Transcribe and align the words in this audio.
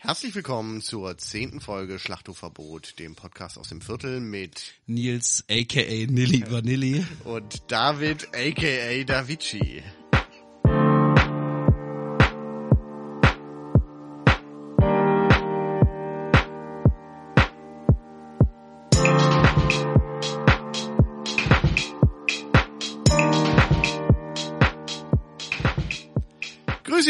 Herzlich 0.00 0.32
willkommen 0.36 0.80
zur 0.80 1.18
zehnten 1.18 1.60
Folge 1.60 1.98
Schlachthofverbot, 1.98 3.00
dem 3.00 3.16
Podcast 3.16 3.58
aus 3.58 3.70
dem 3.70 3.80
Viertel 3.80 4.20
mit 4.20 4.74
Nils 4.86 5.44
aka 5.50 5.80
Nilly 5.80 6.44
Vanilli. 6.48 7.04
und 7.24 7.64
David 7.66 8.28
aka 8.32 9.02
Davici. 9.04 9.82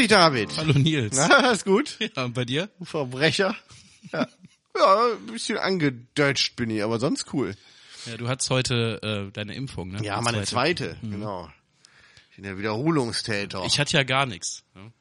David. 0.09 0.57
Hallo 0.57 0.73
Nils. 0.73 1.17
Na, 1.17 1.51
ist 1.51 1.67
gut? 1.67 1.99
Ja, 2.17 2.25
und 2.25 2.33
bei 2.33 2.47
dir? 2.47 2.71
Verbrecher. 2.83 3.55
Ja. 4.13 4.27
ja, 4.77 5.07
ein 5.13 5.27
bisschen 5.27 5.59
angedeutscht 5.59 6.57
bin 6.57 6.71
ich, 6.71 6.83
aber 6.83 6.99
sonst 6.99 7.33
cool. 7.35 7.55
Ja, 8.07 8.17
du 8.17 8.27
hattest 8.27 8.49
heute 8.49 9.03
äh, 9.29 9.33
deine 9.33 9.55
Impfung, 9.55 9.91
ne? 9.91 10.03
Ja, 10.03 10.21
meine 10.23 10.45
zweite, 10.45 10.97
genau. 11.03 11.51
Ich 12.31 12.37
bin 12.37 12.45
der 12.45 12.57
Wiederholungstäter. 12.57 13.65
Ich 13.67 13.79
hatte 13.79 13.97
ja 13.99 14.03
gar 14.03 14.25
nichts. 14.25 14.65
Ne? 14.75 14.93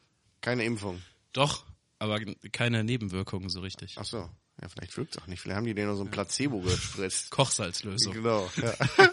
Keine 0.41 0.65
Impfung. 0.65 1.01
Doch, 1.31 1.63
aber 1.99 2.19
keine 2.51 2.83
Nebenwirkungen 2.83 3.49
so 3.49 3.61
richtig. 3.61 3.95
Ach 3.97 4.05
so. 4.05 4.29
Ja, 4.61 4.67
vielleicht 4.69 4.97
wirkt's 4.97 5.17
auch 5.19 5.27
nicht. 5.27 5.39
Vielleicht 5.39 5.55
haben 5.55 5.65
die 5.65 5.75
denen 5.75 5.87
nur 5.87 5.95
so 5.95 6.03
ein 6.03 6.11
Placebo 6.11 6.59
gespritzt. 6.61 7.29
Kochsalzlösung. 7.31 8.13
Genau. 8.13 8.49
Ja. 8.57 8.73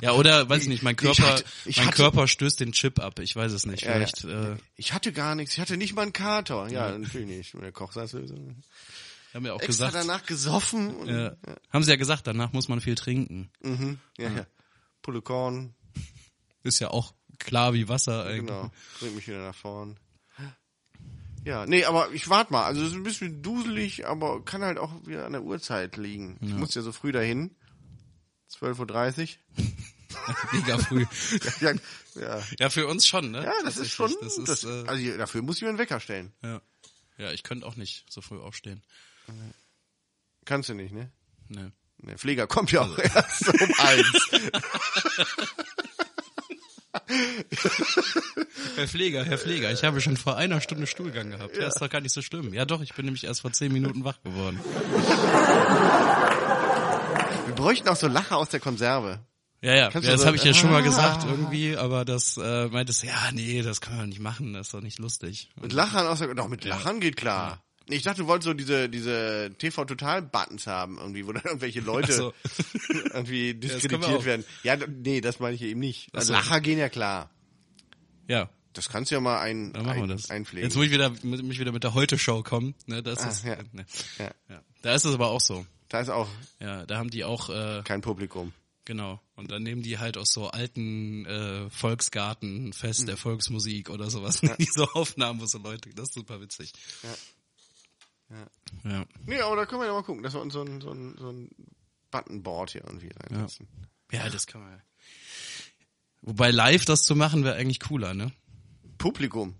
Ja, 0.00 0.12
oder 0.12 0.48
weiß 0.48 0.62
ich 0.62 0.68
nicht, 0.68 0.82
mein 0.82 0.94
Ich 0.94 0.98
Körper, 1.00 1.22
hatte- 1.34 1.44
ich 1.64 1.76
mein 1.76 1.86
hatte- 1.88 1.96
Körper 1.96 2.26
stößt 2.28 2.60
den 2.60 2.72
Chip 2.72 2.98
ab. 3.00 3.18
Ich 3.18 3.36
weiß 3.36 3.52
es 3.52 3.66
nicht. 3.66 3.82
Ja, 3.82 3.90
ja. 3.90 3.94
Vielleicht 4.06 4.24
äh, 4.24 4.56
Ich 4.76 4.92
hatte 4.92 5.12
gar 5.12 5.34
nichts. 5.34 5.54
Ich 5.54 5.60
hatte 5.60 5.76
nicht 5.76 5.94
mal 5.94 6.02
einen 6.02 6.12
Kater. 6.12 6.68
Ja, 6.70 6.96
natürlich 6.96 7.26
nicht. 7.26 7.54
Mit 7.54 7.64
der 7.64 7.72
Kochsalzlösung. 7.72 8.62
haben 9.34 9.44
wir 9.44 9.54
auch 9.54 9.60
Extra 9.60 9.86
gesagt. 9.88 9.94
danach 9.94 10.24
gesoffen. 10.26 10.94
Und, 10.94 11.08
Ja, 11.08 11.36
haben 11.70 11.82
sie 11.84 11.90
ja 11.90 11.96
gesagt, 11.96 12.26
danach 12.26 12.52
muss 12.52 12.68
man 12.68 12.80
viel 12.80 12.94
trinken. 12.94 13.50
Mhm. 13.62 13.98
Ja, 14.18 14.30
ja. 14.30 14.46
Pulle 15.02 15.20
Korn. 15.22 15.74
Ist 16.62 16.78
ja 16.80 16.88
auch 16.90 17.12
klar 17.38 17.74
wie 17.74 17.88
Wasser 17.88 18.24
eigentlich. 18.24 18.46
Genau. 18.46 18.70
Bringt 19.00 19.16
mich 19.16 19.26
wieder 19.26 19.42
nach 19.44 19.54
vorn. 19.54 19.98
Ja, 21.44 21.66
nee, 21.66 21.84
aber 21.84 22.12
ich 22.12 22.28
warte 22.28 22.52
mal. 22.52 22.64
Also 22.64 22.82
es 22.82 22.88
ist 22.90 22.94
ein 22.94 23.02
bisschen 23.02 23.42
duselig, 23.42 24.06
aber 24.06 24.44
kann 24.44 24.62
halt 24.62 24.78
auch 24.78 24.92
wieder 25.06 25.26
an 25.26 25.32
der 25.32 25.42
Uhrzeit 25.42 25.96
liegen. 25.96 26.38
Ich 26.40 26.52
muss 26.54 26.74
ja 26.74 26.82
so 26.82 26.92
früh 26.92 27.10
dahin. 27.10 27.50
12.30 28.60 29.36
Uhr. 29.56 29.64
Mega 30.52 30.78
früh. 30.78 31.06
Ja, 31.60 31.72
ja. 32.14 32.42
ja, 32.58 32.70
für 32.70 32.86
uns 32.86 33.06
schon, 33.06 33.30
ne? 33.30 33.44
ja, 33.44 33.52
das 33.64 33.78
ist 33.78 33.92
schon. 33.92 34.14
Das 34.20 34.36
ist, 34.36 34.48
das, 34.48 34.64
äh, 34.64 34.84
also 34.86 35.16
dafür 35.16 35.42
muss 35.42 35.56
ich 35.56 35.62
mir 35.62 35.70
einen 35.70 35.78
Wecker 35.78 36.00
stellen. 36.00 36.32
ja. 36.42 36.60
ja, 37.16 37.32
ich 37.32 37.42
könnte 37.42 37.66
auch 37.66 37.76
nicht 37.76 38.04
so 38.10 38.20
früh 38.20 38.38
aufstehen. 38.38 38.82
Kannst 40.44 40.68
du 40.68 40.74
nicht, 40.74 40.92
ne? 40.92 41.10
Ne. 41.48 41.72
Der 41.98 42.18
Pfleger 42.18 42.46
kommt 42.46 42.72
ja 42.72 42.82
auch 42.82 42.98
erst 42.98 43.48
um 43.48 43.74
eins. 43.78 44.30
Herr 48.74 48.88
Pfleger, 48.88 49.24
Herr 49.24 49.38
Pfleger, 49.38 49.70
ich 49.70 49.84
habe 49.84 50.00
schon 50.00 50.16
vor 50.16 50.36
einer 50.36 50.60
Stunde 50.60 50.86
Stuhlgang 50.86 51.30
gehabt. 51.30 51.56
Ja. 51.56 51.68
ist 51.68 51.80
doch 51.80 51.88
gar 51.88 52.00
nicht 52.00 52.12
so 52.12 52.22
schlimm. 52.22 52.52
Ja 52.54 52.64
doch, 52.64 52.80
ich 52.80 52.94
bin 52.94 53.04
nämlich 53.04 53.24
erst 53.24 53.42
vor 53.42 53.52
zehn 53.52 53.72
Minuten 53.72 54.04
wach 54.04 54.20
geworden. 54.22 54.60
Wir 57.52 57.56
bräuchten 57.64 57.86
auch 57.88 57.96
so 57.96 58.08
Lacher 58.08 58.38
aus 58.38 58.48
der 58.48 58.60
Konserve. 58.60 59.20
Ja, 59.60 59.74
ja, 59.74 59.90
ja 59.90 60.00
das 60.00 60.20
so- 60.22 60.26
habe 60.26 60.36
ich 60.36 60.42
ja 60.44 60.54
schon 60.54 60.70
mal 60.70 60.78
Ah. 60.80 60.84
gesagt 60.84 61.24
irgendwie, 61.28 61.76
aber 61.76 62.06
das 62.06 62.38
äh, 62.38 62.68
meintest, 62.68 63.04
ja, 63.04 63.30
nee, 63.32 63.60
das 63.60 63.82
können 63.82 63.98
wir 63.98 64.06
nicht 64.06 64.20
machen, 64.20 64.54
das 64.54 64.68
ist 64.68 64.74
doch 64.74 64.80
nicht 64.80 64.98
lustig. 64.98 65.50
Mit 65.60 65.72
Lachern 65.74 66.06
aus 66.06 66.18
der, 66.20 66.34
doch 66.34 66.48
mit 66.48 66.64
Lachern 66.64 66.98
geht 66.98 67.16
klar. 67.16 67.62
Nee, 67.88 67.96
Ich 67.96 68.02
dachte, 68.04 68.22
du 68.22 68.26
wolltest 68.26 68.46
so 68.46 68.54
diese, 68.54 68.88
diese 68.88 69.52
TV-Total-Buttons 69.58 70.66
haben, 70.66 70.96
irgendwie, 70.98 71.26
wo 71.26 71.32
dann 71.32 71.42
irgendwelche 71.44 71.80
Leute 71.82 72.12
so. 72.12 72.32
irgendwie 73.12 73.52
diskreditiert 73.54 74.04
auch. 74.20 74.24
werden. 74.24 74.44
Ja, 74.62 74.76
nee, 74.88 75.20
das 75.20 75.38
meine 75.38 75.54
ich 75.54 75.62
eben 75.62 75.80
nicht. 75.80 76.08
Also 76.14 76.28
so. 76.28 76.32
Lacher 76.32 76.60
gehen 76.62 76.78
ja 76.78 76.88
klar. 76.88 77.28
Ja, 78.28 78.48
Das 78.72 78.88
kannst 78.88 79.10
du 79.10 79.16
ja 79.16 79.20
mal 79.20 79.40
ein, 79.40 79.74
dann 79.74 79.84
machen 79.84 80.08
wir 80.08 80.14
das. 80.14 80.30
einpflegen. 80.30 80.66
Jetzt 80.68 80.74
muss 80.76 80.86
ich 80.86 80.90
wieder 80.92 81.10
mich 81.22 81.58
wieder 81.60 81.72
mit 81.72 81.84
der 81.84 81.92
Heute-Show 81.92 82.42
kommen. 82.42 82.74
Ne, 82.86 83.02
das 83.02 83.18
Ah, 83.18 83.28
ist, 83.28 83.44
ja. 83.44 83.56
ne. 83.72 83.84
Ja. 84.18 84.30
ja. 84.48 84.62
Da 84.80 84.94
ist 84.94 85.04
es 85.04 85.12
aber 85.14 85.28
auch 85.28 85.40
so. 85.40 85.66
Da 85.92 86.00
ist 86.00 86.08
auch 86.08 86.28
Ja, 86.58 86.86
da 86.86 86.96
haben 86.98 87.10
die 87.10 87.22
auch, 87.24 87.50
äh, 87.50 87.82
kein 87.84 88.00
Publikum. 88.00 88.52
genau. 88.86 89.20
Und 89.36 89.50
dann 89.50 89.62
nehmen 89.62 89.82
die 89.82 89.98
halt 89.98 90.16
aus 90.16 90.32
so 90.32 90.48
alten 90.48 91.26
äh, 91.26 91.68
Volksgarten, 91.70 92.72
Fest 92.72 93.00
Hm. 93.00 93.06
der 93.06 93.16
Volksmusik 93.18 93.90
oder 93.90 94.08
sowas. 94.10 94.40
Diese 94.58 94.84
Aufnahmen, 94.94 95.40
wo 95.40 95.46
so 95.46 95.58
Leute, 95.58 95.90
das 95.94 96.08
ist 96.08 96.14
super 96.14 96.40
witzig. 96.40 96.72
Ja. 97.02 98.38
Ja. 98.90 99.04
Nee, 99.26 99.40
aber 99.40 99.56
da 99.56 99.66
können 99.66 99.82
wir 99.82 99.86
ja 99.88 99.92
mal 99.92 100.02
gucken, 100.02 100.22
dass 100.22 100.32
wir 100.32 100.40
uns 100.40 100.54
so 100.54 100.62
ein, 100.62 100.80
so 100.80 100.90
ein, 100.90 101.14
so 101.18 101.28
ein 101.30 101.50
Buttonboard 102.10 102.70
hier 102.70 102.84
irgendwie 102.84 103.10
reinsetzen. 103.14 103.68
Ja, 104.10 104.28
das 104.30 104.46
kann 104.46 104.62
man. 104.62 104.82
Wobei 106.22 106.50
live 106.50 106.84
das 106.86 107.02
zu 107.02 107.14
machen 107.14 107.44
wäre 107.44 107.56
eigentlich 107.56 107.80
cooler, 107.80 108.14
ne? 108.14 108.32
Publikum. 108.96 109.54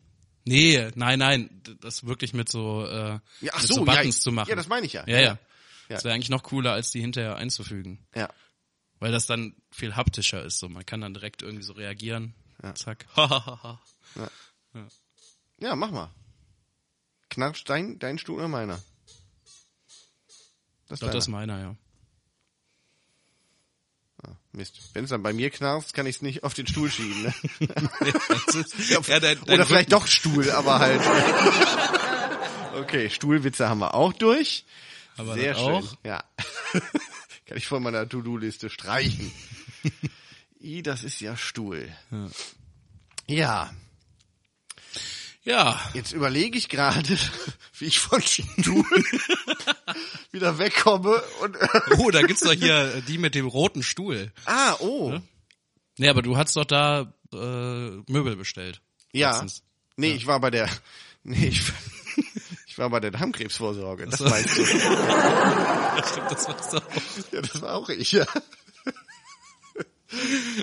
Nee, 0.44 0.88
nein, 0.94 1.18
nein, 1.18 1.62
das 1.80 2.04
wirklich 2.06 2.32
mit 2.32 2.48
so, 2.48 2.86
äh, 2.86 3.18
Ja, 3.40 3.52
ach 3.52 3.60
mit 3.60 3.68
so, 3.68 3.74
so 3.74 3.86
ja, 3.86 3.92
Buttons 3.96 4.16
ich- 4.16 4.22
zu 4.22 4.32
machen. 4.32 4.48
ja, 4.48 4.56
das 4.56 4.68
meine 4.68 4.86
ich 4.86 4.92
ja. 4.94 5.04
Ja, 5.06 5.20
ja. 5.20 5.38
Ja. 5.88 5.96
Das 5.96 6.04
wäre 6.04 6.14
eigentlich 6.14 6.30
noch 6.30 6.42
cooler, 6.42 6.72
als 6.72 6.90
die 6.90 7.00
hinterher 7.00 7.36
einzufügen. 7.36 8.04
Ja. 8.14 8.28
Weil 8.98 9.12
das 9.12 9.26
dann 9.26 9.54
viel 9.70 9.96
haptischer 9.96 10.42
ist. 10.44 10.58
So, 10.58 10.68
man 10.68 10.86
kann 10.86 11.00
dann 11.00 11.12
direkt 11.14 11.42
irgendwie 11.42 11.64
so 11.64 11.72
reagieren. 11.72 12.34
Ja. 12.62 12.74
Zack. 12.74 13.06
Hahaha. 13.16 13.80
Ja, 15.58 15.74
mach 15.76 15.90
mal. 15.90 16.10
Knatscht 17.30 17.68
dein, 17.68 17.98
dein 17.98 18.18
Stuhl 18.18 18.36
oder 18.38 18.48
meiner? 18.48 18.80
Das 20.88 20.96
ich 20.96 21.00
glaube, 21.00 21.14
das 21.14 21.24
ist 21.24 21.28
meiner, 21.28 21.58
ja. 21.58 21.76
Ah, 24.24 24.36
Mist. 24.52 24.78
Wenn 24.92 25.04
es 25.04 25.10
dann 25.10 25.22
bei 25.22 25.32
mir 25.32 25.50
knarzt, 25.50 25.94
kann 25.94 26.06
ich 26.06 26.16
es 26.16 26.22
nicht 26.22 26.44
auf 26.44 26.54
den 26.54 26.66
Stuhl 26.66 26.90
schieben. 26.90 27.22
Ne? 27.22 27.34
Ist- 28.54 28.90
ja, 28.90 29.00
dein, 29.18 29.20
dein 29.20 29.42
Oder 29.42 29.66
vielleicht 29.66 29.70
Rücken- 29.70 29.90
doch 29.90 30.06
Stuhl, 30.06 30.50
aber 30.50 30.78
halt. 30.78 31.00
okay, 32.76 33.08
Stuhlwitze 33.10 33.68
haben 33.68 33.80
wir 33.80 33.94
auch 33.94 34.12
durch. 34.12 34.64
Aber 35.16 35.34
Sehr 35.34 35.54
schön. 35.54 35.64
auch. 35.64 35.96
Ja. 36.04 36.24
kann 37.46 37.56
ich 37.58 37.66
von 37.66 37.82
meiner 37.82 38.08
To-Do-Liste 38.08 38.70
streichen. 38.70 39.32
I, 40.60 40.82
das 40.82 41.02
ist 41.04 41.20
ja 41.20 41.36
Stuhl. 41.36 41.88
Ja. 43.26 43.72
Ja, 45.44 45.80
Jetzt 45.92 46.12
überlege 46.12 46.56
ich 46.56 46.68
gerade, 46.68 47.18
wie 47.78 47.86
ich 47.86 47.98
von 47.98 48.22
Stuhl 48.22 48.84
wieder 50.30 50.58
wegkomme 50.58 51.20
und 51.40 51.56
oh, 51.98 52.10
da 52.12 52.22
gibt's 52.22 52.42
doch 52.42 52.52
hier 52.52 52.94
äh, 52.94 53.02
die 53.02 53.18
mit 53.18 53.34
dem 53.34 53.46
roten 53.46 53.82
Stuhl. 53.82 54.32
ah, 54.44 54.76
oh. 54.78 55.18
Nee, 55.98 56.08
aber 56.08 56.22
du 56.22 56.36
hast 56.36 56.54
doch 56.54 56.64
da 56.64 57.12
äh, 57.32 57.90
Möbel 58.06 58.36
bestellt. 58.36 58.80
Ja. 59.12 59.32
letztens. 59.32 59.64
Nee, 59.96 60.12
ich 60.12 60.26
war 60.28 60.38
bei 60.38 60.50
der 60.50 60.70
Nee, 61.24 61.48
ich, 61.48 61.62
ich 62.72 62.78
war 62.78 62.88
bei 62.88 63.00
der 63.00 63.10
Darmkrebsvorsorge. 63.10 64.06
Das 64.06 64.18
so. 64.18 64.24
meinst 64.28 64.56
du? 64.56 64.62
Ja, 65.94 66.02
stimmt, 66.08 66.30
das 66.30 66.48
war's 66.48 66.70
doch. 66.70 66.82
Ja, 67.32 67.42
das 67.42 67.60
war 67.60 67.74
auch 67.74 67.88
ich, 67.90 68.12
ja. 68.12 68.24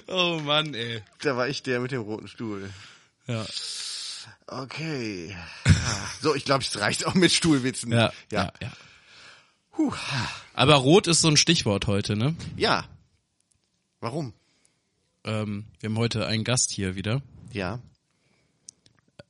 Oh 0.08 0.40
Mann, 0.44 0.74
ey. 0.74 1.04
Da 1.22 1.38
war 1.38 1.48
ich 1.48 1.62
der 1.62 1.80
mit 1.80 1.92
dem 1.92 2.02
roten 2.02 2.28
Stuhl. 2.28 2.72
Ja. 3.28 3.46
Okay. 4.48 5.36
Ah, 5.66 6.08
So, 6.22 6.34
ich 6.34 6.46
glaube, 6.46 6.64
es 6.64 6.80
reicht 6.80 7.06
auch 7.06 7.14
mit 7.14 7.32
Stuhlwitzen. 7.32 7.92
Ja, 7.92 8.12
Ja. 8.32 8.46
ja, 8.46 8.54
ja. 8.62 8.72
Puh. 9.72 9.94
Aber 10.56 10.74
rot 10.76 11.06
ist 11.06 11.22
so 11.22 11.28
ein 11.28 11.38
Stichwort 11.38 11.86
heute, 11.86 12.16
ne? 12.16 12.36
ja. 12.58 12.86
Warum? 14.02 14.34
Ähm, 15.26 15.66
wir 15.80 15.90
haben 15.90 15.98
heute 16.00 16.26
einen 16.26 16.44
Gast 16.44 16.72
hier 16.72 16.96
wieder 16.96 17.22
Ja. 17.52 17.80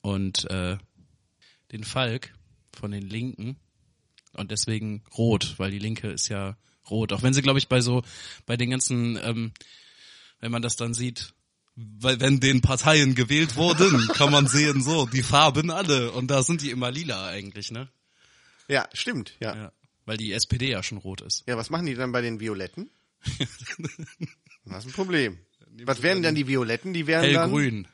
und 0.02 0.50
äh, 0.50 0.78
den 1.74 1.84
Falk 1.84 2.34
von 2.80 2.92
den 2.92 3.04
Linken 3.08 3.58
und 4.34 4.52
deswegen 4.52 5.04
rot, 5.18 5.56
weil 5.58 5.72
die 5.72 5.80
Linke 5.80 6.08
ist 6.10 6.30
ja 6.30 6.58
rot. 6.90 7.14
Auch 7.14 7.22
wenn 7.24 7.34
sie, 7.34 7.42
glaube 7.42 7.60
ich, 7.60 7.68
bei 7.68 7.82
so 7.82 8.04
bei 8.46 8.58
den 8.58 8.70
ganzen, 8.72 9.18
ähm, 9.22 9.52
wenn 10.40 10.52
man 10.52 10.62
das 10.62 10.76
dann 10.76 10.94
sieht, 10.94 11.34
weil 11.76 12.20
wenn 12.20 12.40
den 12.40 12.62
Parteien 12.62 13.16
gewählt 13.16 13.56
wurden, 13.56 14.08
kann 14.14 14.32
man 14.32 14.48
sehen 14.48 14.82
so 14.82 15.06
die 15.06 15.24
Farben 15.24 15.72
alle 15.72 16.12
und 16.12 16.28
da 16.28 16.44
sind 16.44 16.62
die 16.62 16.72
immer 16.72 16.92
lila 16.92 17.28
eigentlich, 17.28 17.72
ne? 17.72 17.90
Ja, 18.68 18.88
stimmt, 18.94 19.36
ja. 19.40 19.56
ja. 19.56 19.62
Ja, 19.64 19.72
weil 20.06 20.18
die 20.18 20.32
SPD 20.34 20.70
ja 20.72 20.84
schon 20.84 20.98
rot 21.00 21.22
ist. 21.22 21.44
was 21.48 21.70
machen 21.70 21.86
die 21.86 21.96
dann 21.96 22.12
bei 22.12 22.22
den 22.22 22.40
Violetten? 22.40 22.90
Das 24.66 24.86
ist 24.86 24.92
ein 24.92 24.94
Problem. 24.94 25.40
Was 25.86 26.02
wären 26.04 26.22
dann 26.22 26.36
die 26.36 26.48
Violetten? 26.48 26.94
Die 26.94 27.08
wären 27.08 27.34
dann 27.34 27.50
Hellgrün. 27.50 27.88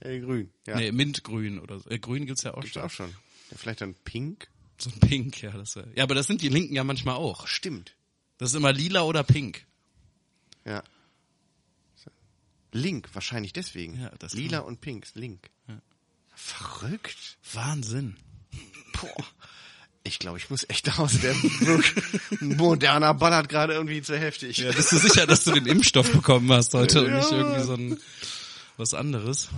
hellgrün. 0.00 0.50
Ja. 0.66 0.76
Nee, 0.76 0.90
Mintgrün 0.90 1.60
oder 1.60 1.78
so. 1.78 1.88
Äh, 1.90 1.98
grün 1.98 2.26
gibt's 2.26 2.42
ja 2.42 2.54
auch 2.54 2.60
Gibt's 2.62 2.74
schon. 2.74 2.82
auch 2.82 2.90
schon. 2.90 3.14
Ja, 3.50 3.56
vielleicht 3.56 3.80
dann 3.80 3.94
pink? 3.94 4.48
So 4.78 4.90
ein 4.90 5.00
Pink, 5.00 5.40
ja, 5.42 5.52
das 5.52 5.76
wär, 5.76 5.86
Ja, 5.94 6.04
aber 6.04 6.14
das 6.14 6.26
sind 6.26 6.42
die 6.42 6.48
Linken 6.48 6.74
ja 6.74 6.84
manchmal 6.84 7.16
auch. 7.16 7.46
Stimmt. 7.46 7.96
Das 8.38 8.50
ist 8.50 8.54
immer 8.54 8.72
lila 8.72 9.02
oder 9.02 9.22
pink. 9.22 9.64
Ja. 10.64 10.82
Link, 12.72 13.08
wahrscheinlich 13.14 13.52
deswegen. 13.52 13.98
Ja, 14.00 14.10
das 14.18 14.34
Lila 14.34 14.58
und 14.58 14.80
pink, 14.80 15.06
Link. 15.14 15.48
Verrückt. 16.34 17.38
Wahnsinn. 17.54 18.16
Boah. 18.92 19.24
Ich 20.04 20.18
glaube, 20.18 20.38
ich 20.38 20.50
muss 20.50 20.68
echt 20.68 20.86
nach 20.86 20.98
Hause. 20.98 21.18
Der 21.18 21.34
moderner 22.40 23.14
ballert 23.14 23.48
gerade 23.48 23.72
irgendwie 23.72 24.02
zu 24.02 24.16
heftig. 24.16 24.58
Ja, 24.58 24.70
bist 24.70 24.92
du 24.92 24.98
sicher, 24.98 25.26
dass 25.26 25.44
du 25.44 25.52
den 25.52 25.66
Impfstoff 25.66 26.12
bekommen 26.12 26.52
hast 26.52 26.74
heute 26.74 27.04
und 27.04 27.14
nicht 27.14 27.32
irgendwie 27.32 27.62
so 27.62 27.74
ein 27.74 27.98
was 28.76 28.94
anderes? 28.94 29.48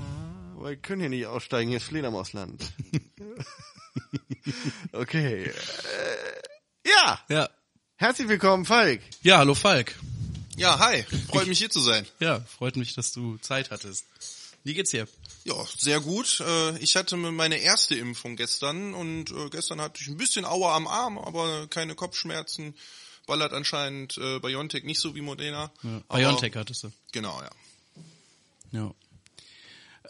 Aber 0.57 0.71
wir 0.71 0.77
können 0.77 1.01
hier 1.01 1.11
nicht 1.11 1.27
aussteigen, 1.27 1.69
hier 1.69 1.79
ist 1.79 1.87
Fledermausland. 1.87 2.73
okay. 4.93 5.45
Äh, 5.45 5.53
ja, 6.87 7.21
Ja. 7.29 7.49
herzlich 7.97 8.29
willkommen, 8.29 8.65
Falk. 8.65 9.01
Ja, 9.23 9.39
hallo 9.39 9.55
Falk. 9.55 9.95
Ja, 10.57 10.79
hi. 10.79 11.05
Freut 11.29 11.47
mich 11.47 11.59
hier 11.59 11.71
zu 11.71 11.81
sein. 11.81 12.07
Ja, 12.21 12.41
freut 12.41 12.77
mich, 12.77 12.95
dass 12.95 13.13
du 13.13 13.37
Zeit 13.39 13.71
hattest. 13.71 14.07
Wie 14.65 14.75
geht's 14.75 14.91
dir? 14.91 15.07
Ja, 15.45 15.55
sehr 15.77 16.01
gut. 16.01 16.41
Äh, 16.41 16.79
Ich 16.79 16.97
hatte 16.97 17.17
meine 17.17 17.59
erste 17.59 17.95
Impfung 17.95 18.37
gestern 18.37 18.93
und 18.95 19.31
äh, 19.31 19.49
gestern 19.51 19.81
hatte 19.81 20.01
ich 20.03 20.09
ein 20.09 20.17
bisschen 20.17 20.45
Aua 20.45 20.75
am 20.77 20.87
Arm, 20.89 21.17
aber 21.19 21.69
keine 21.69 21.95
Kopfschmerzen. 21.95 22.75
Ballert 23.27 23.53
anscheinend 23.53 24.17
äh, 24.19 24.41
Biontech 24.41 24.85
nicht 24.85 25.01
so 25.01 25.15
wie 25.15 25.21
Modena. 25.21 25.71
Ja. 25.83 26.01
Biontech 26.09 26.57
hattest 26.57 26.83
du. 26.85 26.93
Genau, 27.13 27.41
ja. 27.41 27.51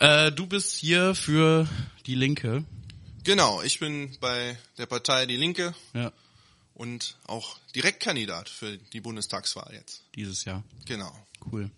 Ja. 0.00 0.26
Äh, 0.26 0.32
du 0.32 0.46
bist 0.46 0.76
hier 0.76 1.14
für 1.14 1.68
die 2.06 2.14
Linke. 2.14 2.64
Genau, 3.28 3.60
ich 3.60 3.78
bin 3.78 4.16
bei 4.20 4.56
der 4.78 4.86
Partei 4.86 5.26
Die 5.26 5.36
Linke 5.36 5.74
Ja, 5.92 6.14
und 6.72 7.18
auch 7.26 7.58
Direktkandidat 7.74 8.48
für 8.48 8.78
die 8.78 9.02
Bundestagswahl 9.02 9.70
jetzt. 9.74 10.02
dieses 10.14 10.46
Jahr. 10.46 10.64
Genau. 10.86 11.12
Cool. 11.52 11.70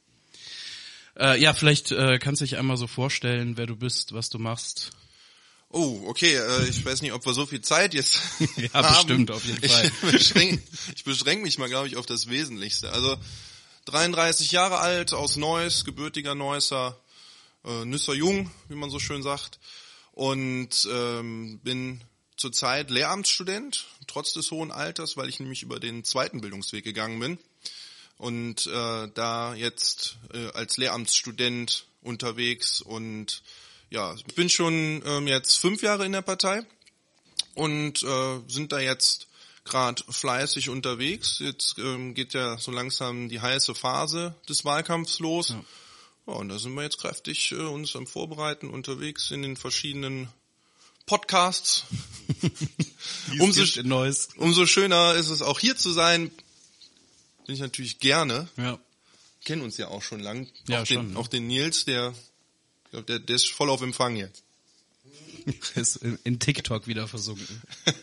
Äh, 1.19 1.41
ja, 1.41 1.53
vielleicht 1.53 1.91
äh, 1.91 2.21
kannst 2.21 2.41
du 2.41 2.45
dich 2.45 2.57
einmal 2.57 2.77
so 2.77 2.87
vorstellen, 2.87 3.57
wer 3.57 3.67
du 3.67 3.75
bist, 3.75 4.13
was 4.13 4.29
du 4.29 4.39
machst. 4.39 4.93
Oh, 5.71 6.05
okay, 6.07 6.37
äh, 6.37 6.69
ich 6.69 6.85
weiß 6.85 7.03
nicht, 7.03 7.15
ob 7.15 7.27
wir 7.27 7.35
so 7.35 7.47
viel 7.47 7.63
Zeit 7.63 7.95
jetzt 7.95 8.21
Ja, 8.57 8.73
haben. 8.75 8.95
bestimmt, 8.95 9.31
auf 9.33 9.45
jeden 9.45 9.69
Fall. 9.69 9.87
Ich 9.87 10.13
beschränke, 10.13 10.63
ich 10.95 11.03
beschränke 11.03 11.43
mich 11.43 11.59
mal, 11.59 11.69
glaube 11.69 11.89
ich, 11.89 11.97
auf 11.97 12.07
das 12.07 12.29
Wesentlichste. 12.29 12.93
Also 12.93 13.17
33 13.87 14.53
Jahre 14.53 14.79
alt, 14.79 15.15
aus 15.15 15.35
Neuss, 15.35 15.85
gebürtiger 15.85 16.37
Neusser, 16.37 16.97
äh, 17.65 17.85
Nüsser 17.85 18.15
Jung, 18.15 18.53
wie 18.69 18.77
man 18.77 18.89
so 18.91 19.01
schön 19.01 19.25
sagt. 19.25 19.59
Und 20.13 20.89
ähm, 20.91 21.61
bin 21.63 22.03
zurzeit 22.37 22.91
Lehramtsstudent, 22.91 23.87
trotz 24.07 24.33
des 24.33 24.51
hohen 24.51 24.73
Alters, 24.73 25.17
weil 25.17 25.29
ich 25.29 25.41
nämlich 25.41 25.63
über 25.63 25.79
den 25.79 26.05
zweiten 26.05 26.41
Bildungsweg 26.41 26.85
gegangen 26.85 27.21
bin. 27.21 27.39
Und 28.17 28.67
äh, 28.67 29.09
da 29.15 29.55
jetzt 29.55 30.19
äh, 30.33 30.49
als 30.53 30.77
Lehramtsstudent 30.77 31.87
unterwegs 32.03 32.81
und 32.81 33.43
ja, 33.91 34.15
bin 34.37 34.49
schon 34.49 35.03
ähm, 35.05 35.27
jetzt 35.27 35.57
fünf 35.57 35.83
Jahre 35.83 36.07
in 36.07 36.13
der 36.13 36.23
Partei 36.23 36.63
und 37.55 38.03
äh, 38.03 38.41
sind 38.47 38.73
da 38.73 38.81
jetzt 38.81 39.27
gerade 39.65 40.03
fleißig 40.09 40.69
unterwegs. 40.69 41.39
Jetzt 41.41 41.79
ähm, 41.79 42.15
geht 42.15 42.35
ja 42.35 42.59
so 42.59 42.71
langsam 42.71 43.29
die 43.29 43.41
heiße 43.41 43.75
Phase 43.75 44.35
des 44.49 44.65
Wahlkampfs 44.65 45.19
los. 45.19 45.51
Ja. 45.51 45.65
Und 46.37 46.49
da 46.49 46.59
sind 46.59 46.75
wir 46.75 46.83
jetzt 46.83 46.99
kräftig 46.99 47.53
äh, 47.53 47.57
uns 47.57 47.95
am 47.97 48.07
Vorbereiten 48.07 48.69
unterwegs 48.69 49.31
in 49.31 49.43
den 49.43 49.57
verschiedenen 49.57 50.29
Podcasts. 51.07 51.85
umso, 53.39 53.65
umso 54.37 54.67
schöner 54.67 55.15
ist 55.15 55.29
es 55.29 55.43
auch 55.43 55.59
hier 55.59 55.77
zu 55.77 55.93
sein. 55.93 56.31
Bin 57.47 57.55
ich 57.55 57.61
natürlich 57.61 57.99
gerne. 57.99 58.49
Ja. 58.57 58.79
Kennen 59.45 59.63
uns 59.63 59.77
ja 59.77 59.89
auch 59.89 60.03
schon 60.03 60.21
lang. 60.21 60.49
Ja, 60.69 60.83
auch, 60.83 60.87
schon, 60.87 61.07
den, 61.07 61.13
ne? 61.15 61.19
auch 61.19 61.29
den 61.29 61.47
Nils, 61.47 61.85
der, 61.85 62.15
ich 62.85 62.91
glaub, 62.91 63.07
der, 63.07 63.19
der 63.19 63.37
ist 63.37 63.49
voll 63.49 63.71
auf 63.71 63.83
Empfang 63.83 64.17
jetzt. 64.17 64.45
Ist 65.75 65.97
in, 65.97 66.19
in 66.25 66.39
TikTok 66.39 66.87
wieder 66.87 67.09
versunken. 67.09 67.63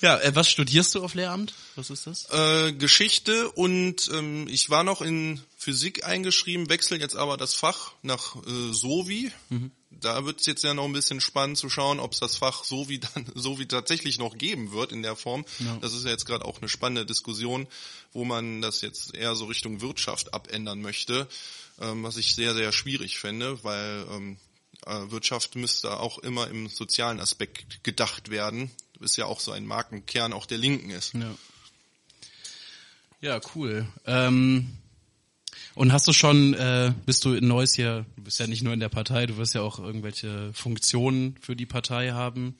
ja, 0.00 0.18
äh, 0.18 0.34
was 0.34 0.50
studierst 0.50 0.94
du 0.94 1.04
auf 1.04 1.14
Lehramt? 1.14 1.54
Was 1.76 1.90
ist 1.90 2.06
das? 2.06 2.30
Äh, 2.30 2.72
Geschichte 2.72 3.50
und 3.50 4.10
ähm, 4.12 4.48
ich 4.48 4.70
war 4.70 4.82
noch 4.82 5.02
in 5.02 5.40
Physik 5.56 6.04
eingeschrieben, 6.04 6.68
wechsel 6.68 7.00
jetzt 7.00 7.16
aber 7.16 7.36
das 7.36 7.54
Fach 7.54 7.92
nach 8.02 8.36
äh, 8.36 8.72
Sovi. 8.72 9.30
Da 9.90 10.24
wird 10.24 10.40
es 10.40 10.46
jetzt 10.46 10.64
ja 10.64 10.74
noch 10.74 10.84
ein 10.84 10.92
bisschen 10.92 11.20
spannend 11.20 11.58
zu 11.58 11.68
schauen, 11.68 12.00
ob 12.00 12.12
es 12.12 12.20
das 12.20 12.36
Fach 12.36 12.64
Sovi 12.64 13.00
dann 13.14 13.26
Sovi 13.34 13.66
tatsächlich 13.66 14.18
noch 14.18 14.38
geben 14.38 14.72
wird 14.72 14.92
in 14.92 15.02
der 15.02 15.16
Form. 15.16 15.44
Ja. 15.58 15.76
Das 15.80 15.92
ist 15.92 16.04
ja 16.04 16.10
jetzt 16.10 16.26
gerade 16.26 16.44
auch 16.44 16.58
eine 16.58 16.68
spannende 16.68 17.06
Diskussion, 17.06 17.66
wo 18.12 18.24
man 18.24 18.62
das 18.62 18.80
jetzt 18.80 19.14
eher 19.14 19.34
so 19.34 19.44
Richtung 19.46 19.80
Wirtschaft 19.80 20.34
abändern 20.34 20.80
möchte, 20.80 21.28
ähm, 21.80 22.02
was 22.02 22.16
ich 22.16 22.34
sehr, 22.34 22.54
sehr 22.54 22.72
schwierig 22.72 23.18
fände, 23.18 23.62
weil 23.64 24.06
ähm, 24.10 24.38
äh, 24.86 25.10
Wirtschaft 25.10 25.56
müsste 25.56 26.00
auch 26.00 26.18
immer 26.18 26.48
im 26.48 26.68
sozialen 26.68 27.20
Aspekt 27.20 27.84
gedacht 27.84 28.30
werden. 28.30 28.70
Ist 29.00 29.16
ja 29.16 29.26
auch 29.26 29.40
so 29.40 29.52
ein 29.52 29.66
Markenkern 29.66 30.32
auch 30.32 30.46
der 30.46 30.58
Linken 30.58 30.90
ist. 30.90 31.12
Ja. 31.14 31.34
Ja, 33.20 33.40
cool. 33.54 33.86
Ähm, 34.04 34.76
und 35.74 35.92
hast 35.92 36.06
du 36.06 36.12
schon, 36.12 36.54
äh, 36.54 36.92
bist 37.04 37.24
du 37.24 37.34
in 37.34 37.48
Neuss 37.48 37.74
hier, 37.74 38.06
du 38.16 38.22
bist 38.22 38.38
ja 38.38 38.46
nicht 38.46 38.62
nur 38.62 38.72
in 38.72 38.80
der 38.80 38.88
Partei, 38.88 39.26
du 39.26 39.36
wirst 39.36 39.54
ja 39.54 39.62
auch 39.62 39.78
irgendwelche 39.78 40.52
Funktionen 40.52 41.36
für 41.40 41.56
die 41.56 41.66
Partei 41.66 42.12
haben. 42.12 42.56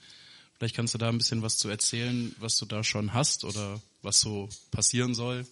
Vielleicht 0.57 0.75
kannst 0.75 0.95
du 0.95 0.99
da 0.99 1.11
ein 1.11 1.19
bisschen 1.19 1.43
was 1.43 1.59
zu 1.59 1.69
erzählen, 1.69 2.35
was 2.39 2.57
du 2.57 2.65
da 2.65 2.83
schon 2.83 3.13
hast 3.13 3.45
oder 3.45 3.81
was 4.01 4.21
so 4.21 4.49
passieren 4.71 5.15
soll. 5.15 5.47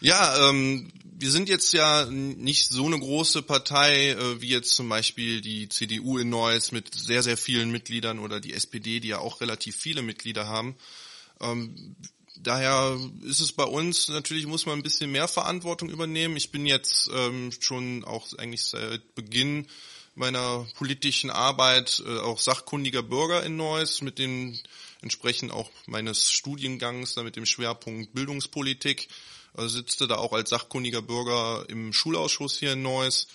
Ja, 0.00 0.50
ähm, 0.50 0.92
wir 1.04 1.30
sind 1.30 1.48
jetzt 1.48 1.72
ja 1.72 2.04
nicht 2.10 2.68
so 2.68 2.84
eine 2.84 2.98
große 2.98 3.42
Partei 3.42 4.10
äh, 4.10 4.40
wie 4.42 4.48
jetzt 4.48 4.74
zum 4.74 4.88
Beispiel 4.90 5.40
die 5.40 5.68
CDU 5.70 6.18
in 6.18 6.28
Neuss 6.28 6.72
mit 6.72 6.94
sehr, 6.94 7.22
sehr 7.22 7.38
vielen 7.38 7.70
Mitgliedern 7.70 8.18
oder 8.18 8.40
die 8.40 8.52
SPD, 8.52 9.00
die 9.00 9.08
ja 9.08 9.18
auch 9.18 9.40
relativ 9.40 9.76
viele 9.76 10.02
Mitglieder 10.02 10.46
haben. 10.46 10.76
Ähm, 11.40 11.96
daher 12.42 12.98
ist 13.22 13.40
es 13.40 13.52
bei 13.52 13.64
uns 13.64 14.08
natürlich, 14.08 14.46
muss 14.46 14.66
man 14.66 14.78
ein 14.78 14.82
bisschen 14.82 15.10
mehr 15.10 15.28
Verantwortung 15.28 15.90
übernehmen. 15.90 16.36
Ich 16.36 16.50
bin 16.50 16.66
jetzt 16.66 17.10
ähm, 17.12 17.50
schon 17.60 18.04
auch 18.04 18.26
eigentlich 18.38 18.64
seit 18.64 19.14
Beginn 19.14 19.66
meiner 20.14 20.66
politischen 20.76 21.30
Arbeit 21.30 22.02
äh, 22.06 22.18
auch 22.18 22.38
sachkundiger 22.38 23.02
Bürger 23.02 23.44
in 23.44 23.56
Neuss 23.56 24.00
mit 24.00 24.18
dem 24.18 24.58
entsprechend 25.02 25.52
auch 25.52 25.70
meines 25.86 26.30
Studiengangs, 26.30 27.14
da 27.14 27.22
mit 27.22 27.36
dem 27.36 27.46
Schwerpunkt 27.46 28.14
Bildungspolitik, 28.14 29.08
äh, 29.56 29.68
sitze 29.68 30.08
da 30.08 30.16
auch 30.16 30.32
als 30.32 30.50
sachkundiger 30.50 31.02
Bürger 31.02 31.64
im 31.68 31.92
Schulausschuss 31.92 32.58
hier 32.58 32.72
in 32.72 32.82
Neuss 32.82 33.28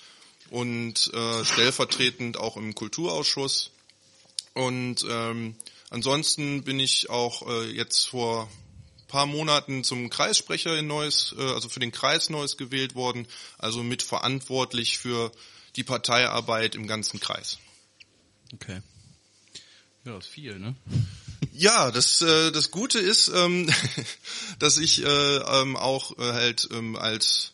und 0.49 1.11
äh, 1.13 1.45
stellvertretend 1.45 2.37
auch 2.37 2.57
im 2.57 2.75
Kulturausschuss. 2.75 3.71
Und 4.53 5.05
ähm, 5.09 5.55
ansonsten 5.89 6.63
bin 6.63 6.79
ich 6.79 7.09
auch 7.09 7.47
äh, 7.47 7.71
jetzt 7.71 8.09
vor 8.09 8.49
paar 9.11 9.25
Monaten 9.25 9.83
zum 9.83 10.09
Kreissprecher 10.09 10.77
in 10.77 10.87
Neuss, 10.87 11.35
äh, 11.37 11.41
also 11.41 11.69
für 11.69 11.81
den 11.81 11.91
Kreis 11.91 12.29
Neuss 12.29 12.57
gewählt 12.57 12.95
worden, 12.95 13.27
also 13.59 13.83
mit 13.83 14.01
verantwortlich 14.01 14.97
für 14.97 15.31
die 15.75 15.83
Parteiarbeit 15.83 16.75
im 16.75 16.87
ganzen 16.87 17.19
Kreis. 17.19 17.59
Okay. 18.53 18.81
Ja, 20.05 20.17
ist 20.17 20.27
viel, 20.27 20.57
ne? 20.57 20.75
Ja, 21.53 21.91
das 21.91 22.21
äh, 22.21 22.51
das 22.51 22.71
Gute 22.71 22.99
ist, 22.99 23.27
ähm, 23.27 23.69
dass 24.59 24.77
ich 24.77 25.03
äh, 25.03 25.07
ähm, 25.07 25.75
auch 25.75 26.17
äh, 26.17 26.33
halt 26.33 26.69
ähm, 26.71 26.95
als 26.95 27.51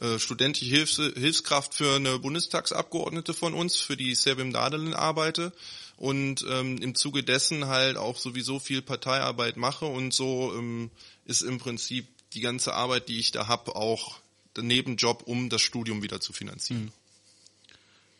äh, 0.00 0.18
studentische 0.18 0.70
Hilfs 0.70 0.96
Hilfskraft 0.96 1.74
für 1.74 1.96
eine 1.96 2.18
Bundestagsabgeordnete 2.18 3.34
von 3.34 3.54
uns, 3.54 3.76
für 3.76 3.96
die 3.96 4.14
Servim 4.14 4.52
Dadelen 4.52 4.94
arbeite 4.94 5.52
und 5.98 6.46
ähm, 6.48 6.78
im 6.78 6.94
Zuge 6.94 7.22
dessen 7.22 7.66
halt 7.66 7.96
auch 7.96 8.18
sowieso 8.18 8.58
viel 8.58 8.82
Parteiarbeit 8.82 9.56
mache 9.56 9.84
und 9.84 10.14
so 10.14 10.54
ähm, 10.56 10.90
ist 11.26 11.42
im 11.42 11.58
Prinzip 11.58 12.06
die 12.32 12.40
ganze 12.40 12.72
Arbeit, 12.74 13.08
die 13.08 13.18
ich 13.18 13.32
da 13.32 13.48
hab, 13.48 13.68
auch 13.70 14.18
der 14.56 14.62
Nebenjob, 14.64 15.24
um 15.26 15.48
das 15.50 15.60
Studium 15.60 16.02
wieder 16.02 16.20
zu 16.20 16.32
finanzieren. 16.32 16.92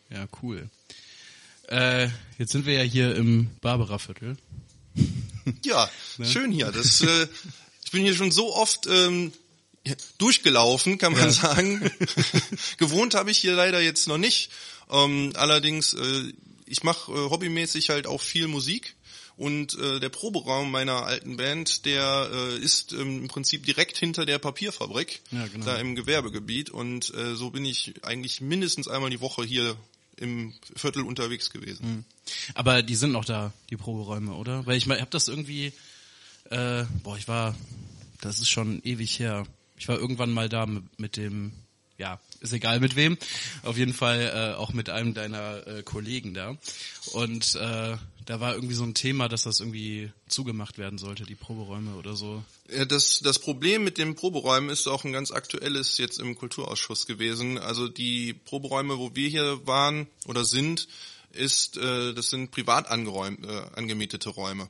Ja, 0.09 0.27
cool. 0.41 0.69
Äh, 1.67 2.09
jetzt 2.37 2.51
sind 2.51 2.65
wir 2.65 2.73
ja 2.73 2.83
hier 2.83 3.15
im 3.15 3.49
Barbara-Viertel. 3.61 4.37
Ja, 5.63 5.89
schön 6.21 6.51
hier. 6.51 6.71
Das, 6.71 7.01
äh, 7.01 7.27
ich 7.83 7.89
bin 7.89 8.03
hier 8.03 8.13
schon 8.13 8.29
so 8.29 8.53
oft 8.53 8.85
ähm, 8.85 9.33
durchgelaufen, 10.19 10.99
kann 10.99 11.13
man 11.13 11.31
sagen. 11.31 11.89
Gewohnt 12.77 13.15
habe 13.15 13.31
ich 13.31 13.39
hier 13.39 13.55
leider 13.55 13.81
jetzt 13.81 14.07
noch 14.07 14.19
nicht. 14.19 14.51
Ähm, 14.91 15.31
allerdings, 15.35 15.95
äh, 15.95 16.33
ich 16.69 16.83
mache 16.83 17.11
äh, 17.11 17.29
hobbymäßig 17.29 17.89
halt 17.89 18.07
auch 18.07 18.21
viel 18.21 18.47
Musik. 18.47 18.95
Und 19.37 19.77
äh, 19.79 20.01
der 20.01 20.09
Proberaum 20.09 20.69
meiner 20.69 21.05
alten 21.05 21.37
Band, 21.37 21.85
der 21.85 22.29
äh, 22.31 22.57
ist 22.57 22.91
ähm, 22.91 23.21
im 23.21 23.27
Prinzip 23.29 23.65
direkt 23.65 23.97
hinter 23.97 24.25
der 24.25 24.37
Papierfabrik, 24.37 25.21
Ja, 25.31 25.47
genau. 25.47 25.65
da 25.65 25.77
im 25.77 25.95
Gewerbegebiet. 25.95 26.69
Und 26.69 27.13
äh, 27.15 27.35
so 27.35 27.49
bin 27.49 27.63
ich 27.63 27.93
eigentlich 28.03 28.41
mindestens 28.41 28.89
einmal 28.89 29.09
die 29.09 29.21
Woche 29.21 29.45
hier 29.45 29.77
im 30.17 30.53
Viertel 30.75 31.03
unterwegs 31.03 31.51
gewesen. 31.51 32.05
Aber 32.53 32.83
die 32.83 32.95
sind 32.95 33.13
noch 33.13 33.23
da, 33.23 33.53
die 33.69 33.77
Proberäume, 33.77 34.33
oder? 34.33 34.65
Weil 34.65 34.77
ich 34.77 34.85
mal, 34.85 34.95
ich 34.95 35.01
habe 35.01 35.11
das 35.11 35.29
irgendwie, 35.29 35.71
äh, 36.49 36.83
boah, 37.03 37.17
ich 37.17 37.29
war, 37.29 37.55
das 38.19 38.39
ist 38.39 38.49
schon 38.49 38.81
ewig 38.83 39.19
her. 39.19 39.47
Ich 39.77 39.87
war 39.87 39.97
irgendwann 39.97 40.31
mal 40.31 40.49
da 40.49 40.65
mit, 40.65 40.99
mit 40.99 41.15
dem, 41.15 41.53
ja, 41.99 42.19
ist 42.39 42.53
egal 42.53 42.79
mit 42.79 42.95
wem. 42.95 43.17
Auf 43.63 43.77
jeden 43.77 43.93
Fall 43.93 44.21
äh, 44.21 44.57
auch 44.57 44.73
mit 44.73 44.89
einem 44.89 45.13
deiner 45.13 45.67
äh, 45.67 45.83
Kollegen 45.83 46.33
da. 46.33 46.57
Und 47.11 47.55
äh, 47.55 47.97
da 48.25 48.39
war 48.39 48.55
irgendwie 48.55 48.73
so 48.73 48.83
ein 48.83 48.93
Thema, 48.93 49.27
dass 49.27 49.43
das 49.43 49.59
irgendwie 49.59 50.11
zugemacht 50.27 50.77
werden 50.77 50.97
sollte, 50.97 51.23
die 51.23 51.35
Proberäume 51.35 51.95
oder 51.95 52.15
so. 52.15 52.43
Ja, 52.73 52.85
das, 52.85 53.19
das 53.19 53.39
Problem 53.39 53.83
mit 53.83 53.97
den 53.97 54.15
Proberäumen 54.15 54.69
ist 54.69 54.87
auch 54.87 55.03
ein 55.03 55.11
ganz 55.11 55.31
aktuelles 55.31 55.97
jetzt 55.97 56.19
im 56.19 56.35
Kulturausschuss 56.35 57.05
gewesen. 57.05 57.57
Also 57.57 57.87
die 57.89 58.33
Proberäume, 58.33 58.97
wo 58.97 59.15
wir 59.15 59.27
hier 59.29 59.67
waren 59.67 60.07
oder 60.25 60.45
sind, 60.45 60.87
ist, 61.33 61.77
äh, 61.77 62.13
das 62.13 62.29
sind 62.29 62.51
privat 62.51 62.87
angeräumt, 62.89 63.45
äh, 63.45 63.61
angemietete 63.75 64.29
Räume 64.29 64.69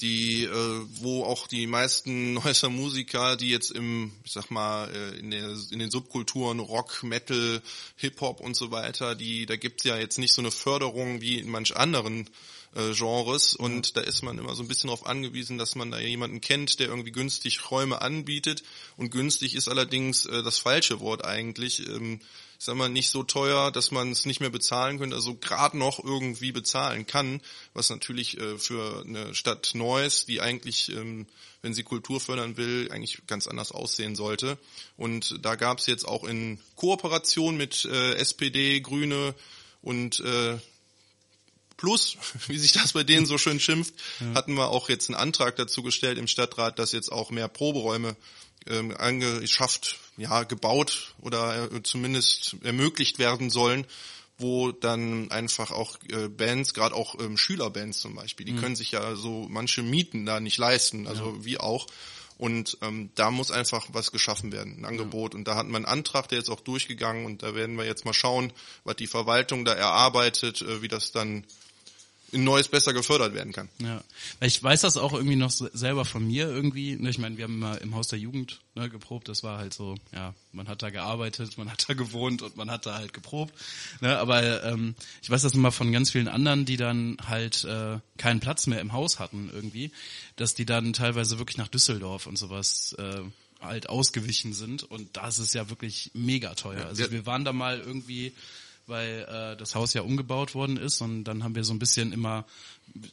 die, 0.00 0.44
äh, 0.44 0.86
wo 1.00 1.24
auch 1.24 1.46
die 1.46 1.66
meisten 1.66 2.34
Neusser 2.34 2.68
Musiker, 2.68 3.36
die 3.36 3.50
jetzt 3.50 3.70
im, 3.70 4.12
ich 4.24 4.32
sag 4.32 4.50
mal, 4.50 4.88
äh, 4.94 5.18
in, 5.18 5.30
der, 5.30 5.56
in 5.70 5.78
den 5.78 5.90
Subkulturen 5.90 6.60
Rock, 6.60 7.02
Metal, 7.02 7.62
Hip-Hop 7.96 8.40
und 8.40 8.56
so 8.56 8.70
weiter, 8.70 9.14
die, 9.14 9.46
da 9.46 9.56
gibt's 9.56 9.84
ja 9.84 9.96
jetzt 9.96 10.18
nicht 10.18 10.32
so 10.32 10.42
eine 10.42 10.50
Förderung 10.50 11.20
wie 11.20 11.38
in 11.38 11.50
manch 11.50 11.76
anderen 11.76 12.28
äh, 12.74 12.92
Genres 12.92 13.54
und 13.54 13.88
ja. 13.88 13.92
da 13.94 14.00
ist 14.02 14.22
man 14.22 14.38
immer 14.38 14.54
so 14.54 14.62
ein 14.62 14.68
bisschen 14.68 14.88
darauf 14.88 15.06
angewiesen, 15.06 15.58
dass 15.58 15.74
man 15.74 15.90
da 15.90 15.98
jemanden 15.98 16.40
kennt, 16.40 16.78
der 16.78 16.88
irgendwie 16.88 17.12
günstig 17.12 17.70
Räume 17.70 18.00
anbietet 18.02 18.62
und 18.96 19.10
günstig 19.10 19.54
ist 19.54 19.68
allerdings 19.68 20.26
äh, 20.26 20.42
das 20.42 20.58
falsche 20.58 21.00
Wort 21.00 21.24
eigentlich. 21.24 21.86
Ähm, 21.88 22.20
ich 22.60 22.66
sag 22.66 22.76
mal, 22.76 22.90
nicht 22.90 23.08
so 23.08 23.22
teuer, 23.22 23.70
dass 23.72 23.90
man 23.90 24.12
es 24.12 24.26
nicht 24.26 24.40
mehr 24.40 24.50
bezahlen 24.50 24.98
könnte, 24.98 25.16
also 25.16 25.34
gerade 25.34 25.78
noch 25.78 25.98
irgendwie 26.04 26.52
bezahlen 26.52 27.06
kann, 27.06 27.40
was 27.72 27.88
natürlich 27.88 28.38
äh, 28.38 28.58
für 28.58 29.02
eine 29.06 29.34
Stadt 29.34 29.70
Neuss, 29.72 30.26
die 30.26 30.42
eigentlich, 30.42 30.90
ähm, 30.90 31.26
wenn 31.62 31.72
sie 31.72 31.84
Kultur 31.84 32.20
fördern 32.20 32.58
will, 32.58 32.90
eigentlich 32.92 33.22
ganz 33.26 33.46
anders 33.46 33.72
aussehen 33.72 34.14
sollte. 34.14 34.58
Und 34.98 35.38
da 35.42 35.54
gab 35.54 35.78
es 35.78 35.86
jetzt 35.86 36.06
auch 36.06 36.22
in 36.22 36.60
Kooperation 36.76 37.56
mit 37.56 37.86
äh, 37.86 38.16
SPD, 38.16 38.82
Grüne 38.82 39.34
und 39.80 40.20
äh, 40.20 40.58
Plus, 41.80 42.18
wie 42.46 42.58
sich 42.58 42.72
das 42.72 42.92
bei 42.92 43.04
denen 43.04 43.24
so 43.24 43.38
schön 43.38 43.58
schimpft, 43.58 43.94
ja. 44.20 44.34
hatten 44.34 44.54
wir 44.54 44.68
auch 44.68 44.90
jetzt 44.90 45.08
einen 45.08 45.18
Antrag 45.18 45.56
dazu 45.56 45.82
gestellt 45.82 46.18
im 46.18 46.26
Stadtrat, 46.26 46.78
dass 46.78 46.92
jetzt 46.92 47.10
auch 47.10 47.30
mehr 47.30 47.48
Proberäume 47.48 48.16
ähm, 48.68 48.94
angeschafft, 48.96 49.98
ja, 50.18 50.42
gebaut 50.42 51.14
oder 51.22 51.72
äh, 51.72 51.82
zumindest 51.82 52.56
ermöglicht 52.62 53.18
werden 53.18 53.48
sollen, 53.48 53.86
wo 54.36 54.72
dann 54.72 55.30
einfach 55.30 55.70
auch 55.70 55.96
äh, 56.10 56.28
Bands, 56.28 56.74
gerade 56.74 56.94
auch 56.94 57.18
ähm, 57.18 57.38
Schülerbands 57.38 58.00
zum 58.00 58.14
Beispiel, 58.14 58.44
die 58.44 58.52
mhm. 58.52 58.60
können 58.60 58.76
sich 58.76 58.90
ja 58.90 59.16
so 59.16 59.46
manche 59.48 59.82
Mieten 59.82 60.26
da 60.26 60.38
nicht 60.38 60.58
leisten, 60.58 61.06
also 61.06 61.36
ja. 61.36 61.44
wie 61.44 61.58
auch. 61.58 61.86
Und 62.36 62.78
ähm, 62.80 63.10
da 63.14 63.30
muss 63.30 63.50
einfach 63.50 63.88
was 63.92 64.12
geschaffen 64.12 64.50
werden, 64.50 64.78
ein 64.78 64.84
Angebot. 64.86 65.34
Ja. 65.34 65.38
Und 65.38 65.48
da 65.48 65.56
hatten 65.56 65.70
wir 65.70 65.76
einen 65.76 65.84
Antrag, 65.84 66.28
der 66.28 66.38
ist 66.38 66.48
auch 66.48 66.60
durchgegangen 66.60 67.26
und 67.26 67.42
da 67.42 67.54
werden 67.54 67.76
wir 67.76 67.84
jetzt 67.84 68.06
mal 68.06 68.14
schauen, 68.14 68.50
was 68.84 68.96
die 68.96 69.06
Verwaltung 69.06 69.66
da 69.66 69.72
erarbeitet, 69.72 70.62
äh, 70.62 70.80
wie 70.80 70.88
das 70.88 71.12
dann 71.12 71.44
in 72.32 72.44
Neues 72.44 72.68
besser 72.68 72.92
gefördert 72.92 73.34
werden 73.34 73.52
kann. 73.52 73.68
Ja, 73.78 74.02
ich 74.40 74.62
weiß 74.62 74.82
das 74.82 74.96
auch 74.96 75.12
irgendwie 75.12 75.36
noch 75.36 75.50
selber 75.50 76.04
von 76.04 76.26
mir 76.26 76.48
irgendwie. 76.48 76.96
Ne, 76.96 77.10
ich 77.10 77.18
meine, 77.18 77.36
wir 77.36 77.44
haben 77.44 77.54
immer 77.54 77.80
im 77.80 77.94
Haus 77.94 78.08
der 78.08 78.18
Jugend 78.18 78.60
ne, 78.74 78.88
geprobt. 78.88 79.28
Das 79.28 79.42
war 79.42 79.58
halt 79.58 79.74
so, 79.74 79.96
ja, 80.12 80.34
man 80.52 80.68
hat 80.68 80.82
da 80.82 80.90
gearbeitet, 80.90 81.58
man 81.58 81.70
hat 81.70 81.88
da 81.88 81.94
gewohnt 81.94 82.42
und 82.42 82.56
man 82.56 82.70
hat 82.70 82.86
da 82.86 82.94
halt 82.94 83.12
geprobt. 83.12 83.54
Ne, 84.00 84.16
aber 84.18 84.64
ähm, 84.64 84.94
ich 85.22 85.30
weiß 85.30 85.42
das 85.42 85.54
immer 85.54 85.72
von 85.72 85.92
ganz 85.92 86.10
vielen 86.10 86.28
anderen, 86.28 86.64
die 86.64 86.76
dann 86.76 87.16
halt 87.26 87.64
äh, 87.64 87.98
keinen 88.16 88.40
Platz 88.40 88.66
mehr 88.66 88.80
im 88.80 88.92
Haus 88.92 89.18
hatten 89.18 89.50
irgendwie, 89.52 89.90
dass 90.36 90.54
die 90.54 90.66
dann 90.66 90.92
teilweise 90.92 91.38
wirklich 91.38 91.58
nach 91.58 91.68
Düsseldorf 91.68 92.26
und 92.26 92.38
sowas 92.38 92.94
äh, 92.98 93.22
halt 93.60 93.88
ausgewichen 93.88 94.52
sind. 94.52 94.84
Und 94.84 95.16
das 95.16 95.38
ist 95.38 95.54
ja 95.54 95.68
wirklich 95.70 96.10
mega 96.14 96.54
teuer. 96.54 96.86
Also 96.86 97.10
wir 97.10 97.26
waren 97.26 97.44
da 97.44 97.52
mal 97.52 97.80
irgendwie 97.80 98.32
weil 98.90 99.26
äh, 99.28 99.56
das 99.56 99.74
Haus 99.74 99.94
ja 99.94 100.02
umgebaut 100.02 100.54
worden 100.54 100.76
ist 100.76 101.00
und 101.00 101.24
dann 101.24 101.42
haben 101.42 101.54
wir 101.54 101.64
so 101.64 101.72
ein 101.72 101.78
bisschen 101.78 102.12
immer 102.12 102.44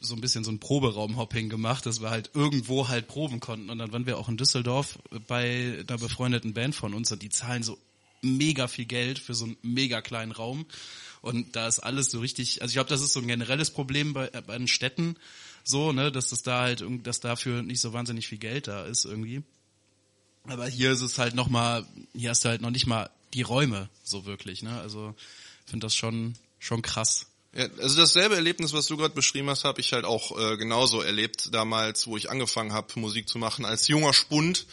so 0.00 0.14
ein 0.14 0.20
bisschen 0.20 0.44
so 0.44 0.50
ein 0.50 0.58
Proberaumhopping 0.58 1.48
gemacht, 1.48 1.86
dass 1.86 2.02
wir 2.02 2.10
halt 2.10 2.30
irgendwo 2.34 2.88
halt 2.88 3.08
proben 3.08 3.40
konnten 3.40 3.70
und 3.70 3.78
dann 3.78 3.92
waren 3.92 4.06
wir 4.06 4.18
auch 4.18 4.28
in 4.28 4.36
Düsseldorf 4.36 4.98
bei 5.26 5.84
einer 5.88 5.98
befreundeten 5.98 6.52
Band 6.52 6.74
von 6.74 6.92
uns 6.94 7.10
und 7.12 7.22
die 7.22 7.30
zahlen 7.30 7.62
so 7.62 7.78
mega 8.20 8.68
viel 8.68 8.84
Geld 8.84 9.18
für 9.18 9.34
so 9.34 9.46
einen 9.46 9.56
mega 9.62 10.02
kleinen 10.02 10.32
Raum 10.32 10.66
und 11.22 11.56
da 11.56 11.68
ist 11.68 11.78
alles 11.78 12.10
so 12.10 12.20
richtig, 12.20 12.60
also 12.62 12.70
ich 12.70 12.74
glaube, 12.74 12.90
das 12.90 13.00
ist 13.00 13.12
so 13.12 13.20
ein 13.20 13.28
generelles 13.28 13.70
Problem 13.70 14.12
bei, 14.12 14.28
äh, 14.28 14.42
bei 14.46 14.58
den 14.58 14.68
Städten 14.68 15.16
so, 15.64 15.92
ne, 15.92 16.10
dass 16.10 16.30
das 16.30 16.42
da 16.42 16.60
halt 16.62 16.84
dass 17.04 17.20
dafür 17.20 17.62
nicht 17.62 17.80
so 17.80 17.92
wahnsinnig 17.92 18.26
viel 18.26 18.38
Geld 18.38 18.68
da 18.68 18.84
ist 18.84 19.04
irgendwie. 19.04 19.42
Aber 20.44 20.66
hier 20.66 20.92
ist 20.92 21.02
es 21.02 21.18
halt 21.18 21.34
noch 21.34 21.48
mal, 21.48 21.86
hier 22.14 22.30
hast 22.30 22.44
du 22.44 22.48
halt 22.48 22.62
noch 22.62 22.70
nicht 22.70 22.86
mal 22.86 23.10
die 23.34 23.42
Räume 23.42 23.90
so 24.02 24.24
wirklich, 24.24 24.62
ne? 24.62 24.80
Also 24.80 25.14
finde 25.68 25.86
das 25.86 25.94
schon, 25.94 26.34
schon 26.58 26.82
krass. 26.82 27.26
Ja, 27.54 27.66
also 27.80 27.96
dasselbe 27.96 28.34
Erlebnis, 28.34 28.72
was 28.72 28.86
du 28.86 28.96
gerade 28.96 29.14
beschrieben 29.14 29.48
hast, 29.50 29.64
habe 29.64 29.80
ich 29.80 29.92
halt 29.92 30.04
auch 30.04 30.38
äh, 30.38 30.56
genauso 30.56 31.00
erlebt 31.00 31.54
damals, 31.54 32.06
wo 32.06 32.16
ich 32.16 32.30
angefangen 32.30 32.72
habe, 32.72 32.98
Musik 33.00 33.28
zu 33.28 33.38
machen 33.38 33.64
als 33.64 33.88
junger 33.88 34.12
Spund 34.12 34.66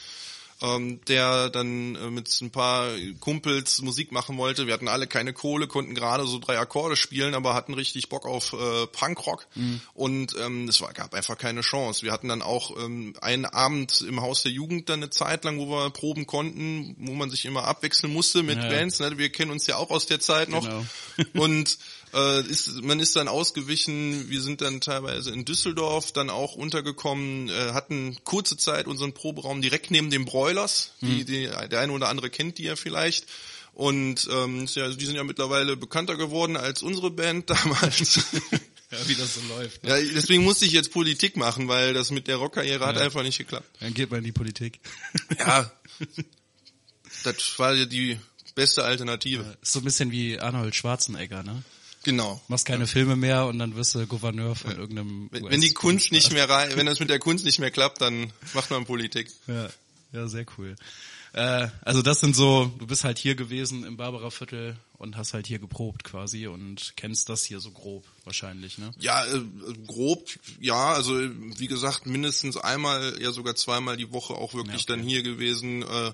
ähm, 0.62 1.02
der 1.08 1.50
dann 1.50 1.96
äh, 1.96 2.10
mit 2.10 2.30
ein 2.42 2.50
paar 2.50 2.90
Kumpels 3.20 3.82
Musik 3.82 4.12
machen 4.12 4.38
wollte. 4.38 4.68
Wir 4.68 4.74
hatten 4.74 4.88
alle 4.88 5.08
keine 5.08 5.34
Kohle, 5.34 5.68
konnten 5.68 5.96
gerade 5.96 6.26
so 6.26 6.40
drei 6.40 6.58
Akkorde 6.58 6.96
spielen, 6.96 7.34
aber 7.34 7.54
hatten 7.54 7.74
richtig 7.74 8.08
Bock 8.10 8.26
auf 8.26 8.54
äh, 8.54 8.88
Punkrock 8.88 9.48
mhm. 9.56 9.82
und 9.94 10.36
ähm, 10.40 10.68
es 10.70 10.80
war, 10.80 10.94
gab 10.94 11.14
einfach 11.14 11.38
keine 11.38 11.62
Chance. 11.62 12.04
Wir 12.04 12.12
hatten 12.12 12.30
dann 12.30 12.42
auch 12.42 12.78
ähm, 12.78 13.14
einen 13.22 13.46
Abend 13.46 14.02
im 14.02 14.22
Haus 14.22 14.44
der 14.44 14.52
Jugend 14.52 14.90
dann 14.90 15.02
eine 15.02 15.10
Zeit 15.10 15.44
lang, 15.44 15.60
wo 15.60 15.68
wir 15.68 15.90
proben 15.90 16.26
konnten, 16.26 16.96
wo 17.00 17.14
man 17.14 17.30
sich 17.30 17.46
immer 17.46 17.66
abwechseln 17.66 18.14
musste 18.14 18.42
mit 18.42 18.58
ja. 18.58 18.70
Bands. 18.70 19.00
Ne? 19.00 19.18
Wir 19.18 19.30
kennen 19.30 19.52
uns 19.52 19.68
ja 19.68 19.76
auch 19.76 19.90
aus 19.90 20.06
der 20.06 20.20
Zeit 20.20 20.50
noch 20.50 20.64
genau. 20.64 20.86
und 21.34 21.78
äh, 22.16 22.42
ist, 22.48 22.82
man 22.82 23.00
ist 23.00 23.16
dann 23.16 23.28
ausgewichen, 23.28 24.30
wir 24.30 24.42
sind 24.42 24.62
dann 24.62 24.82
teilweise 24.82 25.32
in 25.32 25.46
Düsseldorf 25.46 26.12
dann 26.12 26.30
auch 26.30 26.56
untergekommen, 26.56 27.50
äh, 27.50 27.74
hatten 27.74 28.18
kurze 28.24 28.58
Zeit 28.58 28.88
unseren 28.88 29.14
Proberaum 29.14 29.62
direkt 29.62 29.92
neben 29.92 30.10
dem 30.10 30.26
Broilers, 30.26 30.94
die, 31.02 31.06
mhm. 31.06 31.26
die 31.26 31.50
der 31.70 31.80
eine 31.82 31.92
oder 31.92 32.10
andere 32.10 32.30
kennt 32.30 32.58
die 32.58 32.64
ja 32.64 32.76
vielleicht. 32.76 33.28
Und 33.74 34.30
ähm, 34.32 34.66
ja, 34.74 34.88
die 34.88 35.06
sind 35.06 35.16
ja 35.16 35.26
mittlerweile 35.26 35.76
bekannter 35.76 36.16
geworden 36.16 36.56
als 36.56 36.82
unsere 36.82 37.12
Band 37.12 37.50
damals. 37.50 38.16
ja, 38.92 39.08
wie 39.08 39.16
das 39.16 39.36
so 39.36 39.42
läuft. 39.50 39.84
Ne? 39.84 39.90
Ja, 39.90 40.14
deswegen 40.16 40.44
musste 40.44 40.64
ich 40.64 40.72
jetzt 40.72 40.94
Politik 40.94 41.36
machen, 41.36 41.68
weil 41.68 41.94
das 41.94 42.10
mit 42.10 42.28
der 42.28 42.38
Rockkarriere 42.38 42.80
ja. 42.80 42.88
hat 42.88 42.98
einfach 42.98 43.24
nicht 43.24 43.38
geklappt. 43.38 43.68
Dann 43.82 43.94
geht 43.94 44.10
man 44.10 44.20
in 44.20 44.26
die 44.26 44.32
Politik. 44.32 44.80
ja, 45.38 45.70
das 47.26 47.60
war 47.60 47.74
ja 47.74 47.86
die 47.86 48.18
beste 48.56 48.86
Alternative. 48.86 49.44
Ja, 49.44 49.52
ist 49.62 49.74
so 49.74 49.80
ein 49.80 49.86
bisschen 49.86 50.12
wie 50.12 50.40
Arnold 50.40 50.74
Schwarzenegger, 50.74 51.44
ne? 51.44 51.62
Genau. 52.06 52.40
Machst 52.50 52.68
keine 52.68 52.82
ja. 52.82 52.88
Filme 52.88 53.16
mehr 53.16 53.48
und 53.48 53.58
dann 53.58 53.76
wirst 53.76 53.96
du 53.96 54.06
Gouverneur 54.06 54.56
von 54.56 54.72
ja. 54.72 54.78
irgendeinem. 54.78 55.28
Wenn, 55.32 55.50
wenn 55.50 55.60
die 55.60 55.74
Kunst 55.74 56.12
nicht 56.12 56.32
mehr 56.32 56.48
rein, 56.48 56.70
wenn 56.76 56.86
das 56.86 57.00
mit 57.00 57.10
der 57.10 57.18
Kunst 57.18 57.46
nicht 57.46 57.58
mehr 57.58 57.72
klappt, 57.72 58.00
dann 58.00 58.32
macht 58.54 58.70
man 58.70 58.86
Politik. 58.86 59.28
Ja, 59.48 59.70
ja, 60.14 60.28
sehr 60.28 60.46
cool. 60.56 60.76
Äh, 61.34 61.68
also 61.82 62.04
das 62.04 62.20
sind 62.20 62.36
so, 62.36 62.72
du 62.78 62.86
bist 62.86 63.04
halt 63.06 63.18
hier 63.18 63.34
gewesen 63.34 63.84
im 63.84 63.98
Barbara 63.98 64.30
Viertel 64.30 64.78
und 65.00 65.18
hast 65.18 65.34
halt 65.34 65.48
hier 65.48 65.58
geprobt 65.58 66.04
quasi 66.04 66.46
und 66.46 66.94
kennst 66.96 67.28
das 67.28 67.44
hier 67.44 67.60
so 67.60 67.72
grob 67.72 68.06
wahrscheinlich, 68.24 68.78
ne? 68.78 68.92
Ja, 69.00 69.26
äh, 69.26 69.42
grob, 69.88 70.30
ja, 70.62 70.94
also 70.94 71.20
wie 71.20 71.68
gesagt, 71.68 72.06
mindestens 72.06 72.56
einmal, 72.56 73.20
ja 73.20 73.32
sogar 73.32 73.56
zweimal 73.56 73.98
die 73.98 74.14
Woche 74.14 74.36
auch 74.36 74.54
wirklich 74.54 74.86
ja, 74.86 74.94
okay. 74.94 75.02
dann 75.02 75.10
hier 75.10 75.24
gewesen. 75.24 75.82
Äh, 75.82 76.12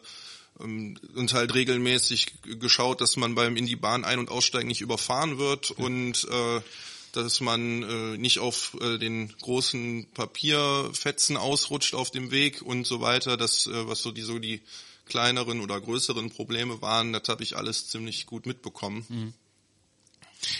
und 0.59 1.33
halt 1.33 1.53
regelmäßig 1.53 2.33
geschaut, 2.59 3.01
dass 3.01 3.17
man 3.17 3.35
beim 3.35 3.55
in 3.55 3.65
die 3.65 3.75
Bahn 3.75 4.05
ein- 4.05 4.19
und 4.19 4.29
aussteigen 4.29 4.67
nicht 4.67 4.81
überfahren 4.81 5.37
wird 5.37 5.69
ja. 5.69 5.85
und 5.85 6.27
äh, 6.29 6.61
dass 7.13 7.41
man 7.41 7.83
äh, 7.83 8.17
nicht 8.17 8.39
auf 8.39 8.77
äh, 8.79 8.97
den 8.97 9.33
großen 9.41 10.07
Papierfetzen 10.13 11.35
ausrutscht 11.35 11.93
auf 11.93 12.11
dem 12.11 12.31
Weg 12.31 12.61
und 12.61 12.87
so 12.87 13.01
weiter. 13.01 13.37
Das, 13.37 13.67
äh, 13.67 13.87
was 13.87 14.01
so 14.01 14.11
die 14.11 14.21
so 14.21 14.39
die 14.39 14.61
kleineren 15.05 15.59
oder 15.61 15.79
größeren 15.81 16.29
Probleme 16.29 16.81
waren, 16.81 17.11
das 17.11 17.27
habe 17.27 17.43
ich 17.43 17.57
alles 17.57 17.89
ziemlich 17.89 18.25
gut 18.27 18.45
mitbekommen. 18.45 19.05
Mhm. 19.09 19.33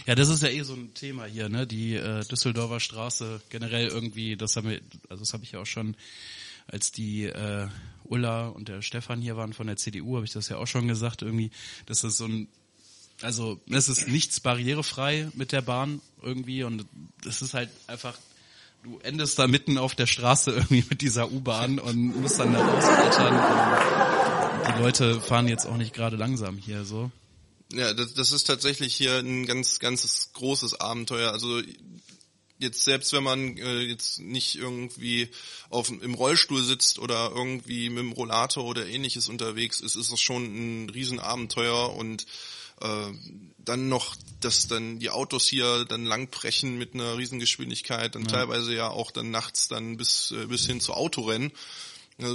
Ja, 0.06 0.16
das 0.16 0.30
ist 0.30 0.44
ja 0.44 0.50
eh 0.50 0.62
so 0.62 0.74
ein 0.74 0.94
Thema 0.94 1.26
hier, 1.26 1.50
ne? 1.50 1.66
Die 1.66 1.96
äh, 1.96 2.24
Düsseldorfer 2.26 2.80
Straße 2.80 3.42
generell 3.50 3.88
irgendwie, 3.88 4.36
das 4.36 4.56
haben 4.56 4.70
wir, 4.70 4.82
also 5.10 5.22
das 5.22 5.34
habe 5.34 5.44
ich 5.44 5.54
ja 5.54 5.62
auch 5.62 5.66
schon 5.66 5.96
als 6.68 6.92
die 6.92 7.24
äh, 7.26 7.68
Ulla 8.12 8.50
und 8.50 8.68
der 8.68 8.82
Stefan 8.82 9.22
hier 9.22 9.38
waren 9.38 9.54
von 9.54 9.68
der 9.68 9.78
CDU, 9.78 10.16
habe 10.16 10.26
ich 10.26 10.34
das 10.34 10.50
ja 10.50 10.58
auch 10.58 10.68
schon 10.68 10.88
gesagt, 10.88 11.22
irgendwie, 11.22 11.52
dass 11.86 12.02
das 12.02 12.18
so 12.18 12.26
ein 12.26 12.48
also 13.22 13.60
es 13.70 13.88
ist 13.88 14.08
nichts 14.08 14.40
barrierefrei 14.40 15.30
mit 15.34 15.52
der 15.52 15.62
Bahn 15.62 16.02
irgendwie 16.22 16.64
und 16.64 16.86
es 17.28 17.42
ist 17.42 17.54
halt 17.54 17.70
einfach, 17.88 18.18
du 18.84 19.00
endest 19.00 19.38
da 19.38 19.48
mitten 19.48 19.78
auf 19.78 19.96
der 19.96 20.08
Straße 20.08 20.52
irgendwie 20.52 20.84
mit 20.90 21.02
dieser 21.02 21.32
U-Bahn 21.32 21.80
und 21.80 22.20
musst 22.22 22.40
dann 22.40 22.54
da 22.54 22.66
rausaltern. 22.66 23.40
Die 24.68 24.82
Leute 24.82 25.22
fahren 25.22 25.48
jetzt 25.48 25.66
auch 25.66 25.78
nicht 25.78 25.94
gerade 25.94 26.18
langsam 26.18 26.58
hier 26.58 26.84
so. 26.84 27.12
Ja, 27.74 27.94
das, 27.94 28.14
das 28.14 28.32
ist 28.32 28.46
tatsächlich 28.48 28.96
hier 28.96 29.20
ein 29.20 29.46
ganz, 29.46 29.80
ganz 29.80 30.32
großes 30.34 30.80
Abenteuer. 30.80 31.32
Also 31.32 31.62
jetzt 32.62 32.84
selbst 32.84 33.12
wenn 33.14 33.24
man 33.24 33.58
äh, 33.58 33.80
jetzt 33.80 34.20
nicht 34.20 34.56
irgendwie 34.56 35.30
auf 35.70 35.90
im 35.90 36.14
Rollstuhl 36.14 36.64
sitzt 36.64 37.00
oder 37.00 37.32
irgendwie 37.34 37.90
mit 37.90 38.00
dem 38.00 38.12
Rollator 38.12 38.64
oder 38.64 38.88
ähnliches 38.88 39.30
unterwegs 39.30 39.82
ist, 39.82 39.96
ist 39.96 40.12
es 40.12 40.20
schon 40.20 40.44
ein 40.86 40.90
Riesenabenteuer 40.90 41.94
und 41.94 42.26
äh, 42.82 43.12
dann 43.58 43.90
noch, 43.90 44.16
dass 44.40 44.68
dann 44.68 45.00
die 45.00 45.10
Autos 45.10 45.48
hier 45.48 45.86
dann 45.86 46.06
langbrechen 46.06 46.78
mit 46.78 46.94
einer 46.94 47.18
Riesengeschwindigkeit, 47.18 48.16
dann 48.16 48.24
ja. 48.24 48.30
teilweise 48.30 48.74
ja 48.74 48.90
auch 48.90 49.12
dann 49.12 49.32
nachts 49.32 49.68
dann 49.68 49.98
bis 49.98 50.32
äh, 50.32 50.48
bis 50.48 50.66
hin 50.66 50.80
zu 50.80 50.94
Autorennen 50.94 51.52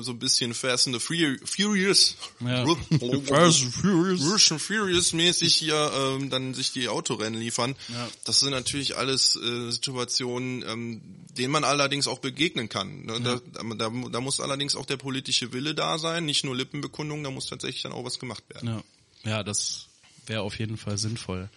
so 0.03 0.13
ein 0.13 0.19
bisschen 0.19 0.55
Fast 0.55 0.87
and 0.87 1.01
the 1.01 1.01
Furious, 1.01 2.17
ja. 2.41 2.65
Fast 3.25 3.63
and 3.65 3.75
Furious, 3.75 4.53
and 4.53 4.61
Furious 4.61 5.13
mäßig 5.13 5.55
hier 5.55 5.91
ähm, 5.95 6.31
dann 6.31 6.55
sich 6.55 6.73
die 6.73 6.89
Autorennen 6.89 7.41
liefern. 7.41 7.75
Ja. 7.89 8.09
Das 8.25 8.41
sind 8.41 8.51
natürlich 8.51 8.97
alles 8.97 9.37
äh, 9.37 9.71
Situationen, 9.71 10.65
ähm, 10.69 11.01
denen 11.31 11.53
man 11.53 11.65
allerdings 11.65 12.07
auch 12.07 12.19
begegnen 12.19 12.69
kann. 12.69 13.07
Ne? 13.07 13.13
Ja. 13.15 13.41
Da, 13.53 13.63
da, 13.75 13.91
da 14.11 14.21
muss 14.21 14.41
allerdings 14.41 14.77
auch 14.77 14.87
der 14.87 14.97
politische 14.97 15.53
Wille 15.53 15.75
da 15.75 15.99
sein, 15.99 16.25
nicht 16.25 16.45
nur 16.45 16.57
Lippenbekundung, 16.57 17.23
da 17.25 17.31
muss 17.31 17.47
tatsächlich 17.47 17.83
dann 17.83 17.93
auch 17.93 18.05
was 18.05 18.19
gemacht 18.19 18.45
werden. 18.49 18.83
Ja, 19.25 19.31
ja 19.31 19.43
das 19.43 19.87
wäre 20.27 20.43
auf 20.43 20.59
jeden 20.59 20.77
Fall 20.77 20.99
sinnvoll. 20.99 21.49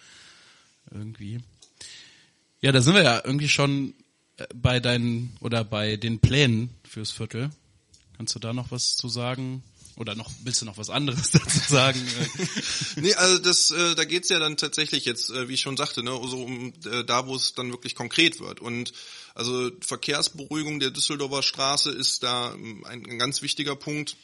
Irgendwie. 0.92 1.40
Ja, 2.62 2.72
da 2.72 2.82
sind 2.82 2.96
wir 2.96 3.04
ja 3.04 3.22
irgendwie 3.24 3.50
schon 3.50 3.94
äh, 4.38 4.48
bei 4.54 4.80
deinen 4.80 5.36
oder 5.40 5.64
bei 5.64 5.98
den 5.98 6.20
Plänen 6.20 6.70
fürs 6.84 7.12
Viertel. 7.12 7.52
Kannst 8.20 8.36
du 8.36 8.40
da 8.40 8.52
noch 8.52 8.70
was 8.70 8.98
zu 8.98 9.08
sagen? 9.08 9.64
Oder 9.96 10.14
noch 10.14 10.30
willst 10.44 10.62
du 10.62 10.66
noch 10.66 10.78
was 10.78 10.90
anderes 10.90 11.32
dazu 11.32 11.60
sagen? 11.70 12.06
nee, 12.98 13.14
also 13.14 13.38
das, 13.38 13.72
äh, 13.72 13.96
da 13.96 14.04
geht's 14.04 14.28
ja 14.28 14.40
dann 14.40 14.58
tatsächlich 14.58 15.06
jetzt, 15.06 15.30
äh, 15.30 15.48
wie 15.48 15.54
ich 15.54 15.62
schon 15.62 15.78
sagte, 15.78 16.04
ne, 16.04 16.12
so 16.28 16.44
um 16.44 16.74
äh, 16.84 17.06
da, 17.06 17.28
wo 17.28 17.36
es 17.38 17.54
dann 17.54 17.72
wirklich 17.72 17.96
konkret 17.96 18.42
wird. 18.42 18.60
Und 18.60 18.92
also 19.36 19.72
Verkehrsberuhigung 19.80 20.82
der 20.82 20.92
Düsseldorfer 20.92 21.42
Straße 21.44 21.92
ist 21.92 22.24
da 22.24 22.54
ähm, 22.56 22.84
ein, 22.84 23.10
ein 23.10 23.20
ganz 23.20 23.42
wichtiger 23.42 23.78
Punkt 23.78 24.18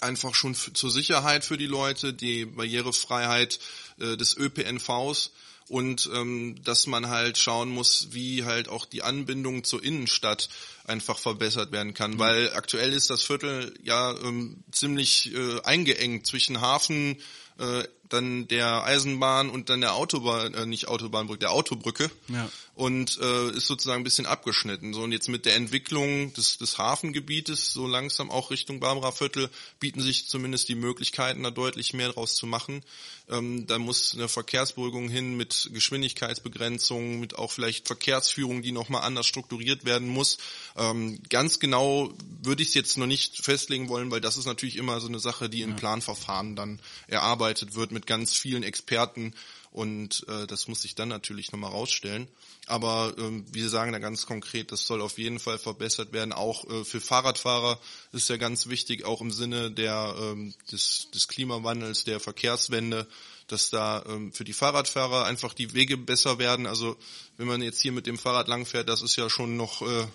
einfach 0.00 0.34
schon 0.34 0.54
zur 0.54 0.90
Sicherheit 0.90 1.44
für 1.44 1.58
die 1.58 1.66
Leute, 1.66 2.14
die 2.14 2.46
Barrierefreiheit 2.46 3.60
äh, 3.98 4.16
des 4.16 4.38
ÖPNVs 4.38 5.32
und 5.68 6.08
ähm, 6.14 6.56
dass 6.64 6.86
man 6.86 7.08
halt 7.08 7.38
schauen 7.38 7.68
muss, 7.68 8.08
wie 8.12 8.44
halt 8.44 8.68
auch 8.68 8.86
die 8.86 9.02
Anbindung 9.02 9.64
zur 9.64 9.82
Innenstadt 9.82 10.48
einfach 10.84 11.18
verbessert 11.18 11.72
werden 11.72 11.94
kann, 11.94 12.12
mhm. 12.12 12.18
weil 12.18 12.52
aktuell 12.52 12.92
ist 12.92 13.10
das 13.10 13.22
Viertel 13.22 13.74
ja 13.82 14.16
ähm, 14.22 14.64
ziemlich 14.72 15.34
äh, 15.34 15.60
eingeengt 15.62 16.26
zwischen 16.26 16.60
Hafen, 16.60 17.16
äh, 17.58 17.84
dann 18.12 18.48
der 18.48 18.84
Eisenbahn 18.84 19.50
und 19.50 19.68
dann 19.68 19.80
der 19.80 19.94
Autobahn, 19.94 20.54
äh, 20.54 20.66
nicht 20.66 20.88
Autobahnbrücke, 20.88 21.40
der 21.40 21.52
Autobrücke. 21.52 22.10
Ja. 22.28 22.48
Und 22.74 23.18
äh, 23.20 23.50
ist 23.50 23.66
sozusagen 23.66 24.02
ein 24.02 24.04
bisschen 24.04 24.26
abgeschnitten. 24.26 24.94
So 24.94 25.02
und 25.02 25.12
jetzt 25.12 25.28
mit 25.28 25.46
der 25.46 25.56
Entwicklung 25.56 26.32
des, 26.34 26.58
des 26.58 26.78
Hafengebietes 26.78 27.72
so 27.72 27.86
langsam 27.86 28.30
auch 28.30 28.50
Richtung 28.50 28.78
Barbara 28.78 29.10
Viertel 29.10 29.50
bieten 29.80 30.00
sich 30.00 30.28
zumindest 30.28 30.68
die 30.68 30.76
Möglichkeiten, 30.76 31.42
da 31.42 31.50
deutlich 31.50 31.92
mehr 31.92 32.10
draus 32.10 32.36
zu 32.36 32.46
machen. 32.46 32.82
Ähm, 33.30 33.66
da 33.66 33.78
muss 33.78 34.14
eine 34.14 34.28
Verkehrsberuhigung 34.28 35.08
hin 35.08 35.36
mit 35.36 35.70
Geschwindigkeitsbegrenzungen, 35.72 37.20
mit 37.20 37.36
auch 37.36 37.52
vielleicht 37.52 37.86
Verkehrsführung, 37.86 38.62
die 38.62 38.72
nochmal 38.72 39.02
anders 39.02 39.26
strukturiert 39.26 39.84
werden 39.84 40.08
muss. 40.08 40.38
Ähm, 40.76 41.20
ganz 41.28 41.58
genau 41.58 42.12
würde 42.42 42.62
ich 42.62 42.68
es 42.68 42.74
jetzt 42.74 42.96
noch 42.96 43.06
nicht 43.06 43.44
festlegen 43.44 43.88
wollen, 43.88 44.10
weil 44.10 44.20
das 44.20 44.36
ist 44.36 44.46
natürlich 44.46 44.76
immer 44.76 45.00
so 45.00 45.08
eine 45.08 45.18
Sache, 45.18 45.50
die 45.50 45.62
im 45.62 45.70
ja. 45.70 45.76
Planverfahren 45.76 46.56
dann 46.56 46.80
erarbeitet 47.06 47.74
wird 47.74 47.92
mit 47.98 48.06
ganz 48.06 48.32
vielen 48.32 48.62
Experten 48.62 49.34
und 49.72 50.24
äh, 50.28 50.46
das 50.46 50.68
muss 50.68 50.82
sich 50.82 50.94
dann 50.94 51.08
natürlich 51.08 51.50
nochmal 51.50 51.72
rausstellen. 51.72 52.28
Aber 52.66 53.12
ähm, 53.18 53.44
wir 53.50 53.68
sagen 53.68 53.92
da 53.92 53.98
ganz 53.98 54.24
konkret, 54.24 54.70
das 54.70 54.86
soll 54.86 55.02
auf 55.02 55.18
jeden 55.18 55.40
Fall 55.40 55.58
verbessert 55.58 56.12
werden. 56.12 56.32
Auch 56.32 56.64
äh, 56.70 56.84
für 56.84 57.00
Fahrradfahrer 57.00 57.80
ist 58.12 58.28
ja 58.28 58.36
ganz 58.36 58.68
wichtig, 58.68 59.04
auch 59.04 59.20
im 59.20 59.32
Sinne 59.32 59.72
der, 59.72 60.14
ähm, 60.20 60.54
des, 60.70 61.10
des 61.12 61.26
Klimawandels, 61.26 62.04
der 62.04 62.20
Verkehrswende, 62.20 63.08
dass 63.48 63.70
da 63.70 64.04
ähm, 64.08 64.32
für 64.32 64.44
die 64.44 64.52
Fahrradfahrer 64.52 65.24
einfach 65.24 65.54
die 65.54 65.74
Wege 65.74 65.96
besser 65.96 66.38
werden. 66.38 66.66
Also 66.66 66.96
wenn 67.36 67.46
man 67.46 67.62
jetzt 67.62 67.80
hier 67.80 67.92
mit 67.92 68.06
dem 68.06 68.18
Fahrrad 68.18 68.48
langfährt, 68.48 68.88
das 68.88 69.02
ist 69.02 69.16
ja 69.16 69.28
schon 69.28 69.56
noch 69.56 69.82
äh, 69.82 70.06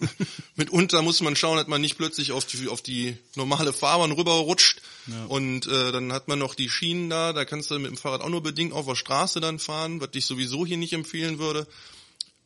mitunter 0.56 1.02
muss 1.02 1.20
man 1.20 1.34
schauen, 1.36 1.56
dass 1.56 1.66
man 1.66 1.80
nicht 1.80 1.96
plötzlich 1.96 2.32
auf 2.32 2.44
die 2.44 2.68
auf 2.68 2.82
die 2.82 3.16
normale 3.34 3.72
Fahrbahn 3.72 4.12
rüberrutscht 4.12 4.82
ja. 5.06 5.24
und 5.26 5.66
äh, 5.66 5.92
dann 5.92 6.12
hat 6.12 6.28
man 6.28 6.38
noch 6.38 6.54
die 6.54 6.68
Schienen 6.68 7.10
da, 7.10 7.32
da 7.32 7.44
kannst 7.44 7.70
du 7.70 7.78
mit 7.78 7.90
dem 7.90 7.96
Fahrrad 7.96 8.20
auch 8.20 8.28
nur 8.28 8.42
bedingt 8.42 8.72
auf 8.72 8.86
der 8.86 8.94
Straße 8.94 9.40
dann 9.40 9.58
fahren, 9.58 10.00
was 10.00 10.10
ich 10.12 10.26
sowieso 10.26 10.66
hier 10.66 10.76
nicht 10.76 10.92
empfehlen 10.92 11.38
würde. 11.38 11.66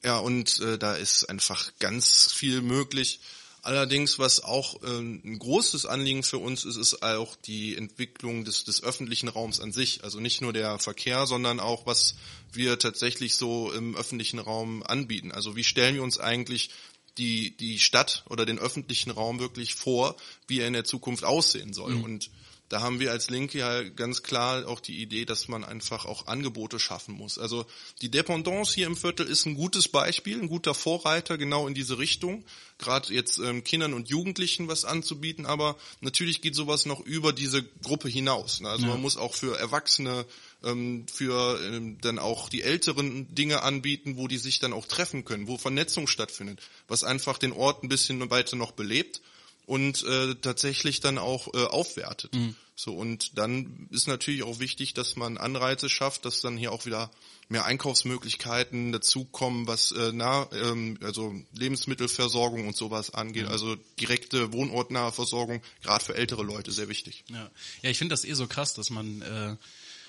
Ja, 0.05 0.18
und 0.18 0.61
äh, 0.61 0.79
da 0.79 0.94
ist 0.94 1.25
einfach 1.25 1.73
ganz 1.81 2.33
viel 2.33 2.62
möglich. 2.62 3.20
Allerdings, 3.66 4.20
was 4.20 4.44
auch 4.44 4.81
äh, 4.85 4.87
ein 4.87 5.40
großes 5.40 5.87
Anliegen 5.87 6.22
für 6.22 6.38
uns 6.38 6.64
ist, 6.64 6.76
ist 6.76 7.02
auch 7.02 7.35
die 7.35 7.76
Entwicklung 7.76 8.44
des, 8.44 8.62
des 8.62 8.81
öffentlichen 8.85 9.26
Raums 9.26 9.59
an 9.59 9.72
sich. 9.72 10.05
Also 10.05 10.20
nicht 10.20 10.40
nur 10.40 10.52
der 10.52 10.79
Verkehr, 10.79 11.26
sondern 11.26 11.59
auch, 11.59 11.85
was 11.85 12.14
wir 12.52 12.79
tatsächlich 12.79 13.35
so 13.35 13.72
im 13.72 13.96
öffentlichen 13.96 14.38
Raum 14.38 14.85
anbieten. 14.85 15.33
Also 15.33 15.57
wie 15.57 15.64
stellen 15.64 15.96
wir 15.96 16.05
uns 16.05 16.20
eigentlich 16.20 16.70
die, 17.18 17.57
die 17.57 17.81
Stadt 17.81 18.24
oder 18.29 18.46
den 18.46 18.61
öffentlichen 18.61 19.11
Raum 19.11 19.40
wirklich 19.40 19.74
vor, 19.74 20.14
wie 20.46 20.61
er 20.61 20.68
in 20.68 20.72
der 20.72 20.85
Zukunft 20.85 21.24
aussehen 21.24 21.72
soll. 21.72 21.96
Mhm. 21.96 22.05
Und 22.05 22.31
da 22.68 22.81
haben 22.81 22.98
wir 22.98 23.12
als 23.12 23.31
Linke 23.31 23.59
ja 23.59 23.83
ganz 23.83 24.24
klar 24.24 24.66
auch 24.66 24.81
die 24.81 25.00
Idee, 25.00 25.24
dass 25.24 25.46
man 25.46 25.62
einfach 25.62 26.05
auch 26.05 26.26
Angebote 26.26 26.81
schaffen 26.81 27.14
muss. 27.14 27.38
Also 27.38 27.64
die 28.02 28.11
Dependance 28.11 28.74
hier 28.74 28.87
im 28.87 28.96
Viertel 28.96 29.26
ist 29.26 29.46
ein 29.46 29.55
gutes 29.55 29.88
Beispiel, 29.88 30.40
ein 30.40 30.48
guter 30.48 30.74
Vorreiter 30.74 31.38
genau 31.38 31.68
in 31.68 31.74
diese 31.74 31.98
Richtung, 31.98 32.44
gerade 32.79 33.14
jetzt 33.14 33.38
ähm, 33.38 33.62
Kindern 33.62 33.94
und 33.94 34.09
Jugendlichen 34.09 34.66
was 34.66 34.85
anzubieten, 34.85 35.46
aber 35.46 35.76
natürlich 36.00 36.42
geht 36.42 36.57
sowas 36.57 36.87
noch 36.87 37.00
über 37.00 37.33
diese 37.33 37.62
Gruppe 37.62 38.09
hinaus. 38.09 38.61
Ne? 38.61 38.68
Also 38.68 38.87
ja. 38.87 38.90
man 38.90 39.00
muss 39.00 39.16
auch 39.16 39.35
für 39.35 39.57
Erwachsene, 39.57 40.26
ähm, 40.64 41.07
für 41.07 41.61
ähm, 41.62 41.98
dann 42.00 42.18
auch 42.18 42.48
die 42.48 42.62
älteren 42.62 43.33
Dinge 43.33 43.62
anbieten, 43.62 44.16
wo 44.16 44.26
die 44.26 44.38
sich 44.38 44.59
dann 44.59 44.72
auch 44.72 44.87
treffen 44.87 45.24
können, 45.24 45.46
wo 45.46 45.57
Vernetzung 45.57 46.09
stattfindet, 46.09 46.61
was 46.88 47.05
einfach 47.05 47.38
den 47.38 47.52
Ort 47.52 47.85
ein 47.85 47.88
bisschen 47.88 48.29
weiter 48.29 48.57
noch 48.57 48.72
belebt 48.72 49.20
und 49.66 50.05
äh, 50.05 50.37
tatsächlich 50.37 51.00
dann 51.00 51.18
auch 51.18 51.52
äh, 51.52 51.64
aufwertet. 51.64 52.35
Mhm. 52.35 52.55
So 52.74 52.94
und 52.94 53.38
dann 53.38 53.88
ist 53.90 54.07
natürlich 54.07 54.42
auch 54.42 54.61
wichtig, 54.61 54.94
dass 54.94 55.16
man 55.16 55.38
Anreize 55.38 55.88
schafft, 55.88 56.24
dass 56.24 56.40
dann 56.40 56.57
hier 56.57 56.72
auch 56.72 56.87
wieder 56.87 57.11
mehr 57.48 57.64
Einkaufsmöglichkeiten 57.64 58.92
dazukommen, 58.92 59.66
was 59.66 59.92
äh, 59.92 60.11
na, 60.12 60.48
ähm, 60.52 60.98
also 61.02 61.35
Lebensmittelversorgung 61.52 62.66
und 62.66 62.76
sowas 62.76 63.11
angeht. 63.11 63.44
Ja. 63.44 63.50
Also 63.50 63.76
direkte 63.98 64.52
wohnortnahe 64.52 65.12
Versorgung, 65.12 65.62
gerade 65.83 66.05
für 66.05 66.14
ältere 66.14 66.42
Leute, 66.42 66.70
sehr 66.70 66.88
wichtig. 66.88 67.24
Ja, 67.29 67.50
ja 67.83 67.90
ich 67.90 67.98
finde 67.98 68.12
das 68.12 68.24
eh 68.24 68.35
so 68.35 68.46
krass, 68.46 68.74
dass 68.74 68.90
man 68.90 69.22
äh, 69.22 69.57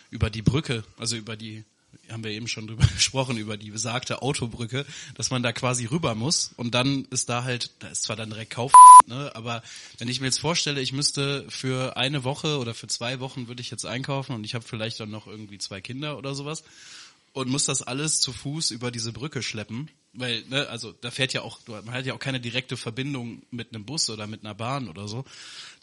über 0.10 0.30
die 0.30 0.42
Brücke, 0.42 0.84
also 0.98 1.16
über 1.16 1.36
die 1.36 1.64
haben 2.12 2.24
wir 2.24 2.32
eben 2.32 2.48
schon 2.48 2.68
drüber 2.68 2.86
gesprochen, 2.94 3.38
über 3.38 3.58
die 3.58 3.72
besagte 3.72 4.22
Autobrücke, 4.22 4.86
dass 5.16 5.30
man 5.30 5.44
da 5.44 5.52
quasi 5.52 5.86
rüber 5.86 6.16
muss 6.16 6.52
und 6.58 6.74
dann 6.74 7.06
ist 7.12 7.30
da 7.30 7.44
halt, 7.44 7.72
da 7.80 7.88
ist 7.88 8.04
zwar 8.04 8.16
dann 8.16 8.30
direkt 8.30 8.52
Kauf, 8.52 8.72
ne, 9.08 9.32
aber 9.36 9.64
wenn 9.98 10.08
ich 10.08 10.20
mir 10.20 10.28
jetzt 10.28 10.40
vorstelle, 10.40 10.82
ich 10.82 10.94
müsste 10.94 11.46
für 11.50 11.98
eine 11.98 12.24
Woche 12.24 12.58
oder 12.60 12.74
für 12.74 12.88
zwei 12.88 13.20
Wochen 13.20 13.48
würde 13.48 13.62
ich 13.62 13.72
jetzt 13.72 13.86
einkaufen 13.86 14.34
und 14.34 14.44
ich 14.44 14.56
habe 14.56 14.66
vielleicht 14.66 15.00
dann 15.00 15.10
noch 15.10 15.28
irgendwie 15.28 15.58
zwei 15.58 15.82
Kinder 15.82 16.18
oder 16.18 16.36
sowas 16.36 16.64
und 17.38 17.50
muss 17.50 17.66
das 17.66 17.84
alles 17.84 18.20
zu 18.20 18.34
Fuß 18.34 18.72
über 18.72 18.90
diese 18.90 19.14
Brücke 19.14 19.44
schleppen, 19.44 19.92
weil 20.14 20.44
ne, 20.50 20.68
also 20.70 20.92
da 20.92 21.12
fährt 21.12 21.34
ja 21.34 21.44
auch 21.44 21.60
man 21.68 21.92
hat 21.92 22.06
ja 22.08 22.16
auch 22.16 22.20
keine 22.20 22.40
direkte 22.40 22.78
Verbindung 22.78 23.44
mit 23.52 23.74
einem 23.74 23.86
Bus 23.86 24.10
oder 24.10 24.26
mit 24.26 24.42
einer 24.42 24.56
Bahn 24.56 24.90
oder 24.90 25.08
so. 25.08 25.24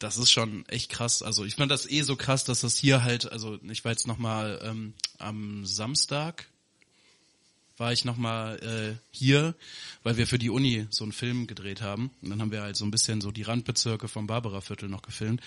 Das 0.01 0.19
ist 0.19 0.33
schon 0.33 0.67
echt 0.67 0.91
krass. 0.91 1.23
Also 1.23 1.45
ich 1.45 1.55
fand 1.55 1.71
das 1.71 1.89
eh 1.89 2.03
so 2.03 2.17
krass, 2.17 2.43
dass 2.43 2.63
das 2.63 2.77
hier 2.77 3.05
halt 3.05 3.31
also 3.31 3.59
ich 3.71 3.85
war 3.85 3.93
jetzt 3.93 4.09
noch 4.09 4.19
mal 4.19 4.61
ähm, 4.65 4.95
am 5.19 5.65
Samstag 5.65 6.49
war 7.77 7.93
ich 7.93 8.05
noch 8.05 8.17
mal 8.17 8.57
äh, 8.63 8.99
hier, 9.11 9.55
weil 10.03 10.17
wir 10.17 10.27
für 10.27 10.39
die 10.39 10.51
Uni 10.51 10.87
so 10.91 11.05
einen 11.05 11.13
Film 11.13 11.47
gedreht 11.47 11.83
haben 11.83 12.11
und 12.21 12.31
dann 12.31 12.41
haben 12.41 12.53
wir 12.53 12.63
halt 12.63 12.77
so 12.77 12.85
ein 12.85 12.91
bisschen 12.91 13.21
so 13.21 13.31
die 13.31 13.43
Randbezirke 13.43 14.09
vom 14.09 14.27
Barbara 14.27 14.61
Viertel 14.61 14.89
noch 14.89 15.03
gefilmt. 15.03 15.41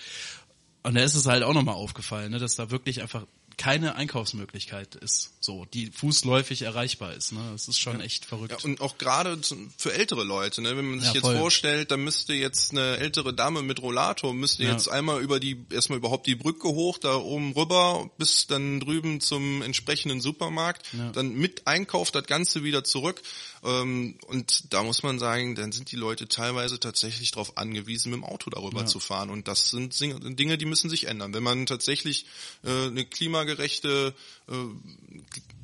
Und 0.83 0.95
da 0.95 1.03
ist 1.03 1.15
es 1.15 1.25
halt 1.25 1.43
auch 1.43 1.53
nochmal 1.53 1.75
aufgefallen, 1.75 2.31
ne, 2.31 2.39
dass 2.39 2.55
da 2.55 2.71
wirklich 2.71 3.01
einfach 3.01 3.25
keine 3.57 3.95
Einkaufsmöglichkeit 3.95 4.93
ist, 4.95 5.31
so, 5.39 5.65
die 5.65 5.87
fußläufig 5.87 6.61
erreichbar 6.61 7.13
ist. 7.13 7.31
Ne? 7.31 7.39
Das 7.51 7.67
ist 7.67 7.79
schon 7.79 7.99
ja. 7.99 8.05
echt 8.05 8.23
verrückt. 8.25 8.51
Ja, 8.51 8.57
und 8.63 8.81
auch 8.81 8.99
gerade 8.99 9.39
für 9.77 9.93
ältere 9.93 10.23
Leute, 10.23 10.61
ne? 10.61 10.77
wenn 10.77 10.87
man 10.87 10.99
sich 10.99 11.09
ja, 11.09 11.15
jetzt 11.15 11.23
voll. 11.23 11.37
vorstellt, 11.37 11.89
da 11.89 11.97
müsste 11.97 12.33
jetzt 12.33 12.71
eine 12.71 12.97
ältere 12.97 13.33
Dame 13.33 13.63
mit 13.63 13.81
Rollator, 13.81 14.35
müsste 14.35 14.63
jetzt 14.63 14.87
einmal 14.87 15.21
über 15.21 15.39
die, 15.39 15.65
erstmal 15.71 15.97
überhaupt 15.97 16.27
die 16.27 16.35
Brücke 16.35 16.67
hoch, 16.67 16.99
da 16.99 17.15
oben 17.15 17.53
rüber, 17.53 18.11
bis 18.19 18.45
dann 18.45 18.79
drüben 18.79 19.21
zum 19.21 19.63
entsprechenden 19.63 20.21
Supermarkt, 20.21 20.85
dann 21.13 21.33
mit 21.33 21.65
Einkauf 21.65 22.11
das 22.11 22.25
Ganze 22.25 22.63
wieder 22.63 22.83
zurück. 22.83 23.21
Ähm, 23.63 24.15
und 24.27 24.73
da 24.73 24.83
muss 24.83 25.03
man 25.03 25.19
sagen, 25.19 25.55
dann 25.55 25.71
sind 25.71 25.91
die 25.91 25.95
Leute 25.95 26.27
teilweise 26.27 26.79
tatsächlich 26.79 27.31
darauf 27.31 27.57
angewiesen, 27.57 28.11
mit 28.11 28.19
dem 28.19 28.23
Auto 28.23 28.49
darüber 28.49 28.85
zu 28.85 28.99
fahren. 28.99 29.29
Und 29.29 29.47
das 29.47 29.69
sind 29.69 29.97
Dinge, 29.99 30.57
die 30.57 30.65
müssen 30.65 30.89
sich 30.89 31.07
ändern. 31.07 31.33
Wenn 31.33 31.43
man 31.43 31.65
tatsächlich 31.65 32.25
äh, 32.63 32.87
eine 32.87 33.05
Klima 33.05 33.37
klimagerechte 33.37 34.13
äh, 34.49 34.53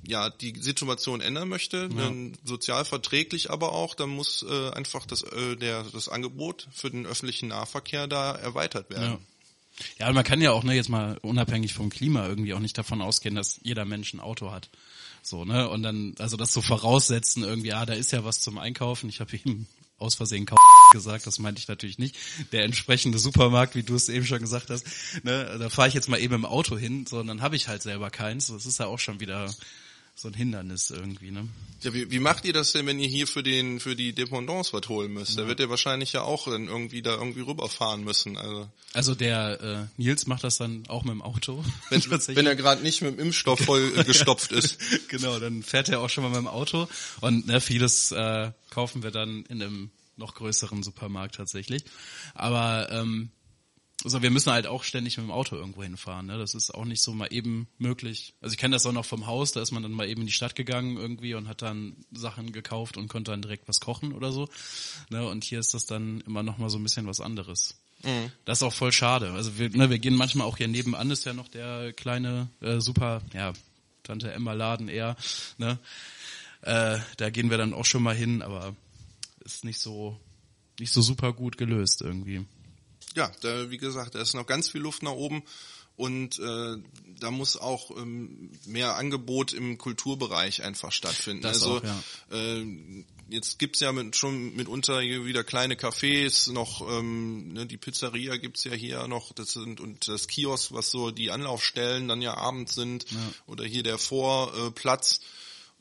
ja 0.05 0.29
die 0.29 0.53
Situation 0.59 1.21
ändern 1.21 1.47
möchte, 1.47 1.89
dann 1.89 2.33
sozial 2.43 2.85
verträglich 2.85 3.51
aber 3.51 3.71
auch, 3.71 3.95
dann 3.95 4.09
muss 4.09 4.45
äh, 4.47 4.69
einfach 4.71 5.05
das 5.05 5.23
äh, 5.23 5.55
der 5.55 5.83
das 5.83 6.09
Angebot 6.09 6.67
für 6.71 6.89
den 6.89 7.05
öffentlichen 7.05 7.49
Nahverkehr 7.49 8.07
da 8.07 8.33
erweitert 8.33 8.89
werden. 8.89 9.13
Ja. 9.13 9.19
Ja, 9.97 10.11
man 10.11 10.23
kann 10.23 10.39
ja 10.39 10.51
auch 10.51 10.63
ne, 10.63 10.75
jetzt 10.75 10.89
mal 10.89 11.17
unabhängig 11.23 11.73
vom 11.73 11.89
Klima 11.89 12.27
irgendwie 12.27 12.53
auch 12.53 12.59
nicht 12.59 12.77
davon 12.77 13.01
ausgehen, 13.01 13.33
dass 13.33 13.59
jeder 13.63 13.85
Mensch 13.85 14.13
ein 14.13 14.19
Auto 14.19 14.51
hat. 14.51 14.69
So, 15.23 15.45
ne? 15.45 15.69
Und 15.69 15.83
dann, 15.83 16.15
also 16.19 16.37
das 16.37 16.53
so 16.53 16.61
voraussetzen, 16.61 17.43
irgendwie, 17.43 17.73
ah, 17.73 17.85
da 17.85 17.93
ist 17.93 18.11
ja 18.11 18.23
was 18.25 18.39
zum 18.41 18.57
Einkaufen. 18.57 19.09
Ich 19.09 19.19
habe 19.19 19.35
ihm 19.35 19.67
aus 19.97 20.15
Versehen 20.15 20.45
Kau 20.45 20.57
gesagt, 20.91 21.25
das 21.25 21.39
meinte 21.39 21.59
ich 21.59 21.67
natürlich 21.67 21.97
nicht. 21.97 22.15
Der 22.51 22.63
entsprechende 22.65 23.19
Supermarkt, 23.19 23.75
wie 23.75 23.83
du 23.83 23.95
es 23.95 24.09
eben 24.09 24.25
schon 24.25 24.39
gesagt 24.39 24.69
hast, 24.69 24.85
ne, 25.23 25.57
da 25.57 25.69
fahre 25.69 25.87
ich 25.87 25.93
jetzt 25.93 26.09
mal 26.09 26.19
eben 26.19 26.33
im 26.33 26.45
Auto 26.45 26.77
hin, 26.77 27.05
sondern 27.05 27.41
habe 27.41 27.55
ich 27.55 27.67
halt 27.67 27.81
selber 27.81 28.09
keins. 28.09 28.47
Das 28.47 28.65
ist 28.65 28.79
ja 28.79 28.87
auch 28.87 28.99
schon 28.99 29.19
wieder 29.19 29.49
so 30.15 30.27
ein 30.27 30.33
Hindernis 30.33 30.91
irgendwie, 30.91 31.31
ne? 31.31 31.47
Ja, 31.81 31.93
wie, 31.93 32.09
wie 32.11 32.19
macht 32.19 32.45
ihr 32.45 32.53
das 32.53 32.71
denn, 32.71 32.85
wenn 32.85 32.99
ihr 32.99 33.07
hier 33.07 33.27
für 33.27 33.43
den 33.43 33.79
für 33.79 33.95
die 33.95 34.13
Dependance 34.13 34.71
was 34.71 34.87
holen 34.87 35.11
müsst? 35.11 35.37
Da 35.37 35.47
wird 35.47 35.59
ihr 35.59 35.69
wahrscheinlich 35.69 36.13
ja 36.13 36.21
auch 36.21 36.45
dann 36.45 36.67
irgendwie 36.67 37.01
da 37.01 37.15
irgendwie 37.15 37.41
rüberfahren 37.41 38.03
müssen. 38.03 38.37
Also 38.37 38.69
Also 38.93 39.15
der 39.15 39.61
äh, 39.61 40.01
Nils 40.01 40.25
macht 40.27 40.43
das 40.43 40.57
dann 40.57 40.83
auch 40.87 41.03
mit 41.03 41.11
dem 41.11 41.21
Auto. 41.21 41.65
wenn, 41.89 42.01
wenn 42.01 42.45
er 42.45 42.55
gerade 42.55 42.81
nicht 42.83 43.01
mit 43.01 43.17
dem 43.17 43.19
Impfstoff 43.19 43.59
voll 43.59 43.91
äh, 43.97 44.03
gestopft 44.05 44.51
ist. 44.51 44.77
genau, 45.09 45.39
dann 45.39 45.61
fährt 45.61 45.89
er 45.89 45.99
auch 45.99 46.09
schon 46.09 46.23
mal 46.23 46.29
mit 46.29 46.39
dem 46.39 46.47
Auto 46.47 46.87
und 47.19 47.47
ne, 47.47 47.59
vieles 47.59 48.11
äh, 48.11 48.51
kaufen 48.69 49.03
wir 49.03 49.11
dann 49.11 49.43
in 49.49 49.61
einem 49.61 49.91
noch 50.15 50.35
größeren 50.35 50.83
Supermarkt 50.83 51.35
tatsächlich. 51.35 51.83
Aber 52.33 52.89
ähm, 52.91 53.31
also 54.03 54.21
wir 54.21 54.31
müssen 54.31 54.51
halt 54.51 54.67
auch 54.67 54.83
ständig 54.83 55.17
mit 55.17 55.25
dem 55.25 55.31
Auto 55.31 55.55
irgendwo 55.55 55.83
hinfahren. 55.83 56.25
Ne? 56.25 56.37
Das 56.37 56.55
ist 56.55 56.73
auch 56.73 56.85
nicht 56.85 57.01
so 57.01 57.13
mal 57.13 57.27
eben 57.31 57.67
möglich. 57.77 58.33
Also 58.41 58.53
ich 58.53 58.59
kenne 58.59 58.75
das 58.75 58.85
auch 58.85 58.91
noch 58.91 59.05
vom 59.05 59.27
Haus, 59.27 59.51
da 59.53 59.61
ist 59.61 59.71
man 59.71 59.83
dann 59.83 59.91
mal 59.91 60.07
eben 60.07 60.21
in 60.21 60.27
die 60.27 60.33
Stadt 60.33 60.55
gegangen 60.55 60.97
irgendwie 60.97 61.35
und 61.35 61.47
hat 61.47 61.61
dann 61.61 61.95
Sachen 62.11 62.51
gekauft 62.51 62.97
und 62.97 63.07
konnte 63.07 63.31
dann 63.31 63.41
direkt 63.41 63.67
was 63.67 63.79
kochen 63.79 64.13
oder 64.13 64.31
so. 64.31 64.49
Ne? 65.09 65.27
Und 65.27 65.43
hier 65.43 65.59
ist 65.59 65.73
das 65.73 65.85
dann 65.85 66.21
immer 66.21 66.43
noch 66.43 66.57
mal 66.57 66.69
so 66.69 66.77
ein 66.77 66.83
bisschen 66.83 67.07
was 67.07 67.21
anderes. 67.21 67.75
Das 68.45 68.59
ist 68.59 68.63
auch 68.63 68.73
voll 68.73 68.91
schade. 68.91 69.31
Also 69.31 69.57
wir, 69.57 69.69
ne, 69.69 69.89
wir 69.89 69.99
gehen 69.99 70.15
manchmal 70.15 70.47
auch 70.47 70.57
hier 70.57 70.67
nebenan 70.67 71.09
ist 71.11 71.25
ja 71.25 71.33
noch 71.33 71.47
der 71.47 71.93
kleine 71.93 72.49
äh, 72.61 72.81
super, 72.81 73.21
ja, 73.33 73.53
Tante 74.03 74.31
Emma 74.31 74.53
Laden 74.53 74.89
eher. 74.89 75.15
Ne? 75.57 75.79
Äh, 76.61 76.99
da 77.17 77.29
gehen 77.29 77.49
wir 77.49 77.57
dann 77.57 77.73
auch 77.73 77.85
schon 77.85 78.03
mal 78.03 78.15
hin, 78.15 78.41
aber 78.41 78.75
ist 79.45 79.63
nicht 79.63 79.79
so 79.79 80.17
nicht 80.79 80.91
so 80.91 81.01
super 81.01 81.33
gut 81.33 81.57
gelöst 81.57 82.01
irgendwie. 82.01 82.45
Ja, 83.15 83.31
da, 83.41 83.69
wie 83.69 83.77
gesagt, 83.77 84.15
da 84.15 84.21
ist 84.21 84.33
noch 84.33 84.47
ganz 84.47 84.69
viel 84.69 84.81
Luft 84.81 85.03
nach 85.03 85.11
oben 85.11 85.43
und 85.95 86.39
äh, 86.39 86.77
da 87.19 87.31
muss 87.31 87.55
auch 87.55 87.91
ähm, 87.91 88.51
mehr 88.65 88.95
Angebot 88.95 89.53
im 89.53 89.77
Kulturbereich 89.77 90.63
einfach 90.63 90.91
stattfinden. 90.91 91.43
Das 91.43 91.61
also 91.61 91.77
auch, 91.77 91.83
ja. 91.83 92.03
äh, 92.31 92.65
jetzt 93.29 93.59
gibt's 93.59 93.79
ja 93.79 93.91
mit, 93.91 94.15
schon 94.15 94.55
mitunter 94.55 95.01
hier 95.01 95.25
wieder 95.25 95.43
kleine 95.43 95.75
Cafés, 95.75 96.51
noch 96.51 96.81
ähm, 96.89 97.53
ne, 97.53 97.67
die 97.67 97.77
Pizzeria 97.77 98.37
gibt's 98.37 98.63
ja 98.63 98.73
hier 98.73 99.07
noch, 99.07 99.33
das 99.33 99.53
sind 99.53 99.79
und 99.79 100.07
das 100.07 100.27
Kiosk, 100.27 100.71
was 100.71 100.89
so 100.89 101.11
die 101.11 101.29
Anlaufstellen 101.29 102.07
dann 102.07 102.21
ja 102.21 102.35
abends 102.35 102.73
sind 102.73 103.05
oder 103.45 103.63
hier 103.63 103.83
der 103.83 103.99
Vorplatz. 103.99 105.19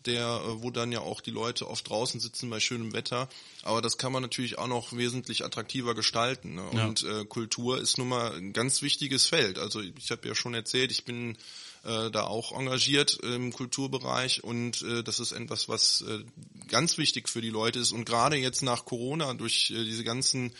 Der, 0.07 0.43
äh, 0.45 0.63
wo 0.63 0.71
dann 0.71 0.93
ja 0.93 1.01
auch 1.01 1.21
die 1.21 1.31
Leute 1.31 1.69
oft 1.69 1.89
draußen 1.89 2.21
sitzen 2.21 2.51
bei 2.51 2.61
schönem 2.61 2.93
Wetter. 2.93 3.29
Aber 3.63 3.81
das 3.81 3.99
kann 3.99 4.13
man 4.13 4.23
natürlich 4.23 4.59
auch 4.59 4.67
noch 4.67 4.97
wesentlich 4.97 5.45
attraktiver 5.45 5.95
gestalten. 5.95 6.55
Ne? 6.55 6.65
Ja. 6.75 6.87
Und 6.87 7.05
äh, 7.05 7.25
Kultur 7.25 7.81
ist 7.81 7.99
nun 7.99 8.09
mal 8.09 8.35
ein 8.35 8.53
ganz 8.53 8.83
wichtiges 8.83 9.27
Feld. 9.27 9.59
Also 9.59 9.81
ich 9.81 10.11
habe 10.11 10.27
ja 10.29 10.35
schon 10.35 10.55
erzählt, 10.55 10.91
ich 10.91 11.05
bin 11.05 11.37
äh, 11.85 12.11
da 12.11 12.25
auch 12.25 12.53
engagiert 12.53 13.19
im 13.23 13.53
Kulturbereich 13.53 14.45
und 14.45 14.83
äh, 14.83 15.03
das 15.03 15.21
ist 15.21 15.33
etwas, 15.33 15.69
was 15.69 16.03
äh, 16.03 16.21
ganz 16.69 16.97
wichtig 16.99 17.29
für 17.29 17.41
die 17.41 17.51
Leute 17.51 17.81
ist. 17.81 17.93
Und 17.93 18.05
gerade 18.05 18.37
jetzt 18.37 18.63
nach 18.63 18.85
Corona 18.85 19.35
durch 19.35 19.71
äh, 19.71 19.85
diese 19.85 20.05
ganzen 20.05 20.53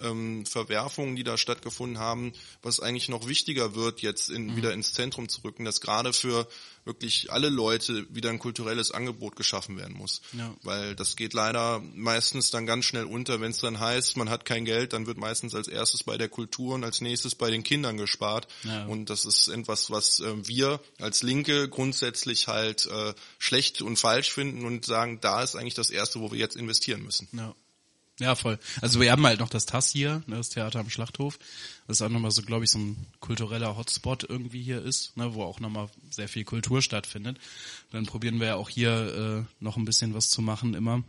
ähm, 0.00 0.46
Verwerfungen, 0.46 1.16
die 1.16 1.24
da 1.24 1.36
stattgefunden 1.36 1.98
haben, 1.98 2.32
was 2.62 2.80
eigentlich 2.80 3.08
noch 3.08 3.26
wichtiger 3.26 3.74
wird, 3.74 4.00
jetzt 4.00 4.30
in, 4.30 4.56
wieder 4.56 4.72
ins 4.72 4.92
Zentrum 4.92 5.28
zu 5.28 5.42
rücken, 5.42 5.64
dass 5.64 5.80
gerade 5.80 6.12
für 6.12 6.46
wirklich 6.84 7.30
alle 7.30 7.48
Leute 7.48 8.06
wieder 8.14 8.30
ein 8.30 8.38
kulturelles 8.38 8.90
Angebot 8.90 9.36
geschaffen 9.36 9.76
werden 9.76 9.96
muss. 9.96 10.22
Ja. 10.32 10.54
Weil 10.62 10.96
das 10.96 11.16
geht 11.16 11.34
leider 11.34 11.80
meistens 11.94 12.50
dann 12.50 12.66
ganz 12.66 12.84
schnell 12.84 13.04
unter, 13.04 13.40
wenn 13.40 13.50
es 13.50 13.58
dann 13.58 13.80
heißt, 13.80 14.16
man 14.16 14.30
hat 14.30 14.44
kein 14.44 14.64
Geld, 14.64 14.92
dann 14.92 15.06
wird 15.06 15.18
meistens 15.18 15.54
als 15.54 15.68
erstes 15.68 16.04
bei 16.04 16.16
der 16.16 16.28
Kultur 16.28 16.74
und 16.74 16.84
als 16.84 17.00
nächstes 17.00 17.34
bei 17.34 17.50
den 17.50 17.62
Kindern 17.62 17.96
gespart. 17.96 18.48
Ja. 18.64 18.86
Und 18.86 19.10
das 19.10 19.24
ist 19.24 19.48
etwas, 19.48 19.90
was 19.90 20.20
äh, 20.20 20.48
wir 20.48 20.80
als 20.98 21.22
Linke 21.22 21.68
grundsätzlich 21.68 22.48
halt 22.48 22.86
äh, 22.86 23.14
schlecht 23.38 23.82
und 23.82 23.96
falsch 23.96 24.32
finden 24.32 24.64
und 24.64 24.84
sagen, 24.84 25.18
da 25.20 25.42
ist 25.42 25.56
eigentlich 25.56 25.74
das 25.74 25.90
Erste, 25.90 26.20
wo 26.20 26.32
wir 26.32 26.38
jetzt 26.38 26.56
investieren 26.56 27.02
müssen. 27.02 27.28
Ja. 27.32 27.54
Ja, 28.20 28.34
voll. 28.34 28.58
Also 28.82 29.00
wir 29.00 29.10
haben 29.10 29.24
halt 29.26 29.40
noch 29.40 29.48
das 29.48 29.66
TAS 29.66 29.90
hier, 29.90 30.22
ne, 30.26 30.36
das 30.36 30.50
Theater 30.50 30.78
am 30.80 30.90
Schlachthof, 30.90 31.38
das 31.88 32.02
auch 32.02 32.08
nochmal 32.10 32.30
so, 32.30 32.42
glaube 32.42 32.64
ich, 32.64 32.70
so 32.70 32.78
ein 32.78 33.06
kultureller 33.20 33.76
Hotspot 33.76 34.24
irgendwie 34.28 34.62
hier 34.62 34.82
ist, 34.82 35.16
ne, 35.16 35.34
wo 35.34 35.42
auch 35.42 35.58
nochmal 35.58 35.88
sehr 36.10 36.28
viel 36.28 36.44
Kultur 36.44 36.82
stattfindet. 36.82 37.38
Dann 37.90 38.06
probieren 38.06 38.38
wir 38.38 38.48
ja 38.48 38.54
auch 38.56 38.68
hier 38.68 39.46
äh, 39.48 39.64
noch 39.64 39.76
ein 39.78 39.84
bisschen 39.86 40.14
was 40.14 40.28
zu 40.28 40.42
machen 40.42 40.74
immer. 40.74 41.02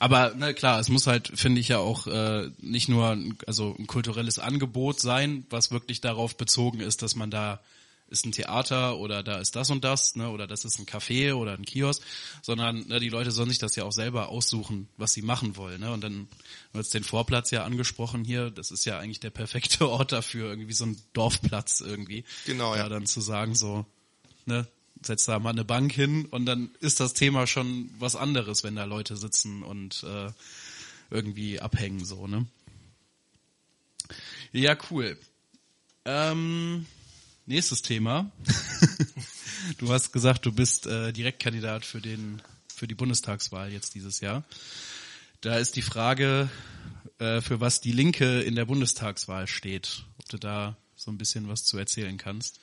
Aber 0.00 0.34
na 0.36 0.52
klar, 0.52 0.80
es 0.80 0.88
muss 0.88 1.06
halt, 1.06 1.30
finde 1.34 1.60
ich 1.60 1.68
ja 1.68 1.78
auch 1.78 2.06
äh, 2.08 2.50
nicht 2.60 2.88
nur 2.88 3.10
ein- 3.10 3.38
also 3.46 3.76
ein 3.78 3.86
kulturelles 3.86 4.38
Angebot 4.40 5.00
sein, 5.00 5.46
was 5.50 5.70
wirklich 5.70 6.00
darauf 6.00 6.36
bezogen 6.36 6.80
ist, 6.80 7.02
dass 7.02 7.14
man 7.14 7.30
da 7.30 7.60
ist 8.10 8.26
ein 8.26 8.32
Theater 8.32 8.98
oder 8.98 9.22
da 9.22 9.38
ist 9.38 9.56
das 9.56 9.70
und 9.70 9.84
das, 9.84 10.16
ne, 10.16 10.28
oder 10.30 10.46
das 10.46 10.64
ist 10.64 10.78
ein 10.78 10.86
Café 10.86 11.32
oder 11.32 11.54
ein 11.54 11.64
Kiosk, 11.64 12.02
sondern 12.42 12.86
ne, 12.88 13.00
die 13.00 13.08
Leute 13.08 13.30
sollen 13.30 13.48
sich 13.48 13.58
das 13.58 13.76
ja 13.76 13.84
auch 13.84 13.92
selber 13.92 14.28
aussuchen, 14.28 14.88
was 14.96 15.12
sie 15.12 15.22
machen 15.22 15.56
wollen. 15.56 15.80
Ne? 15.80 15.92
Und 15.92 16.02
dann 16.02 16.28
wird 16.72 16.84
jetzt 16.84 16.94
den 16.94 17.04
Vorplatz 17.04 17.50
ja 17.52 17.64
angesprochen 17.64 18.24
hier, 18.24 18.50
das 18.50 18.72
ist 18.72 18.84
ja 18.84 18.98
eigentlich 18.98 19.20
der 19.20 19.30
perfekte 19.30 19.88
Ort 19.88 20.12
dafür, 20.12 20.50
irgendwie 20.50 20.72
so 20.72 20.86
ein 20.86 21.00
Dorfplatz 21.12 21.80
irgendwie. 21.80 22.24
Genau, 22.46 22.74
ja. 22.74 22.82
ja. 22.82 22.88
Dann 22.88 23.06
zu 23.06 23.20
sagen 23.20 23.54
so, 23.54 23.86
ne, 24.44 24.66
setz 25.02 25.24
da 25.24 25.38
mal 25.38 25.50
eine 25.50 25.64
Bank 25.64 25.92
hin 25.92 26.26
und 26.26 26.46
dann 26.46 26.70
ist 26.80 27.00
das 27.00 27.14
Thema 27.14 27.46
schon 27.46 27.90
was 27.98 28.16
anderes, 28.16 28.64
wenn 28.64 28.76
da 28.76 28.84
Leute 28.84 29.16
sitzen 29.16 29.62
und 29.62 30.02
äh, 30.02 30.30
irgendwie 31.10 31.60
abhängen 31.60 32.04
so, 32.04 32.26
ne? 32.26 32.46
Ja, 34.52 34.76
cool. 34.90 35.16
Ähm, 36.04 36.86
nächstes 37.50 37.82
Thema. 37.82 38.30
du 39.78 39.92
hast 39.92 40.12
gesagt, 40.12 40.46
du 40.46 40.52
bist 40.52 40.86
äh, 40.86 41.12
Direktkandidat 41.12 41.84
für 41.84 42.00
den 42.00 42.40
für 42.74 42.86
die 42.86 42.94
Bundestagswahl 42.94 43.72
jetzt 43.72 43.94
dieses 43.94 44.20
Jahr. 44.20 44.44
Da 45.42 45.58
ist 45.58 45.74
die 45.76 45.82
Frage, 45.82 46.48
äh, 47.18 47.40
für 47.40 47.60
was 47.60 47.80
die 47.80 47.92
Linke 47.92 48.40
in 48.40 48.54
der 48.54 48.64
Bundestagswahl 48.66 49.48
steht. 49.48 50.04
Ob 50.18 50.28
du 50.28 50.38
da 50.38 50.76
so 50.94 51.10
ein 51.10 51.18
bisschen 51.18 51.48
was 51.48 51.64
zu 51.64 51.76
erzählen 51.76 52.16
kannst. 52.16 52.60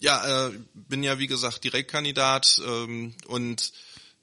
Ja, 0.00 0.48
äh, 0.48 0.52
bin 0.72 1.02
ja 1.02 1.18
wie 1.18 1.26
gesagt 1.26 1.62
Direktkandidat 1.62 2.60
ähm, 2.66 3.14
und 3.26 3.72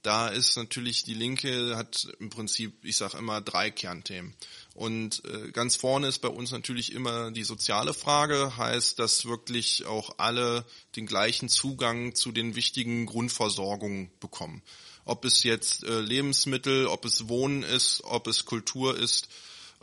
da 0.04 0.30
ist 0.30 0.58
natürlich 0.58 1.04
die 1.04 1.14
Linke 1.14 1.76
hat 1.76 2.08
im 2.20 2.30
Prinzip, 2.30 2.74
ich 2.84 2.98
sage 2.98 3.18
immer 3.18 3.40
drei 3.42 3.70
Kernthemen. 3.70 4.34
Und 4.74 5.24
äh, 5.26 5.52
ganz 5.52 5.76
vorne 5.76 6.08
ist 6.08 6.20
bei 6.20 6.28
uns 6.28 6.52
natürlich 6.52 6.92
immer 6.92 7.32
die 7.32 7.44
soziale 7.44 7.94
Frage, 7.94 8.58
heißt, 8.58 8.98
dass 8.98 9.26
wirklich 9.26 9.86
auch 9.86 10.16
alle 10.18 10.66
den 10.96 11.06
gleichen 11.06 11.50
Zugang 11.50 12.16
zu 12.16 12.32
den 12.32 12.56
wichtigen 12.56 13.06
Grundversorgungen 13.06 14.10
bekommen. 14.20 14.64
Ob 15.06 15.26
es 15.26 15.44
jetzt 15.44 15.84
äh, 15.84 16.00
Lebensmittel, 16.00 16.88
ob 16.88 17.06
es 17.06 17.28
Wohnen 17.28 17.64
ist, 17.64 18.04
ob 18.04 18.28
es 18.28 18.46
Kultur 18.46 18.98
ist, 18.98 19.30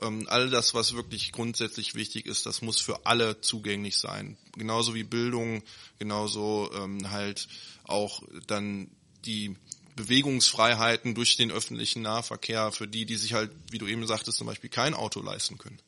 ähm, 0.01 0.27
all 0.29 0.51
das, 0.51 0.75
was 0.75 0.95
wirklich 0.95 1.33
grundsätzlich 1.33 1.95
wichtig 1.95 2.27
ist, 2.27 2.47
das 2.47 2.63
muss 2.63 2.81
für 2.81 3.07
alle 3.07 3.41
zugänglich 3.41 3.99
sein. 3.99 4.37
Genauso 4.57 4.95
wie 4.95 5.05
Bildung, 5.05 5.63
genauso 5.99 6.71
ähm, 6.75 7.11
halt 7.11 7.49
auch 7.85 8.23
dann 8.47 8.91
die 9.25 9.57
Bewegungsfreiheiten 9.99 11.15
durch 11.15 11.37
den 11.37 11.51
öffentlichen 11.51 12.03
Nahverkehr 12.03 12.73
für 12.73 12.89
die, 12.89 13.05
die 13.05 13.17
sich 13.17 13.35
halt, 13.35 13.51
wie 13.71 13.79
du 13.79 13.87
eben 13.87 14.07
sagtest, 14.07 14.39
zum 14.39 14.47
Beispiel 14.47 14.71
kein 14.71 14.95
Auto 14.95 15.21
leisten 15.21 15.59
können. 15.59 15.79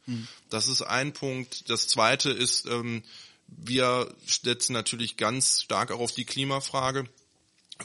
Das 0.50 0.68
ist 0.68 0.82
ein 0.82 1.12
Punkt. 1.12 1.70
Das 1.70 1.88
zweite 1.88 2.30
ist, 2.30 2.66
ähm, 2.66 3.02
wir 3.46 4.14
setzen 4.26 4.72
natürlich 4.72 5.16
ganz 5.16 5.62
stark 5.62 5.90
auch 5.90 6.00
auf 6.00 6.12
die 6.12 6.24
Klimafrage 6.24 7.08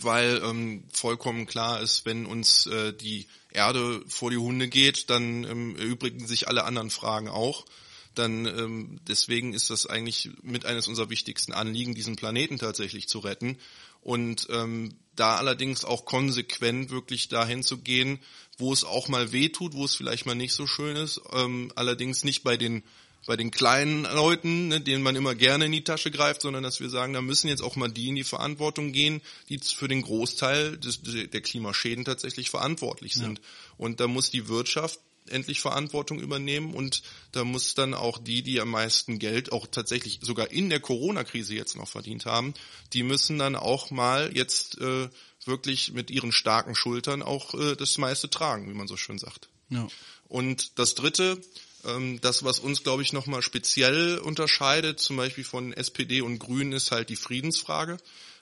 weil 0.01 0.41
ähm, 0.43 0.83
vollkommen 0.91 1.45
klar 1.45 1.81
ist, 1.81 2.05
wenn 2.05 2.25
uns 2.25 2.67
äh, 2.67 2.93
die 2.93 3.27
Erde 3.51 4.03
vor 4.07 4.31
die 4.31 4.37
Hunde 4.37 4.67
geht, 4.67 5.09
dann 5.09 5.43
ähm, 5.43 5.75
erübrigen 5.77 6.27
sich 6.27 6.47
alle 6.47 6.65
anderen 6.65 6.89
Fragen 6.89 7.29
auch. 7.29 7.65
Dann 8.13 8.45
ähm, 8.45 8.99
deswegen 9.07 9.53
ist 9.53 9.69
das 9.69 9.85
eigentlich 9.85 10.29
mit 10.41 10.65
eines 10.65 10.87
unserer 10.87 11.09
wichtigsten 11.09 11.53
Anliegen, 11.53 11.95
diesen 11.95 12.15
Planeten 12.15 12.57
tatsächlich 12.57 13.07
zu 13.07 13.19
retten. 13.19 13.57
Und 14.05 14.47
ähm, 14.51 14.93
da 15.15 15.37
allerdings 15.37 15.83
auch 15.83 16.05
konsequent 16.05 16.91
wirklich 16.91 17.27
dahin 17.27 17.63
zu 17.63 17.79
gehen, 17.79 18.19
wo 18.59 18.71
es 18.71 18.83
auch 18.83 19.07
mal 19.07 19.31
weh 19.31 19.49
tut, 19.49 19.73
wo 19.73 19.83
es 19.83 19.95
vielleicht 19.95 20.27
mal 20.27 20.35
nicht 20.35 20.53
so 20.53 20.67
schön 20.67 20.95
ist, 20.95 21.19
ähm, 21.33 21.71
allerdings 21.75 22.23
nicht 22.23 22.43
bei 22.43 22.55
den 22.55 22.83
bei 23.25 23.35
den 23.35 23.49
kleinen 23.49 24.03
Leuten, 24.03 24.67
ne, 24.67 24.79
denen 24.79 25.01
man 25.01 25.15
immer 25.15 25.33
gerne 25.33 25.65
in 25.65 25.71
die 25.71 25.83
Tasche 25.83 26.11
greift, 26.11 26.41
sondern 26.41 26.61
dass 26.61 26.79
wir 26.79 26.91
sagen, 26.91 27.13
da 27.13 27.23
müssen 27.23 27.47
jetzt 27.47 27.63
auch 27.63 27.75
mal 27.75 27.89
die 27.89 28.09
in 28.09 28.15
die 28.15 28.23
Verantwortung 28.23 28.91
gehen, 28.91 29.19
die 29.49 29.57
für 29.57 29.87
den 29.87 30.03
Großteil 30.03 30.77
des, 30.77 31.01
der 31.01 31.41
Klimaschäden 31.41 32.05
tatsächlich 32.05 32.51
verantwortlich 32.51 33.15
sind. 33.15 33.39
Ja. 33.39 33.45
Und 33.77 33.99
da 33.99 34.07
muss 34.07 34.29
die 34.29 34.47
Wirtschaft 34.47 34.99
endlich 35.29 35.61
Verantwortung 35.61 36.19
übernehmen 36.19 36.73
und 36.73 37.01
da 37.31 37.43
muss 37.43 37.73
dann 37.75 37.93
auch 37.93 38.17
die, 38.17 38.43
die 38.43 38.59
am 38.59 38.69
meisten 38.69 39.19
Geld 39.19 39.51
auch 39.51 39.67
tatsächlich 39.67 40.19
sogar 40.21 40.51
in 40.51 40.69
der 40.69 40.79
Corona-Krise 40.79 41.55
jetzt 41.55 41.75
noch 41.75 41.87
verdient 41.87 42.25
haben, 42.25 42.53
die 42.93 43.03
müssen 43.03 43.39
dann 43.39 43.55
auch 43.55 43.91
mal 43.91 44.31
jetzt 44.35 44.79
äh, 44.79 45.09
wirklich 45.45 45.93
mit 45.93 46.11
ihren 46.11 46.31
starken 46.31 46.75
Schultern 46.75 47.21
auch 47.21 47.53
äh, 47.53 47.75
das 47.75 47.97
meiste 47.97 48.29
tragen, 48.29 48.69
wie 48.69 48.75
man 48.75 48.87
so 48.87 48.97
schön 48.97 49.17
sagt. 49.17 49.49
Ja. 49.69 49.87
Und 50.27 50.79
das 50.79 50.95
Dritte, 50.95 51.41
ähm, 51.85 52.19
das, 52.21 52.43
was 52.43 52.59
uns, 52.59 52.83
glaube 52.83 53.01
ich, 53.01 53.13
nochmal 53.13 53.41
speziell 53.41 54.17
unterscheidet, 54.17 54.99
zum 54.99 55.17
Beispiel 55.17 55.43
von 55.43 55.73
SPD 55.73 56.21
und 56.21 56.39
Grünen, 56.39 56.73
ist 56.73 56.91
halt 56.91 57.09
die 57.09 57.15
Friedensfrage. 57.15 57.97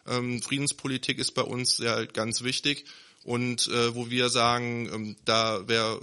Ähm, 0.07 0.41
Friedenspolitik 0.41 1.19
ist 1.19 1.31
bei 1.31 1.43
uns 1.43 1.77
ja 1.77 1.91
halt 1.91 2.13
ganz 2.13 2.43
wichtig. 2.43 2.85
Und 3.23 3.67
äh, 3.67 3.95
wo 3.95 4.09
wir 4.09 4.29
sagen, 4.29 4.89
ähm, 4.93 5.15
da 5.23 5.63
wer 5.67 5.99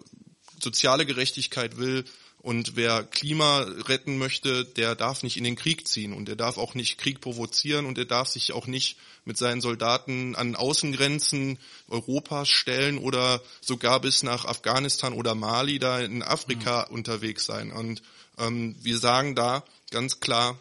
soziale 0.61 1.07
Gerechtigkeit 1.07 1.77
will, 1.77 2.05
und 2.43 2.75
wer 2.75 3.05
Klima 3.05 3.67
retten 3.87 4.17
möchte, 4.17 4.65
der 4.65 4.95
darf 4.95 5.23
nicht 5.23 5.37
in 5.37 5.45
den 5.45 5.57
Krieg 5.57 5.87
ziehen 5.87 6.15
und 6.15 6.27
der 6.27 6.37
darf 6.37 6.57
auch 6.57 6.75
nicht 6.75 6.97
Krieg 6.97 7.21
provozieren 7.21 7.85
und 7.85 7.99
der 7.99 8.07
darf 8.07 8.29
sich 8.29 8.53
auch 8.53 8.67
nicht 8.67 8.97
mit 9.27 9.37
seinen 9.37 9.61
Soldaten 9.61 10.35
an 10.35 10.57
Außengrenzen 10.57 11.59
Europas 11.89 12.49
stellen 12.49 12.97
oder 12.97 13.43
sogar 13.61 14.01
bis 14.01 14.23
nach 14.23 14.47
Afghanistan 14.47 15.13
oder 15.13 15.35
Mali 15.35 15.79
da 15.79 16.01
in 16.01 16.23
Afrika 16.23 16.87
mhm. 16.89 16.95
unterwegs 16.95 17.45
sein. 17.45 17.73
Und 17.73 18.01
ähm, 18.39 18.75
wir 18.81 18.97
sagen 18.97 19.35
da 19.35 19.63
ganz 19.91 20.21
klar, 20.21 20.59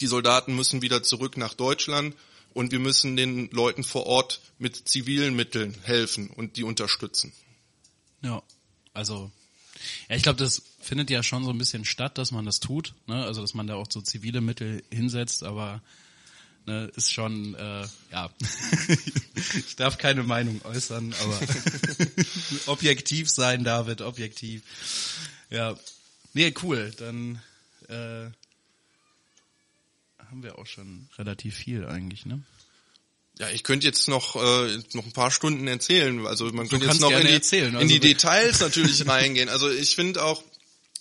die 0.00 0.06
Soldaten 0.06 0.54
müssen 0.54 0.82
wieder 0.82 1.02
zurück 1.02 1.38
nach 1.38 1.54
Deutschland 1.54 2.14
und 2.52 2.70
wir 2.70 2.80
müssen 2.80 3.16
den 3.16 3.48
Leuten 3.50 3.82
vor 3.82 4.04
Ort 4.04 4.42
mit 4.58 4.76
zivilen 4.76 5.34
Mitteln 5.34 5.74
helfen 5.84 6.28
und 6.28 6.58
die 6.58 6.64
unterstützen. 6.64 7.32
Ja, 8.20 8.42
also 8.98 9.30
ja, 10.08 10.16
ich 10.16 10.24
glaube, 10.24 10.38
das 10.38 10.62
findet 10.80 11.08
ja 11.08 11.22
schon 11.22 11.44
so 11.44 11.50
ein 11.50 11.58
bisschen 11.58 11.84
statt, 11.84 12.18
dass 12.18 12.32
man 12.32 12.44
das 12.44 12.58
tut. 12.58 12.94
Ne? 13.06 13.24
Also, 13.24 13.40
dass 13.40 13.54
man 13.54 13.68
da 13.68 13.76
auch 13.76 13.86
so 13.88 14.00
zivile 14.00 14.40
Mittel 14.40 14.82
hinsetzt, 14.90 15.44
aber 15.44 15.80
ne, 16.66 16.90
ist 16.96 17.12
schon, 17.12 17.54
äh, 17.54 17.86
ja, 18.10 18.30
ich 19.54 19.76
darf 19.76 19.98
keine 19.98 20.24
Meinung 20.24 20.60
äußern, 20.64 21.14
aber 21.22 21.40
objektiv 22.66 23.30
sein, 23.30 23.62
David, 23.62 24.02
objektiv. 24.02 24.62
Ja, 25.48 25.78
nee, 26.34 26.52
cool, 26.62 26.92
dann 26.98 27.40
äh, 27.88 28.30
haben 30.18 30.42
wir 30.42 30.58
auch 30.58 30.66
schon 30.66 31.08
relativ 31.16 31.54
viel 31.54 31.86
eigentlich, 31.86 32.26
ne? 32.26 32.42
Ja, 33.38 33.48
ich 33.50 33.62
könnte 33.62 33.86
jetzt 33.86 34.08
noch 34.08 34.34
äh, 34.36 34.78
noch 34.94 35.06
ein 35.06 35.12
paar 35.12 35.30
Stunden 35.30 35.68
erzählen. 35.68 36.26
Also 36.26 36.46
man 36.46 36.68
könnte 36.68 36.86
jetzt 36.86 37.00
noch 37.00 37.12
in 37.12 37.26
die, 37.26 37.32
erzählen, 37.32 37.74
also 37.74 37.80
in 37.80 37.88
die 37.88 38.00
Details 38.00 38.60
natürlich 38.60 39.06
reingehen. 39.06 39.48
Also 39.48 39.70
ich 39.70 39.94
finde 39.94 40.24
auch, 40.24 40.42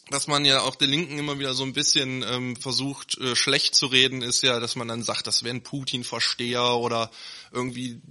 dass 0.09 0.27
man 0.27 0.45
ja 0.45 0.61
auch 0.61 0.75
der 0.75 0.87
Linken 0.87 1.19
immer 1.19 1.39
wieder 1.39 1.53
so 1.53 1.63
ein 1.63 1.73
bisschen 1.73 2.23
ähm, 2.23 2.55
versucht 2.55 3.17
äh, 3.17 3.35
schlecht 3.35 3.75
zu 3.75 3.87
reden, 3.87 4.21
ist 4.21 4.41
ja, 4.41 4.59
dass 4.59 4.75
man 4.75 4.87
dann 4.87 5.03
sagt, 5.03 5.27
das 5.27 5.43
wären 5.43 5.61
Putin-Versteher 5.61 6.75
oder 6.75 7.11
irgendwie 7.51 8.01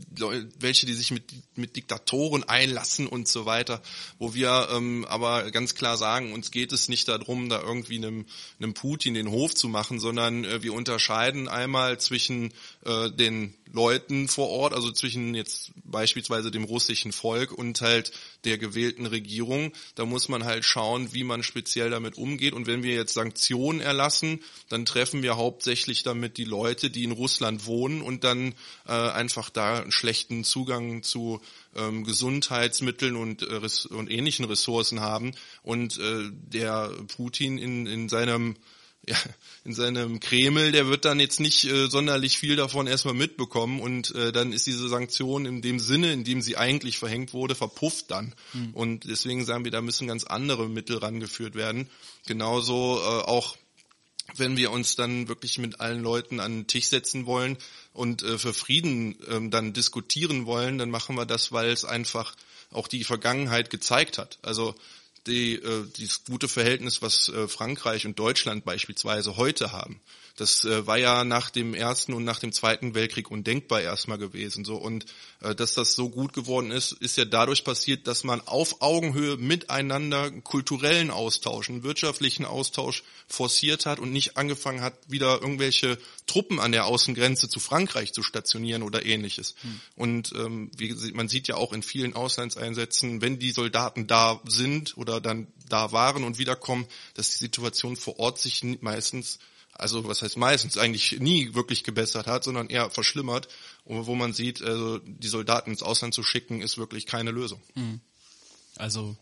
welche, 0.58 0.86
die 0.86 0.94
sich 0.94 1.10
mit, 1.10 1.24
mit 1.56 1.76
Diktatoren 1.76 2.44
einlassen 2.44 3.06
und 3.06 3.28
so 3.28 3.46
weiter, 3.46 3.82
wo 4.18 4.34
wir 4.34 4.68
ähm, 4.72 5.04
aber 5.08 5.50
ganz 5.50 5.74
klar 5.74 5.96
sagen, 5.96 6.32
uns 6.32 6.50
geht 6.50 6.72
es 6.72 6.88
nicht 6.88 7.08
darum, 7.08 7.48
da 7.48 7.60
irgendwie 7.60 7.96
einem, 7.96 8.26
einem 8.58 8.74
Putin 8.74 9.14
den 9.14 9.30
Hof 9.30 9.54
zu 9.54 9.68
machen, 9.68 10.00
sondern 10.00 10.44
äh, 10.44 10.62
wir 10.62 10.74
unterscheiden 10.74 11.48
einmal 11.48 11.98
zwischen 11.98 12.52
äh, 12.84 13.10
den 13.10 13.54
Leuten 13.72 14.28
vor 14.28 14.48
Ort, 14.48 14.74
also 14.74 14.90
zwischen 14.90 15.34
jetzt 15.34 15.72
beispielsweise 15.84 16.50
dem 16.50 16.64
russischen 16.64 17.12
Volk 17.12 17.52
und 17.52 17.80
halt 17.80 18.12
der 18.44 18.58
gewählten 18.58 19.06
Regierung. 19.06 19.72
Da 19.94 20.04
muss 20.04 20.28
man 20.28 20.44
halt 20.44 20.64
schauen, 20.64 21.12
wie 21.12 21.24
man 21.24 21.42
speziell 21.42 21.85
damit 21.90 22.16
umgeht. 22.18 22.52
Und 22.52 22.66
wenn 22.66 22.82
wir 22.82 22.94
jetzt 22.94 23.14
Sanktionen 23.14 23.80
erlassen, 23.80 24.40
dann 24.68 24.84
treffen 24.84 25.22
wir 25.22 25.36
hauptsächlich 25.36 26.02
damit 26.02 26.36
die 26.36 26.44
Leute, 26.44 26.90
die 26.90 27.04
in 27.04 27.12
Russland 27.12 27.66
wohnen 27.66 28.02
und 28.02 28.24
dann 28.24 28.54
äh, 28.86 28.92
einfach 28.92 29.50
da 29.50 29.80
einen 29.80 29.92
schlechten 29.92 30.44
Zugang 30.44 31.02
zu 31.02 31.40
ähm, 31.74 32.04
Gesundheitsmitteln 32.04 33.16
und, 33.16 33.42
äh, 33.42 33.94
und 33.94 34.10
ähnlichen 34.10 34.44
Ressourcen 34.44 35.00
haben. 35.00 35.32
Und 35.62 35.98
äh, 35.98 36.30
der 36.32 36.90
Putin 37.16 37.58
in, 37.58 37.86
in 37.86 38.08
seinem 38.08 38.56
ja, 39.08 39.16
in 39.64 39.72
seinem 39.72 40.18
Kreml, 40.18 40.72
der 40.72 40.88
wird 40.88 41.04
dann 41.04 41.20
jetzt 41.20 41.38
nicht 41.38 41.64
äh, 41.64 41.88
sonderlich 41.88 42.38
viel 42.38 42.56
davon 42.56 42.88
erstmal 42.88 43.14
mitbekommen 43.14 43.80
und 43.80 44.12
äh, 44.14 44.32
dann 44.32 44.52
ist 44.52 44.66
diese 44.66 44.88
Sanktion 44.88 45.46
in 45.46 45.62
dem 45.62 45.78
Sinne, 45.78 46.12
in 46.12 46.24
dem 46.24 46.42
sie 46.42 46.56
eigentlich 46.56 46.98
verhängt 46.98 47.32
wurde, 47.32 47.54
verpufft 47.54 48.10
dann. 48.10 48.34
Mhm. 48.52 48.74
Und 48.74 49.04
deswegen 49.04 49.44
sagen 49.44 49.64
wir, 49.64 49.70
da 49.70 49.80
müssen 49.80 50.08
ganz 50.08 50.24
andere 50.24 50.68
Mittel 50.68 50.98
rangeführt 50.98 51.54
werden. 51.54 51.88
Genauso 52.26 52.98
äh, 52.98 53.22
auch 53.22 53.56
wenn 54.34 54.56
wir 54.56 54.72
uns 54.72 54.96
dann 54.96 55.28
wirklich 55.28 55.58
mit 55.58 55.80
allen 55.80 56.02
Leuten 56.02 56.40
an 56.40 56.52
den 56.52 56.66
Tisch 56.66 56.88
setzen 56.88 57.26
wollen 57.26 57.56
und 57.92 58.24
äh, 58.24 58.38
für 58.38 58.52
Frieden 58.52 59.16
ähm, 59.28 59.52
dann 59.52 59.72
diskutieren 59.72 60.46
wollen, 60.46 60.78
dann 60.78 60.90
machen 60.90 61.16
wir 61.16 61.26
das, 61.26 61.52
weil 61.52 61.70
es 61.70 61.84
einfach 61.84 62.34
auch 62.72 62.88
die 62.88 63.04
Vergangenheit 63.04 63.70
gezeigt 63.70 64.18
hat. 64.18 64.40
Also 64.42 64.74
die, 65.26 65.54
äh, 65.54 65.84
dieses 65.96 66.24
gute 66.24 66.48
Verhältnis, 66.48 67.02
was 67.02 67.28
äh, 67.28 67.48
Frankreich 67.48 68.06
und 68.06 68.18
Deutschland 68.18 68.64
beispielsweise 68.64 69.36
heute 69.36 69.72
haben. 69.72 70.00
Das 70.36 70.64
äh, 70.64 70.86
war 70.86 70.98
ja 70.98 71.24
nach 71.24 71.48
dem 71.48 71.72
Ersten 71.72 72.12
und 72.12 72.24
nach 72.24 72.38
dem 72.38 72.52
Zweiten 72.52 72.94
Weltkrieg 72.94 73.30
undenkbar 73.30 73.80
erstmal 73.80 74.18
gewesen. 74.18 74.66
So 74.66 74.76
und 74.76 75.06
äh, 75.40 75.54
dass 75.54 75.72
das 75.72 75.94
so 75.94 76.10
gut 76.10 76.34
geworden 76.34 76.70
ist, 76.70 76.92
ist 76.92 77.16
ja 77.16 77.24
dadurch 77.24 77.64
passiert, 77.64 78.06
dass 78.06 78.22
man 78.22 78.42
auf 78.42 78.82
Augenhöhe 78.82 79.38
miteinander 79.38 80.30
kulturellen 80.42 81.10
Austausch, 81.10 81.70
einen 81.70 81.84
wirtschaftlichen 81.84 82.44
Austausch 82.44 83.02
forciert 83.26 83.86
hat 83.86 83.98
und 83.98 84.12
nicht 84.12 84.36
angefangen 84.36 84.82
hat, 84.82 84.94
wieder 85.08 85.40
irgendwelche 85.40 85.98
Truppen 86.26 86.60
an 86.60 86.72
der 86.72 86.84
Außengrenze 86.84 87.48
zu 87.48 87.58
Frankreich 87.58 88.12
zu 88.12 88.22
stationieren 88.22 88.82
oder 88.82 89.06
ähnliches. 89.06 89.54
Hm. 89.62 89.80
Und 89.96 90.32
ähm, 90.36 90.70
wie, 90.76 90.92
man 91.12 91.28
sieht 91.28 91.48
ja 91.48 91.56
auch 91.56 91.72
in 91.72 91.82
vielen 91.82 92.14
Auslandseinsätzen, 92.14 93.22
wenn 93.22 93.38
die 93.38 93.52
Soldaten 93.52 94.06
da 94.06 94.42
sind 94.44 94.98
oder 94.98 95.22
dann 95.22 95.46
da 95.68 95.92
waren 95.92 96.24
und 96.24 96.38
wiederkommen, 96.38 96.86
dass 97.14 97.30
die 97.30 97.38
Situation 97.38 97.96
vor 97.96 98.18
Ort 98.18 98.38
sich 98.38 98.62
meistens 98.80 99.38
also 99.78 100.06
was 100.08 100.22
heißt 100.22 100.36
meistens, 100.36 100.78
eigentlich 100.78 101.18
nie 101.20 101.54
wirklich 101.54 101.84
gebessert 101.84 102.26
hat, 102.26 102.44
sondern 102.44 102.68
eher 102.68 102.90
verschlimmert. 102.90 103.48
Und 103.84 104.06
wo 104.06 104.14
man 104.14 104.32
sieht, 104.32 104.62
also 104.62 104.98
die 104.98 105.28
Soldaten 105.28 105.70
ins 105.70 105.82
Ausland 105.82 106.14
zu 106.14 106.22
schicken, 106.22 106.62
ist 106.62 106.78
wirklich 106.78 107.06
keine 107.06 107.30
Lösung. 107.30 107.60
Mhm. 107.74 108.00
Also 108.76 109.16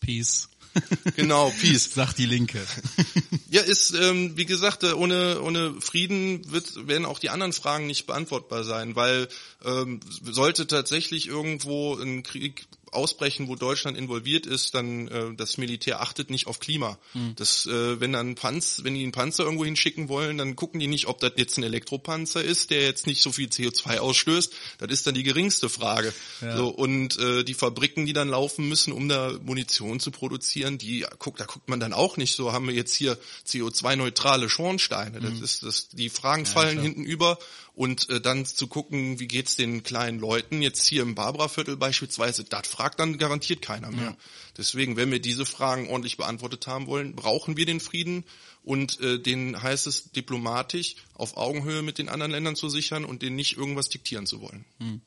Peace. 0.00 0.48
Genau, 1.16 1.50
Peace. 1.60 1.84
Sagt 1.94 2.18
die 2.18 2.26
Linke. 2.26 2.60
ja, 3.50 3.62
ist, 3.62 3.94
ähm, 3.94 4.36
wie 4.36 4.44
gesagt, 4.44 4.82
äh, 4.82 4.92
ohne, 4.92 5.40
ohne 5.40 5.80
Frieden 5.80 6.50
wird, 6.50 6.88
werden 6.88 7.04
auch 7.04 7.20
die 7.20 7.30
anderen 7.30 7.52
Fragen 7.52 7.86
nicht 7.86 8.06
beantwortbar 8.06 8.64
sein, 8.64 8.96
weil 8.96 9.28
ähm, 9.64 10.00
sollte 10.22 10.66
tatsächlich 10.66 11.28
irgendwo 11.28 11.94
ein 11.94 12.24
Krieg 12.24 12.66
ausbrechen, 12.94 13.48
wo 13.48 13.56
Deutschland 13.56 13.96
involviert 13.96 14.46
ist, 14.46 14.74
dann 14.74 15.08
äh, 15.08 15.34
das 15.36 15.58
Militär 15.58 16.00
achtet 16.00 16.30
nicht 16.30 16.46
auf 16.46 16.60
Klima. 16.60 16.98
Mhm. 17.14 17.34
Das, 17.36 17.66
äh, 17.66 18.00
wenn 18.00 18.12
dann 18.12 18.34
Panz, 18.34 18.80
wenn 18.82 18.94
die 18.94 19.02
einen 19.02 19.12
Panzer 19.12 19.44
irgendwo 19.44 19.64
hinschicken 19.64 20.08
wollen, 20.08 20.38
dann 20.38 20.56
gucken 20.56 20.80
die 20.80 20.86
nicht, 20.86 21.06
ob 21.06 21.20
das 21.20 21.32
jetzt 21.36 21.58
ein 21.58 21.62
Elektropanzer 21.62 22.42
ist, 22.42 22.70
der 22.70 22.82
jetzt 22.82 23.06
nicht 23.06 23.22
so 23.22 23.32
viel 23.32 23.48
CO2 23.48 23.98
ausstößt. 23.98 24.52
Das 24.78 24.90
ist 24.90 25.06
dann 25.06 25.14
die 25.14 25.22
geringste 25.22 25.68
Frage. 25.68 26.12
Ja. 26.40 26.56
So, 26.56 26.68
und 26.68 27.18
äh, 27.18 27.44
die 27.44 27.54
Fabriken, 27.54 28.06
die 28.06 28.12
dann 28.12 28.28
laufen 28.28 28.68
müssen, 28.68 28.92
um 28.92 29.08
da 29.08 29.32
Munition 29.42 30.00
zu 30.00 30.10
produzieren, 30.10 30.78
die 30.78 31.06
guckt, 31.18 31.40
da 31.40 31.44
guckt 31.44 31.68
man 31.68 31.80
dann 31.80 31.92
auch 31.92 32.16
nicht 32.16 32.34
so, 32.36 32.52
haben 32.52 32.66
wir 32.66 32.74
jetzt 32.74 32.94
hier 32.94 33.18
CO2-neutrale 33.46 34.48
Schornsteine. 34.48 35.20
Mhm. 35.20 35.24
Das 35.24 35.40
ist 35.40 35.62
das, 35.62 35.88
die 35.88 36.08
Fragen 36.08 36.44
ja, 36.44 36.50
fallen 36.50 36.72
klar. 36.72 36.84
hinten 36.84 37.04
über 37.04 37.38
und 37.74 38.08
äh, 38.08 38.20
dann 38.20 38.46
zu 38.46 38.68
gucken, 38.68 39.18
wie 39.18 39.26
geht's 39.26 39.56
den 39.56 39.82
kleinen 39.82 40.20
Leuten 40.20 40.62
jetzt 40.62 40.86
hier 40.86 41.02
im 41.02 41.14
Barbara-Viertel 41.14 41.76
beispielsweise, 41.76 42.44
das 42.44 42.68
fragt 42.68 43.00
dann 43.00 43.18
garantiert 43.18 43.62
keiner 43.62 43.90
mehr. 43.90 44.10
Ja. 44.10 44.16
Deswegen, 44.56 44.96
wenn 44.96 45.10
wir 45.10 45.20
diese 45.20 45.44
Fragen 45.44 45.88
ordentlich 45.88 46.16
beantwortet 46.16 46.66
haben 46.68 46.86
wollen, 46.86 47.16
brauchen 47.16 47.56
wir 47.56 47.66
den 47.66 47.80
Frieden 47.80 48.24
und 48.62 49.00
äh, 49.00 49.18
den 49.18 49.60
heißt 49.60 49.88
es 49.88 50.12
diplomatisch 50.12 50.96
auf 51.14 51.36
Augenhöhe 51.36 51.82
mit 51.82 51.98
den 51.98 52.08
anderen 52.08 52.30
Ländern 52.30 52.54
zu 52.54 52.68
sichern 52.68 53.04
und 53.04 53.22
denen 53.22 53.36
nicht 53.36 53.56
irgendwas 53.56 53.88
diktieren 53.88 54.26
zu 54.26 54.40
wollen. 54.40 54.64
Hm. 54.78 55.00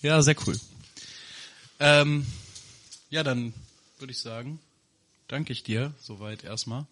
Ja, 0.00 0.22
sehr 0.22 0.36
cool. 0.46 0.58
Ähm, 1.80 2.26
ja, 3.10 3.22
dann 3.22 3.52
würde 3.98 4.12
ich 4.12 4.18
sagen, 4.18 4.58
danke 5.28 5.52
ich 5.52 5.62
dir 5.62 5.92
soweit 6.00 6.44
erstmal. 6.44 6.86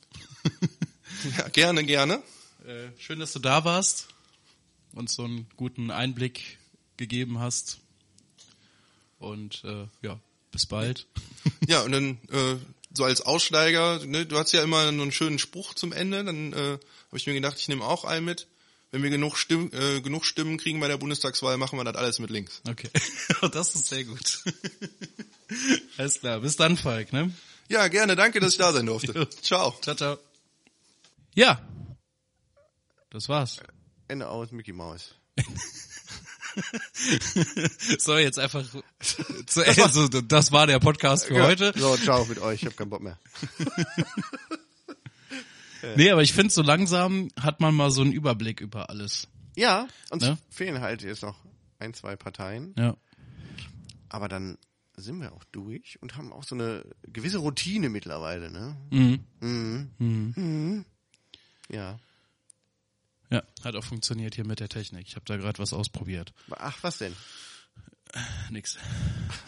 ja, 1.39 1.49
gerne, 1.49 1.85
gerne. 1.85 2.23
Äh, 2.67 2.89
schön, 2.99 3.19
dass 3.21 3.33
du 3.33 3.39
da 3.39 3.65
warst 3.65 4.14
uns 4.95 5.15
so 5.15 5.25
einen 5.25 5.47
guten 5.57 5.91
Einblick 5.91 6.59
gegeben 6.97 7.39
hast. 7.41 7.79
Und 9.19 9.63
äh, 9.65 9.87
ja, 10.03 10.21
bis 10.51 10.67
bald. 10.67 11.07
Ja, 11.67 11.83
und 11.83 11.93
dann 11.93 12.19
äh, 12.31 12.57
so 12.95 13.05
als 13.05 13.21
Aussteiger, 13.21 14.05
ne, 14.07 14.25
du 14.27 14.39
hast 14.39 14.53
ja 14.53 14.63
immer 14.63 14.87
einen 14.89 15.13
schönen 15.13 15.39
Spruch 15.39 15.75
zum 15.75 15.93
Ende, 15.93 16.25
dann 16.25 16.53
äh, 16.53 16.57
habe 16.57 17.17
ich 17.17 17.27
mir 17.27 17.35
gedacht, 17.35 17.59
ich 17.59 17.69
nehme 17.69 17.85
auch 17.85 18.05
einen 18.05 18.25
mit. 18.25 18.47
Wenn 18.91 19.03
wir 19.03 19.11
genug 19.11 19.37
Stimmen, 19.37 19.73
äh, 19.73 20.01
genug 20.01 20.25
Stimmen 20.25 20.57
kriegen 20.57 20.79
bei 20.79 20.89
der 20.89 20.99
Bundestagswahl, 20.99 21.57
machen 21.57 21.79
wir 21.79 21.85
das 21.85 21.97
alles 21.97 22.19
mit 22.19 22.31
links. 22.31 22.63
Okay. 22.69 22.89
das 23.53 23.75
ist 23.75 23.87
sehr 23.89 24.05
gut. 24.05 24.45
Alles 25.99 26.21
klar. 26.21 26.41
Bis 26.41 26.57
dann, 26.57 26.77
Falk, 26.77 27.13
ne? 27.13 27.33
Ja, 27.69 27.89
gerne, 27.89 28.15
danke, 28.15 28.39
dass 28.41 28.53
ich 28.53 28.59
da 28.59 28.73
sein 28.73 28.87
durfte. 28.87 29.29
Ciao. 29.43 29.77
Ciao, 29.83 29.97
ciao. 29.97 30.19
Ja. 31.35 31.61
Das 33.11 33.29
war's. 33.29 33.61
Ende 34.09 34.29
aus 34.29 34.53
Mickey 34.53 34.73
Mouse. 34.73 35.15
So, 37.99 38.17
jetzt 38.17 38.39
einfach 38.39 38.65
zu 39.47 39.63
also, 39.67 40.07
das 40.07 40.53
war 40.53 40.69
der 40.69 40.79
Podcast 40.79 41.27
für 41.27 41.43
heute. 41.43 41.73
So, 41.77 41.97
ciao 41.97 42.25
mit 42.27 42.39
euch, 42.39 42.63
ich 42.63 42.67
hab 42.69 42.77
keinen 42.77 42.91
Bock 42.91 43.03
mehr. 43.03 43.19
Nee, 45.97 46.11
aber 46.11 46.23
ich 46.23 46.33
finde, 46.33 46.51
so 46.53 46.63
langsam 46.63 47.29
hat 47.39 47.61
man 47.61 47.75
mal 47.75 47.91
so 47.91 48.01
einen 48.01 48.13
Überblick 48.13 48.63
über 48.63 48.89
alles. 48.89 49.29
Ja, 49.55 49.87
uns 50.11 50.25
Ne? 50.25 50.39
fehlen 50.49 50.81
halt 50.81 51.03
jetzt 51.03 51.21
noch 51.23 51.37
ein, 51.79 51.93
zwei 51.93 52.17
Parteien. 52.17 52.75
Ja. 52.79 52.97
Aber 54.09 54.29
dann 54.29 54.57
sind 54.97 55.21
wir 55.21 55.33
auch 55.33 55.45
durch 55.53 56.01
und 56.01 56.17
haben 56.17 56.33
auch 56.33 56.45
so 56.45 56.55
eine 56.55 56.87
gewisse 57.03 57.37
Routine 57.37 57.91
mittlerweile, 57.91 58.51
ne? 58.51 58.77
Mhm. 58.91 59.91
Mhm. 60.01 60.85
Ja. 61.69 61.99
Ja, 63.31 63.43
hat 63.65 63.75
auch 63.77 63.85
funktioniert 63.85 64.35
hier 64.35 64.47
mit 64.47 64.61
der 64.61 64.69
Technik. 64.69 65.07
Ich 65.09 65.17
habe 65.17 65.25
da 65.27 65.37
gerade 65.37 65.59
was 65.59 65.73
ausprobiert. 65.73 66.33
Ach, 66.51 66.77
was 66.83 66.99
denn? 66.99 67.15
Nix. 68.51 68.79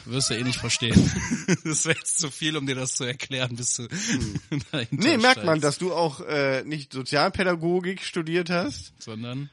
Wirst 0.06 0.30
du 0.30 0.34
eh 0.34 0.42
nicht 0.42 0.58
verstehen. 0.58 0.94
Das 1.64 1.84
wäre 1.84 1.96
jetzt 1.96 2.18
zu 2.18 2.30
viel, 2.30 2.56
um 2.56 2.66
dir 2.66 2.74
das 2.74 2.96
zu 2.96 3.04
erklären, 3.04 3.54
bis 3.54 3.76
du 3.76 3.86
dahinter 4.72 4.96
Nee, 5.08 5.16
merkt 5.18 5.44
man, 5.44 5.60
dass 5.60 5.78
du 5.78 5.92
auch 5.94 6.20
äh, 6.20 6.64
nicht 6.64 6.92
Sozialpädagogik 6.92 8.02
studiert 8.02 8.50
hast. 8.50 8.92
Sondern, 9.00 9.50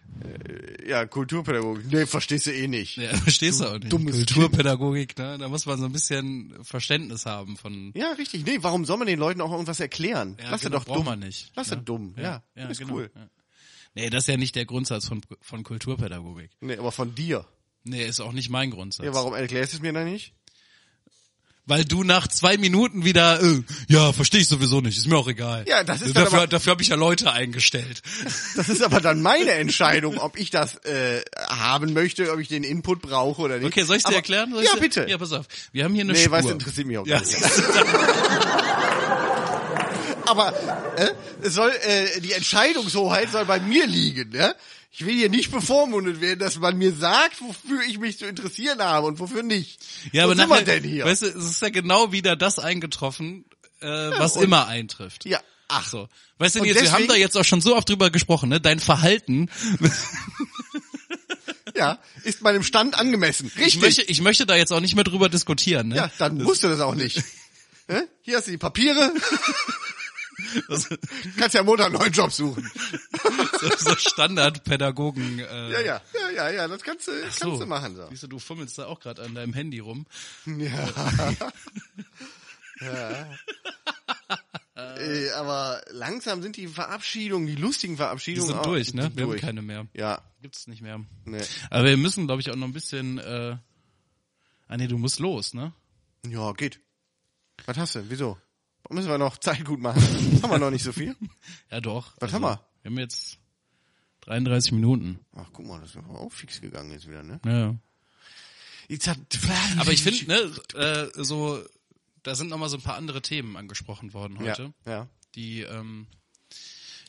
Ja, 0.87 1.05
Kulturpädagogik. 1.05 1.91
Nee, 1.91 2.05
verstehst 2.07 2.47
du 2.47 2.51
eh 2.53 2.67
nicht. 2.67 2.97
ja, 2.97 3.15
verstehst 3.15 3.61
du 3.61 3.65
auch 3.65 3.77
nicht. 3.77 3.91
dummes 3.93 4.15
Kulturpädagogik, 4.15 5.15
ne? 5.19 5.37
Da 5.37 5.47
muss 5.49 5.67
man 5.67 5.77
so 5.79 5.85
ein 5.85 5.91
bisschen 5.91 6.53
Verständnis 6.63 7.27
haben 7.27 7.57
von. 7.57 7.91
Ja, 7.95 8.13
richtig. 8.13 8.45
Nee, 8.45 8.57
warum 8.61 8.85
soll 8.85 8.97
man 8.97 9.05
den 9.07 9.19
Leuten 9.19 9.41
auch 9.41 9.51
irgendwas 9.51 9.79
erklären? 9.79 10.37
Ja, 10.41 10.49
Lass 10.51 10.61
genau, 10.61 10.77
doch 10.77 10.85
braucht 10.85 10.97
dumm. 10.99 11.05
man 11.05 11.19
nicht. 11.19 11.51
Lass 11.55 11.69
ne? 11.69 11.77
dumm. 11.77 12.15
Ja, 12.17 12.41
ist 12.55 12.79
genau, 12.79 12.93
cool. 12.95 13.11
Ja. 13.15 13.27
Nee, 13.95 14.09
das 14.09 14.23
ist 14.23 14.27
ja 14.27 14.37
nicht 14.37 14.55
der 14.55 14.65
Grundsatz 14.65 15.07
von, 15.07 15.21
von 15.41 15.63
Kulturpädagogik. 15.63 16.51
Nee, 16.61 16.77
aber 16.77 16.91
von 16.91 17.13
dir. 17.13 17.45
Nee, 17.83 18.05
ist 18.05 18.21
auch 18.21 18.31
nicht 18.31 18.49
mein 18.49 18.71
Grundsatz. 18.71 19.05
Ja, 19.05 19.13
warum 19.13 19.33
erklärst 19.33 19.73
du 19.73 19.77
es 19.77 19.81
mir 19.81 19.93
dann 19.93 20.05
nicht? 20.05 20.33
Weil 21.65 21.85
du 21.85 22.03
nach 22.03 22.27
zwei 22.27 22.57
Minuten 22.57 23.05
wieder, 23.05 23.41
äh, 23.41 23.63
ja, 23.87 24.11
verstehe 24.11 24.41
ich 24.41 24.49
sowieso 24.49 24.81
nicht, 24.81 24.97
ist 24.97 25.07
mir 25.07 25.17
auch 25.17 25.29
egal. 25.29 25.63
Ja, 25.65 25.85
das 25.85 26.01
ist 26.01 26.13
dafür, 26.13 26.39
aber- 26.39 26.47
dafür 26.47 26.71
habe 26.71 26.81
ich 26.81 26.89
ja 26.89 26.97
Leute 26.97 27.31
eingestellt. 27.31 28.01
Das 28.55 28.67
ist 28.69 28.83
aber 28.83 28.99
dann 28.99 29.21
meine 29.21 29.51
Entscheidung, 29.51 30.17
ob 30.17 30.37
ich 30.37 30.49
das 30.49 30.75
äh, 30.83 31.21
haben 31.49 31.93
möchte, 31.93 32.31
ob 32.33 32.39
ich 32.39 32.49
den 32.49 32.63
Input 32.63 33.01
brauche 33.01 33.41
oder 33.41 33.57
nicht. 33.57 33.67
Okay, 33.67 33.83
soll 33.83 33.95
ich 33.95 34.03
dir 34.03 34.09
aber, 34.09 34.17
erklären? 34.17 34.51
Soll 34.51 34.63
Ja, 34.63 34.75
bitte. 34.75 35.07
Ja, 35.09 35.17
pass 35.17 35.31
auf. 35.31 35.47
Wir 35.71 35.85
haben 35.85 35.93
hier 35.93 36.03
eine 36.03 36.13
nee, 36.13 36.19
Spur. 36.19 36.31
weißt 36.33 36.49
du, 36.49 36.51
interessiert 36.51 36.87
mich 36.87 36.97
auch 36.97 37.07
ja, 37.07 37.19
nicht. 37.19 37.33
Aber 40.25 40.53
äh, 40.97 41.09
es 41.41 41.53
soll 41.53 41.71
äh, 41.81 42.19
die 42.21 42.31
Entscheidungshoheit 42.33 43.31
soll 43.31 43.45
bei 43.45 43.59
mir 43.59 43.85
liegen, 43.87 44.31
ja? 44.33 44.53
Ich 44.95 45.03
will 45.05 45.15
hier 45.15 45.29
nicht 45.29 45.51
bevormundet 45.51 46.21
werden, 46.21 46.37
dass 46.39 46.59
man 46.59 46.77
mir 46.77 46.93
sagt, 46.93 47.41
wofür 47.41 47.81
ich 47.87 47.97
mich 47.97 48.19
zu 48.19 48.25
interessieren 48.27 48.79
habe 48.79 49.07
und 49.07 49.19
wofür 49.19 49.41
nicht. 49.41 49.79
ja, 50.11 50.21
Wo 50.21 50.25
aber 50.27 50.35
sind 50.35 50.49
nachher, 50.49 50.67
wir 50.67 50.73
denn 50.81 50.83
hier? 50.83 51.05
weißt 51.05 51.23
du, 51.23 51.25
es 51.27 51.35
ist 51.49 51.61
ja 51.63 51.69
genau 51.69 52.11
wieder 52.11 52.35
das 52.35 52.59
eingetroffen, 52.59 53.43
äh, 53.81 53.87
was 53.87 54.37
und- 54.37 54.43
immer 54.43 54.67
eintrifft. 54.67 55.25
ja, 55.25 55.39
ach 55.67 55.87
So. 55.89 56.07
Weißt 56.37 56.55
du, 56.55 56.59
Und 56.59 56.65
jetzt, 56.67 56.75
wir 56.81 56.91
haben 56.91 56.97
deswegen- 57.03 57.07
da 57.13 57.15
jetzt 57.15 57.37
auch 57.37 57.43
schon 57.45 57.61
so 57.61 57.75
oft 57.75 57.89
drüber 57.89 58.09
gesprochen, 58.11 58.49
ne? 58.49 58.61
Dein 58.61 58.79
Verhalten. 58.79 59.49
ja, 61.75 61.99
ist 62.23 62.41
meinem 62.41 62.63
Stand 62.63 62.95
angemessen. 62.97 63.47
Ich 63.55 63.61
Richtig. 63.61 63.81
möchte, 63.81 64.01
ich 64.03 64.21
möchte 64.21 64.45
da 64.45 64.55
jetzt 64.55 64.71
auch 64.71 64.79
nicht 64.79 64.95
mehr 64.95 65.03
drüber 65.03 65.29
diskutieren, 65.29 65.87
ne? 65.89 65.95
ja, 65.95 66.11
dann 66.19 66.37
musst 66.41 66.63
du 66.63 66.67
das 66.69 66.79
auch 66.81 66.95
nicht. 66.95 67.23
Hier 68.21 68.37
hast 68.37 68.47
du 68.47 68.51
die 68.51 68.57
Papiere. 68.57 69.11
Das, 70.67 70.89
Kannst 71.37 71.55
ja 71.55 71.63
Montag 71.63 71.87
einen 71.87 71.95
neuen 71.95 72.11
Job 72.11 72.31
suchen. 72.31 72.69
so, 73.61 73.69
so 73.77 73.95
Standardpädagogen. 73.95 75.39
Äh, 75.39 75.71
Ja, 75.71 75.79
ja, 75.81 76.01
ja, 76.13 76.29
ja, 76.35 76.49
ja, 76.51 76.67
das 76.67 76.81
kannst 76.83 77.07
du, 77.07 77.11
kannst 77.21 77.39
so. 77.39 77.57
du 77.57 77.65
machen 77.65 77.95
so. 77.95 78.07
Siehst 78.09 78.23
du, 78.23 78.27
du 78.27 78.39
fummelst 78.39 78.77
da 78.77 78.85
auch 78.87 78.99
gerade 78.99 79.21
an 79.23 79.35
deinem 79.35 79.53
Handy 79.53 79.79
rum. 79.79 80.05
Äh, 84.75 85.29
aber 85.35 85.81
langsam 85.91 86.41
sind 86.41 86.57
die 86.57 86.67
Verabschiedungen, 86.67 87.47
die 87.47 87.55
lustigen 87.55 87.93
Die 87.93 87.97
Verabschiedungen 87.97 88.47
sind 88.47 88.57
auch, 88.57 88.63
durch, 88.63 88.93
ne? 88.93 89.03
sind 89.03 89.15
Wir 89.17 89.23
haben 89.23 89.29
durch. 89.31 89.41
keine 89.41 89.61
mehr. 89.61 89.87
Ja, 89.93 90.21
Gibt's 90.41 90.67
nicht 90.67 90.81
mehr. 90.81 90.99
nee. 91.25 91.41
Aber 91.69 91.85
wir 91.85 91.97
müssen, 91.97 92.25
glaube 92.25 92.41
ich, 92.41 92.49
auch 92.51 92.55
noch 92.55 92.67
ein 92.67 92.73
bisschen. 92.73 93.17
Äh, 93.17 93.55
ah 94.67 94.77
nee, 94.77 94.87
du 94.87 94.97
musst 94.97 95.19
los, 95.19 95.53
ne? 95.53 95.71
Ja, 96.27 96.51
geht. 96.53 96.79
Was 97.65 97.77
hast 97.77 97.95
du? 97.95 98.09
Wieso? 98.09 98.37
Müssen 98.89 99.09
wir 99.09 99.17
noch 99.17 99.37
Zeit 99.37 99.65
gut 99.65 99.79
machen? 99.79 100.01
haben 100.43 100.51
wir 100.51 100.59
noch 100.59 100.71
nicht 100.71 100.83
so 100.83 100.91
viel? 100.91 101.15
Ja, 101.71 101.81
doch. 101.81 102.13
Was 102.19 102.33
haben 102.33 102.43
wir? 102.43 102.59
Wir 102.81 102.91
haben 102.91 102.99
jetzt 102.99 103.39
33 104.21 104.73
Minuten. 104.73 105.19
Ach, 105.35 105.47
guck 105.51 105.65
mal, 105.65 105.79
das 105.79 105.91
ist 105.91 105.97
auch 105.97 106.31
fix 106.31 106.61
gegangen 106.61 106.91
jetzt 106.91 107.07
wieder, 107.07 107.23
ne? 107.23 107.39
Ja. 107.45 107.75
Aber 109.79 109.91
ich 109.91 110.03
finde, 110.03 110.25
ne, 110.27 110.79
äh, 110.79 111.23
so, 111.23 111.63
da 112.21 112.35
sind 112.35 112.49
noch 112.49 112.57
mal 112.57 112.69
so 112.69 112.77
ein 112.77 112.83
paar 112.83 112.97
andere 112.97 113.21
Themen 113.21 113.57
angesprochen 113.57 114.13
worden 114.13 114.37
ja, 114.37 114.51
heute, 114.51 114.73
ja. 114.85 115.07
die 115.35 115.61
ähm, 115.61 116.07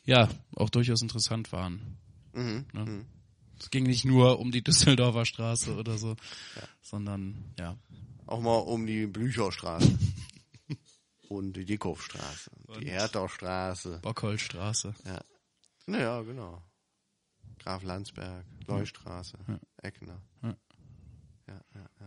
ja 0.05 0.29
auch 0.57 0.71
durchaus 0.71 1.03
interessant 1.03 1.53
waren. 1.53 1.99
Mhm. 2.33 2.67
Ne? 2.73 3.05
Es 3.59 3.71
ging 3.71 3.85
nicht 3.85 4.05
nur 4.05 4.39
um 4.39 4.51
die 4.51 4.63
Düsseldorfer 4.63 5.25
Straße 5.25 5.75
oder 5.77 5.99
so, 5.99 6.17
sondern 6.83 7.53
ja. 7.59 7.77
Auch 8.27 8.41
mal 8.41 8.57
um 8.57 8.87
die 8.87 9.07
Blücherstraße. 9.07 9.99
Und 11.29 11.55
die 11.55 11.65
Dickhofstraße. 11.65 12.51
Die 12.81 12.91
Hertaustraße. 12.91 14.01
Bockholzstraße. 14.03 14.95
Ja. 15.05 15.21
Naja, 15.87 16.23
genau. 16.23 16.63
Graf 17.59 17.83
Landsberg, 17.83 18.45
Leustraße, 18.67 19.39
Eckner, 19.79 20.21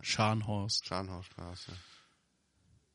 Scharnhorst. 0.02 0.86
Scharnhausstraße. 0.86 1.72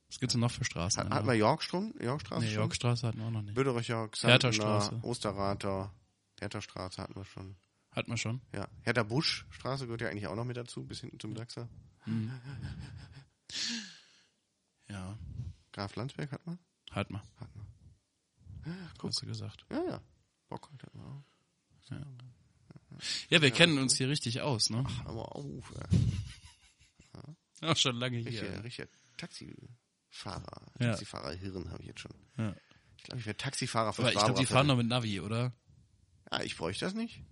Was 0.08 0.20
gibt's 0.20 0.34
denn 0.34 0.40
noch 0.40 0.50
für 0.50 0.64
Straßen? 0.64 1.00
Hat, 1.00 1.06
in 1.06 1.14
hat 1.14 1.24
man 1.24 1.36
Yorkstrom? 1.36 1.94
Yorkstraße 2.00 2.44
nee? 2.44 2.54
Yorkstraße 2.54 3.06
hatten 3.06 3.18
wir 3.18 3.26
auch 3.26 3.30
noch 3.30 3.42
nicht. 3.42 3.54
Bödericher, 3.54 4.10
Hertha-Straße. 4.20 4.88
Xantner, 4.88 5.08
Osterrather, 5.08 5.94
Hertha-Straße 6.38 7.02
hatten 7.02 7.16
wir 7.16 7.24
schon. 7.24 7.56
Hatten 7.90 8.10
wir 8.10 8.16
schon. 8.16 8.40
Ja, 8.54 8.68
Hertha-Busch-Straße 8.82 9.86
gehört 9.86 10.02
ja 10.02 10.08
eigentlich 10.08 10.26
auch 10.26 10.36
noch 10.36 10.44
mit 10.44 10.56
dazu, 10.56 10.84
bis 10.84 11.00
hinten 11.00 11.18
zum 11.18 11.36
Sachser. 11.36 11.68
Ja, 14.88 15.18
Graf 15.72 15.96
Landsberg 15.96 16.32
hat 16.32 16.46
man? 16.46 16.58
hatten 16.90 17.14
wir. 17.14 17.22
Hat 17.40 17.56
man. 17.56 17.66
guck. 18.98 19.10
Hast 19.10 19.22
du 19.22 19.26
gesagt. 19.26 19.64
Ja, 19.70 19.82
ja. 19.84 20.02
Bockholz 20.48 20.82
hat 20.82 20.94
man 20.94 21.06
auch. 21.06 21.24
Ja, 23.30 23.42
wir 23.42 23.50
kennen 23.50 23.78
uns 23.78 23.96
hier 23.96 24.08
richtig 24.08 24.42
aus, 24.42 24.70
ne? 24.70 24.84
Hör 25.04 25.14
mal 25.14 25.22
auf, 25.22 25.72
ey. 25.74 25.98
Auch 27.68 27.76
schon 27.76 27.96
lange 27.96 28.18
hier. 28.18 28.42
Richtiger, 28.42 28.64
richtiger 28.64 28.88
Taxifahrer. 29.16 30.72
Ja. 30.80 30.90
Taxifahrer-Hirn 30.90 31.70
habe 31.70 31.82
ich 31.82 31.88
jetzt 31.88 32.00
schon. 32.00 32.14
Ja. 32.36 32.54
Ich 32.96 33.04
glaube, 33.04 33.20
ich 33.20 33.26
werde 33.26 33.36
Taxifahrer 33.36 33.92
für 33.92 34.02
Aber 34.02 34.12
ich 34.12 34.18
glaube, 34.18 34.38
die 34.38 34.46
fahren 34.46 34.66
noch 34.66 34.76
mit 34.76 34.86
Navi, 34.86 35.20
oder? 35.20 35.52
Ah, 36.30 36.42
ich 36.42 36.56
bräuchte 36.56 36.84
das 36.84 36.94
nicht. 36.94 37.22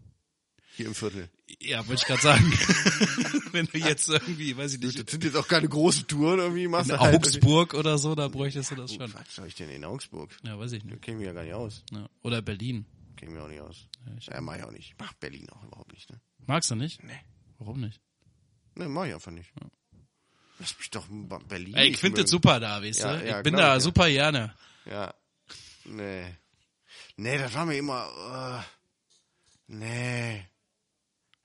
Hier 0.76 0.86
im 0.86 0.94
Viertel. 0.94 1.28
Ja, 1.60 1.86
wollte 1.88 2.02
ich 2.02 2.06
gerade 2.06 2.22
sagen. 2.22 2.44
Wenn 3.52 3.66
du 3.66 3.78
jetzt 3.78 4.08
irgendwie, 4.08 4.56
weiß 4.56 4.74
ich 4.74 4.80
Das 4.80 4.94
nicht, 4.94 5.10
sind 5.10 5.24
jetzt 5.24 5.36
auch 5.36 5.48
keine 5.48 5.68
großen 5.68 6.06
Touren 6.06 6.38
irgendwie, 6.38 6.68
machst 6.68 6.90
in 6.90 6.98
halt. 6.98 7.14
Augsburg 7.16 7.74
oder 7.74 7.98
so, 7.98 8.14
da 8.14 8.28
bräuchtest 8.28 8.70
du 8.70 8.76
das 8.76 8.92
Oh, 8.92 8.94
schon. 8.94 9.12
was 9.14 9.34
soll 9.34 9.46
ich 9.48 9.54
denn 9.56 9.68
in 9.70 9.84
Augsburg? 9.84 10.30
Ja, 10.42 10.58
weiß 10.58 10.72
ich 10.72 10.82
Da 10.82 10.90
nicht. 10.90 11.02
kennen 11.02 11.18
wir 11.18 11.26
ja 11.26 11.32
gar 11.32 11.42
nicht 11.42 11.54
aus. 11.54 11.82
Ja. 11.92 12.08
Oder 12.22 12.40
Berlin. 12.40 12.86
Kennen 13.16 13.34
wir 13.34 13.42
auch 13.44 13.48
nicht 13.48 13.60
aus. 13.60 13.86
Ja, 14.30 14.40
mach 14.40 14.56
ich 14.56 14.62
auch 14.64 14.70
nicht. 14.70 14.94
Mach 14.98 15.12
Berlin 15.14 15.48
auch 15.50 15.62
überhaupt 15.64 15.92
nicht, 15.92 16.08
ne? 16.10 16.20
Magst 16.46 16.70
du 16.70 16.76
nicht? 16.76 17.02
Nee. 17.02 17.20
Warum 17.58 17.80
nicht? 17.80 18.00
Ne, 18.76 18.88
mach 18.88 19.04
ich 19.06 19.12
einfach 19.14 19.32
nicht. 19.32 19.50
Lass 20.58 20.78
mich 20.78 20.90
doch 20.90 21.08
in 21.10 21.28
Berlin 21.48 21.74
Ey, 21.74 21.88
ich 21.88 21.98
finde 21.98 22.22
das 22.22 22.30
super 22.30 22.60
da, 22.60 22.80
weißt 22.82 23.00
Ja, 23.00 23.16
du? 23.16 23.26
ja, 23.28 23.38
ich 23.38 23.42
bin 23.42 23.54
glaub 23.54 23.62
da 23.66 23.68
ich, 23.68 23.74
ja. 23.74 23.80
super 23.80 24.08
gerne. 24.08 24.54
Ja. 24.86 25.14
Nee. 25.84 26.36
Nee, 27.16 27.38
das 27.38 27.52
war 27.54 27.66
mir 27.66 27.76
immer, 27.76 28.62
äh, 28.64 28.64
nee. 29.66 30.46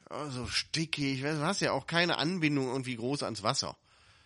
Oh, 0.10 0.30
so 0.30 0.48
stickig. 0.48 1.22
Du 1.22 1.40
hast 1.42 1.62
ja 1.62 1.72
auch 1.72 1.88
keine 1.88 2.18
Anbindung 2.18 2.68
irgendwie 2.68 2.96
groß 2.96 3.24
ans 3.24 3.42
Wasser. 3.44 3.76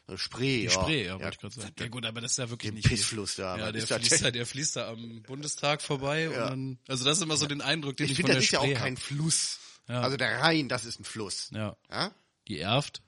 So 0.07 0.17
Spree, 0.17 0.57
Die 0.59 0.63
ja. 0.65 0.69
Spree, 0.71 1.05
ja, 1.05 1.13
wollte 1.19 1.29
ich 1.35 1.37
gerade 1.39 1.55
sagen. 1.55 1.75
Ja 1.79 1.87
gut, 1.87 2.05
aber 2.05 2.19
das 2.21 2.31
ist 2.31 2.37
ja 2.37 2.49
wirklich 2.49 2.69
Den 2.71 2.75
nicht. 2.75 2.87
Pissfluss 2.89 3.35
da. 3.35 3.57
Ja, 3.57 3.71
der 3.71 3.85
fließt, 3.87 4.23
da, 4.23 4.31
der 4.31 4.45
fließt 4.45 4.75
da 4.75 4.89
am 4.89 5.21
Bundestag 5.21 5.81
vorbei 5.83 6.29
und 6.29 6.35
Ja. 6.35 6.49
dann, 6.49 6.79
also 6.87 7.05
das 7.05 7.17
ist 7.17 7.23
immer 7.23 7.37
so 7.37 7.45
den 7.45 7.61
Eindruck, 7.61 7.95
den 7.97 8.05
ich, 8.05 8.11
Ich 8.11 8.17
finde, 8.17 8.33
das 8.33 8.43
ist 8.45 8.51
ja 8.51 8.59
auch 8.59 8.73
kein 8.73 8.95
hab. 8.95 9.03
Fluss. 9.03 9.59
Ja. 9.87 10.01
Also 10.01 10.17
der 10.17 10.39
Rhein, 10.41 10.67
das 10.67 10.85
ist 10.85 10.99
ein 10.99 11.03
Fluss. 11.05 11.49
Ja, 11.53 11.75
Ja? 11.91 12.11
die 12.47 12.57
Erft, 12.59 13.01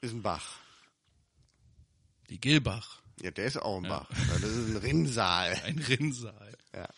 Ist 0.00 0.12
ein 0.12 0.22
Bach. 0.22 0.58
die 2.28 2.40
Gilbach, 2.40 3.00
Ja, 3.22 3.30
der 3.30 3.46
ist 3.46 3.56
auch 3.56 3.76
ein 3.78 3.88
Bach. 3.88 4.08
Das 4.40 4.42
ist 4.50 4.68
ein 4.70 4.76
Rinnsal. 4.76 5.54
Ein 5.64 5.78
Rinnsal. 5.78 6.56
Ja. 6.74 6.88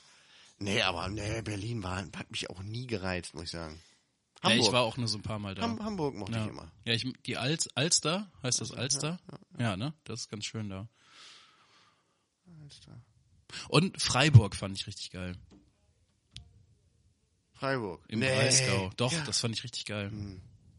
Nee, 0.59 0.82
aber 0.82 1.09
nee, 1.09 1.42
Berlin 1.42 1.82
war, 1.82 1.99
hat 1.99 2.30
mich 2.30 2.49
auch 2.51 2.62
nie 2.62 2.86
gereizt, 2.86 3.34
muss 3.34 3.44
ich 3.44 3.51
sagen. 3.51 3.80
Ja, 4.43 4.51
Hamburg. 4.51 4.66
ich 4.66 4.72
war 4.72 4.82
auch 4.82 4.97
nur 4.97 5.09
so 5.09 5.18
ein 5.18 5.22
paar 5.22 5.39
Mal 5.39 5.55
da. 5.55 5.62
Ham 5.62 5.82
Hamburg 5.82 6.14
mochte 6.14 6.32
ja. 6.36 6.45
ich 6.45 6.51
immer. 6.51 6.70
Ja, 6.84 6.93
ich, 6.93 7.12
die 7.26 7.36
Alz, 7.36 7.68
Alster, 7.74 8.30
heißt 8.43 8.61
das 8.61 8.72
Alster? 8.72 9.18
Ja, 9.59 9.76
ne? 9.76 9.95
Das 10.05 10.20
ist 10.20 10.28
ganz 10.28 10.45
schön 10.45 10.68
da. 10.68 10.89
Und 13.68 14.01
Freiburg 14.01 14.55
fand 14.55 14.78
ich 14.78 14.86
richtig 14.86 15.11
geil. 15.11 15.36
Freiburg. 17.55 18.05
Im 18.09 18.20
nee. 18.20 18.26
Breisgau. 18.32 18.91
Doch, 18.97 19.12
das 19.24 19.41
fand 19.41 19.57
ich 19.57 19.64
richtig 19.64 19.84
geil. 19.86 20.12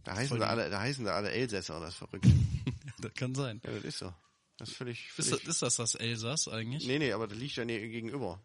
Da 0.04 0.16
heißen, 0.16 0.30
Voll 0.30 0.40
da 0.40 0.48
alle, 0.48 0.70
da 0.70 0.80
heißen 0.80 1.04
da 1.04 1.14
alle 1.14 1.32
Elsässer, 1.32 1.80
das 1.82 1.90
ist 1.90 1.96
verrückt. 1.98 2.26
das 3.00 3.14
kann 3.16 3.36
sein. 3.36 3.62
Ja, 3.66 3.72
das 3.74 3.84
ist 3.84 3.98
so. 4.00 4.14
Das 4.58 4.70
ist 4.70 4.76
völlig, 4.78 5.08
Ist, 5.18 5.30
völlig 5.30 5.44
das- 5.44 5.56
ist 5.56 5.62
das 5.62 5.76
das 5.76 5.96
Elsass 5.96 6.48
eigentlich? 6.48 6.88
Nee, 6.88 7.00
nee, 7.00 7.12
aber 7.12 7.28
das 7.28 7.38
liegt 7.38 7.56
ja 7.58 7.66
ne- 7.66 7.90
gegenüber. 7.90 8.42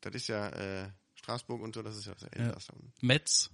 Das 0.00 0.14
ist 0.14 0.28
ja 0.28 0.48
äh, 0.48 0.90
Straßburg 1.14 1.62
und 1.62 1.74
so, 1.74 1.82
das 1.82 1.96
ist 1.96 2.06
ja 2.06 2.14
das 2.14 2.24
Elsass. 2.24 2.68
unten. 2.70 2.92
Metz? 3.00 3.50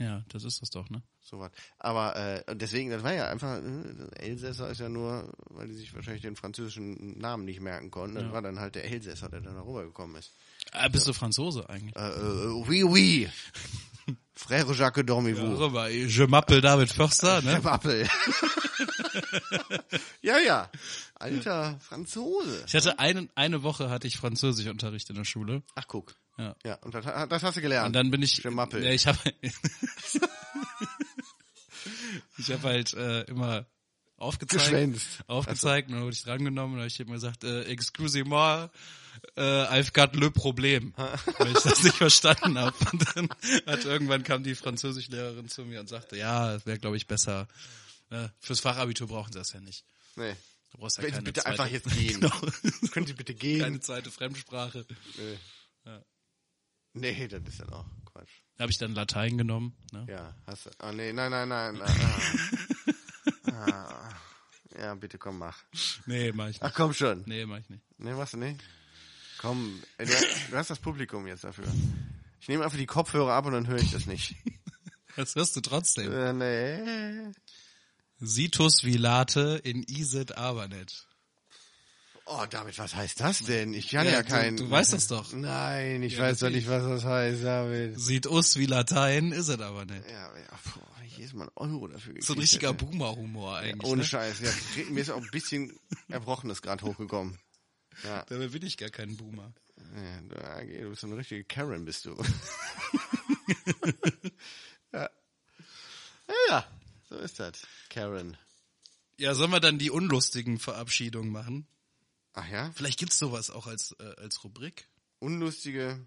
Ja, 0.00 0.06
Ja, 0.06 0.24
das 0.28 0.44
ist 0.44 0.62
das 0.62 0.70
doch, 0.70 0.88
ne? 0.90 1.02
so 1.20 1.38
was. 1.38 1.52
Aber 1.78 2.16
äh, 2.16 2.56
deswegen, 2.56 2.90
das 2.90 3.02
war 3.04 3.12
ja 3.12 3.28
einfach, 3.28 3.58
äh, 3.58 4.18
Elsässer 4.18 4.70
ist 4.70 4.80
ja 4.80 4.88
nur, 4.88 5.32
weil 5.50 5.68
die 5.68 5.74
sich 5.74 5.94
wahrscheinlich 5.94 6.22
den 6.22 6.34
französischen 6.34 7.18
Namen 7.18 7.44
nicht 7.44 7.60
merken 7.60 7.90
konnten. 7.90 8.16
Das 8.16 8.32
war 8.32 8.42
dann 8.42 8.58
halt 8.58 8.74
der 8.74 8.84
Elsässer, 8.90 9.28
der 9.28 9.40
dann 9.40 9.54
da 9.54 9.60
rübergekommen 9.62 10.16
ist. 10.16 10.32
Ah, 10.72 10.88
bist 10.88 11.06
du 11.06 11.12
Franzose 11.12 11.68
eigentlich? 11.68 11.94
Äh, 11.94 12.08
äh, 12.08 12.46
oui, 12.66 12.82
oui. 12.82 13.28
Frère 14.34 14.72
Jacques 14.74 15.04
Dormivou. 15.04 15.54
Rüber. 15.54 15.88
Je 15.90 16.24
m'appelle 16.26 16.62
David 16.62 16.90
Förster, 16.90 17.42
ne? 17.44 17.62
Wappel. 17.62 18.08
ja, 20.22 20.38
ja. 20.38 20.70
Alter 21.14 21.78
Franzose. 21.80 22.64
Ich 22.66 22.74
hatte 22.74 22.98
eine, 22.98 23.28
eine 23.34 23.62
Woche 23.62 23.90
hatte 23.90 24.06
ich 24.08 24.16
Französischunterricht 24.16 25.10
in 25.10 25.16
der 25.16 25.24
Schule. 25.24 25.62
Ach, 25.74 25.84
guck. 25.86 26.14
Ja. 26.40 26.56
Ja, 26.64 26.74
und 26.76 26.94
das, 26.94 27.04
das 27.04 27.42
hast 27.42 27.56
du 27.58 27.60
gelernt. 27.60 27.88
Und 27.88 27.92
dann 27.92 28.10
bin 28.10 28.22
ich. 28.22 28.40
M'appelle. 28.46 28.84
Ja, 28.84 28.90
ich 28.92 29.06
habe. 29.06 29.18
ich 32.38 32.50
habe 32.50 32.62
halt 32.62 32.94
äh, 32.94 33.22
immer 33.24 33.66
aufgezeigt, 34.16 34.64
Geschwänzt. 34.64 35.06
aufgezeigt 35.26 35.88
und 35.88 35.94
dann 35.96 36.04
wurde 36.04 36.14
ich 36.14 36.22
drangenommen 36.22 36.74
und 36.74 36.80
habe 36.80 36.88
ich 36.88 36.98
immer 37.00 37.14
gesagt, 37.14 37.44
äh, 37.44 37.62
excusez-moi, 37.64 38.68
äh, 39.36 39.40
I've 39.40 39.92
got 39.92 40.16
le 40.16 40.30
Problem, 40.30 40.94
weil 40.96 41.52
ich 41.52 41.62
das 41.62 41.82
nicht 41.82 41.96
verstanden 41.96 42.58
habe. 42.58 42.76
Und 42.92 43.16
dann 43.16 43.28
hat 43.66 43.84
irgendwann 43.84 44.22
kam 44.22 44.42
die 44.42 44.54
Französischlehrerin 44.54 45.48
zu 45.48 45.64
mir 45.64 45.80
und 45.80 45.88
sagte, 45.88 46.16
ja, 46.16 46.54
es 46.54 46.64
wäre 46.66 46.78
glaube 46.78 46.96
ich 46.96 47.06
besser. 47.06 47.48
Äh, 48.10 48.28
fürs 48.38 48.60
Fachabitur 48.60 49.08
brauchen 49.08 49.32
sie 49.32 49.38
das 49.38 49.52
ja 49.52 49.60
nicht. 49.60 49.84
nee. 50.16 50.34
Du 50.72 50.78
brauchst 50.78 50.98
ja 50.98 51.02
Wenn 51.02 51.10
Sie 51.10 51.14
keine 51.16 51.24
bitte 51.24 51.40
zweite, 51.40 51.50
einfach 51.62 51.72
jetzt 51.72 51.90
gehen. 51.90 52.20
Genau. 52.20 52.90
Können 52.92 53.06
Sie 53.06 53.12
bitte 53.14 53.34
gehen? 53.34 53.60
keine 53.60 53.80
zweite 53.80 54.08
Fremdsprache. 54.12 54.86
Nee. 55.18 55.38
Ja. 55.84 56.00
Nee, 56.92 57.28
das 57.28 57.42
ist 57.46 57.60
dann 57.60 57.70
auch 57.70 57.86
Quatsch. 58.04 58.30
Da 58.56 58.62
habe 58.62 58.72
ich 58.72 58.78
dann 58.78 58.94
Latein 58.94 59.38
genommen. 59.38 59.74
Ne? 59.92 60.06
Ja, 60.08 60.34
hast 60.46 60.66
du. 60.66 60.70
Ah, 60.78 60.92
nee, 60.92 61.12
nein, 61.12 61.30
nein, 61.30 61.48
nein. 61.48 61.74
nein 61.74 62.96
ah. 63.46 63.52
ah. 63.52 64.08
Ja, 64.78 64.94
bitte 64.94 65.18
komm, 65.18 65.38
mach. 65.38 65.62
Nee, 66.06 66.32
mach 66.32 66.48
ich 66.48 66.62
Ach 66.62 66.66
nicht. 66.68 66.76
komm 66.76 66.94
schon. 66.94 67.22
Nee, 67.26 67.44
mach 67.46 67.58
ich 67.58 67.68
nicht. 67.68 67.82
Nee, 67.98 68.12
machst 68.12 68.34
du 68.34 68.38
nicht? 68.38 68.60
Komm, 69.38 69.82
ey, 69.98 70.06
du, 70.06 70.12
du 70.50 70.56
hast 70.56 70.70
das 70.70 70.78
Publikum 70.78 71.26
jetzt 71.26 71.44
dafür. 71.44 71.66
Ich 72.40 72.48
nehme 72.48 72.64
einfach 72.64 72.78
die 72.78 72.86
Kopfhörer 72.86 73.32
ab 73.32 73.46
und 73.46 73.52
dann 73.52 73.66
höre 73.66 73.78
ich 73.78 73.92
das 73.92 74.06
nicht. 74.06 74.36
Das 75.16 75.34
hörst 75.34 75.56
du 75.56 75.60
trotzdem. 75.60 76.10
äh, 76.12 76.32
nee. 76.32 77.32
Situs 78.20 78.84
Vilate 78.84 79.60
in 79.64 79.82
Iset 79.82 80.38
Abernet. 80.38 81.08
Oh, 82.32 82.46
David, 82.48 82.78
was 82.78 82.94
heißt 82.94 83.18
das 83.20 83.40
denn? 83.40 83.74
Ich 83.74 83.88
kann 83.90 84.06
ja, 84.06 84.12
Ja, 84.12 84.22
kein... 84.22 84.56
du- 84.56 84.64
du 84.64 84.70
weißt 84.70 84.92
das 84.92 85.08
doch. 85.08 85.32
Nein, 85.32 86.02
ich 86.04 86.12
Ja, 86.14 86.20
weiß 86.22 86.38
doch 86.38 86.50
nicht, 86.50 86.68
was 86.68 86.84
das 86.84 87.04
heißt, 87.04 87.42
David. 87.42 87.98
Sieht 87.98 88.26
us 88.28 88.56
wie 88.56 88.66
Latein, 88.66 89.32
ist 89.32 89.48
es 89.48 89.58
aber 89.60 89.84
nicht. 89.84 90.08
Ja, 90.08 90.36
ja, 90.38 90.48
boah, 90.74 90.86
ich 91.04 91.16
jedes 91.16 91.32
Mal 91.32 91.48
einen 91.56 91.72
Euro 91.74 91.88
dafür 91.88 92.14
So 92.20 92.34
ein 92.34 92.36
gekriegt 92.36 92.38
richtiger. 92.38 92.72
Boomer-Humor 92.72 93.56
eigentlich. 93.58 93.84
Ohne 93.90 94.02
ne? 94.02 94.04
Scheiß, 94.06 94.40
ja. 94.40 94.50
Mir 94.90 95.00
ist 95.00 95.10
auch 95.10 95.20
ein 95.20 95.30
bisschen 95.32 95.76
Erbrochenes 96.08 96.62
gerade 96.62 96.84
hochgekommen. 96.84 97.36
Ja, 98.04 98.22
Dabei 98.28 98.46
bin 98.48 98.64
ich 98.64 98.76
gar 98.76 98.90
kein 98.90 99.16
Boomer. 99.16 99.52
ja, 99.96 100.20
du- 100.62 100.82
du 100.82 100.90
bist 100.90 101.00
so 101.00 101.08
eine 101.08 101.16
richtige 101.16 101.42
Karen, 101.44 101.84
bist 101.84 102.04
du. 102.04 102.14
ja. 104.92 105.10
ja, 106.48 106.64
so 107.08 107.16
ist 107.16 107.40
das. 107.40 107.62
Karen. 107.88 108.36
Ja, 109.18 109.34
sollen 109.34 109.50
wir 109.50 109.60
dann 109.60 109.78
die 109.78 109.90
unlustigen 109.90 110.58
Verabschiedungen 110.60 111.30
machen? 111.32 111.66
Ach 112.42 112.48
ja? 112.48 112.70
Vielleicht 112.72 112.98
gibt's 112.98 113.18
sowas 113.18 113.50
auch 113.50 113.66
als, 113.66 113.92
äh, 114.00 114.14
als 114.16 114.42
Rubrik. 114.44 114.88
Unlustige. 115.18 116.06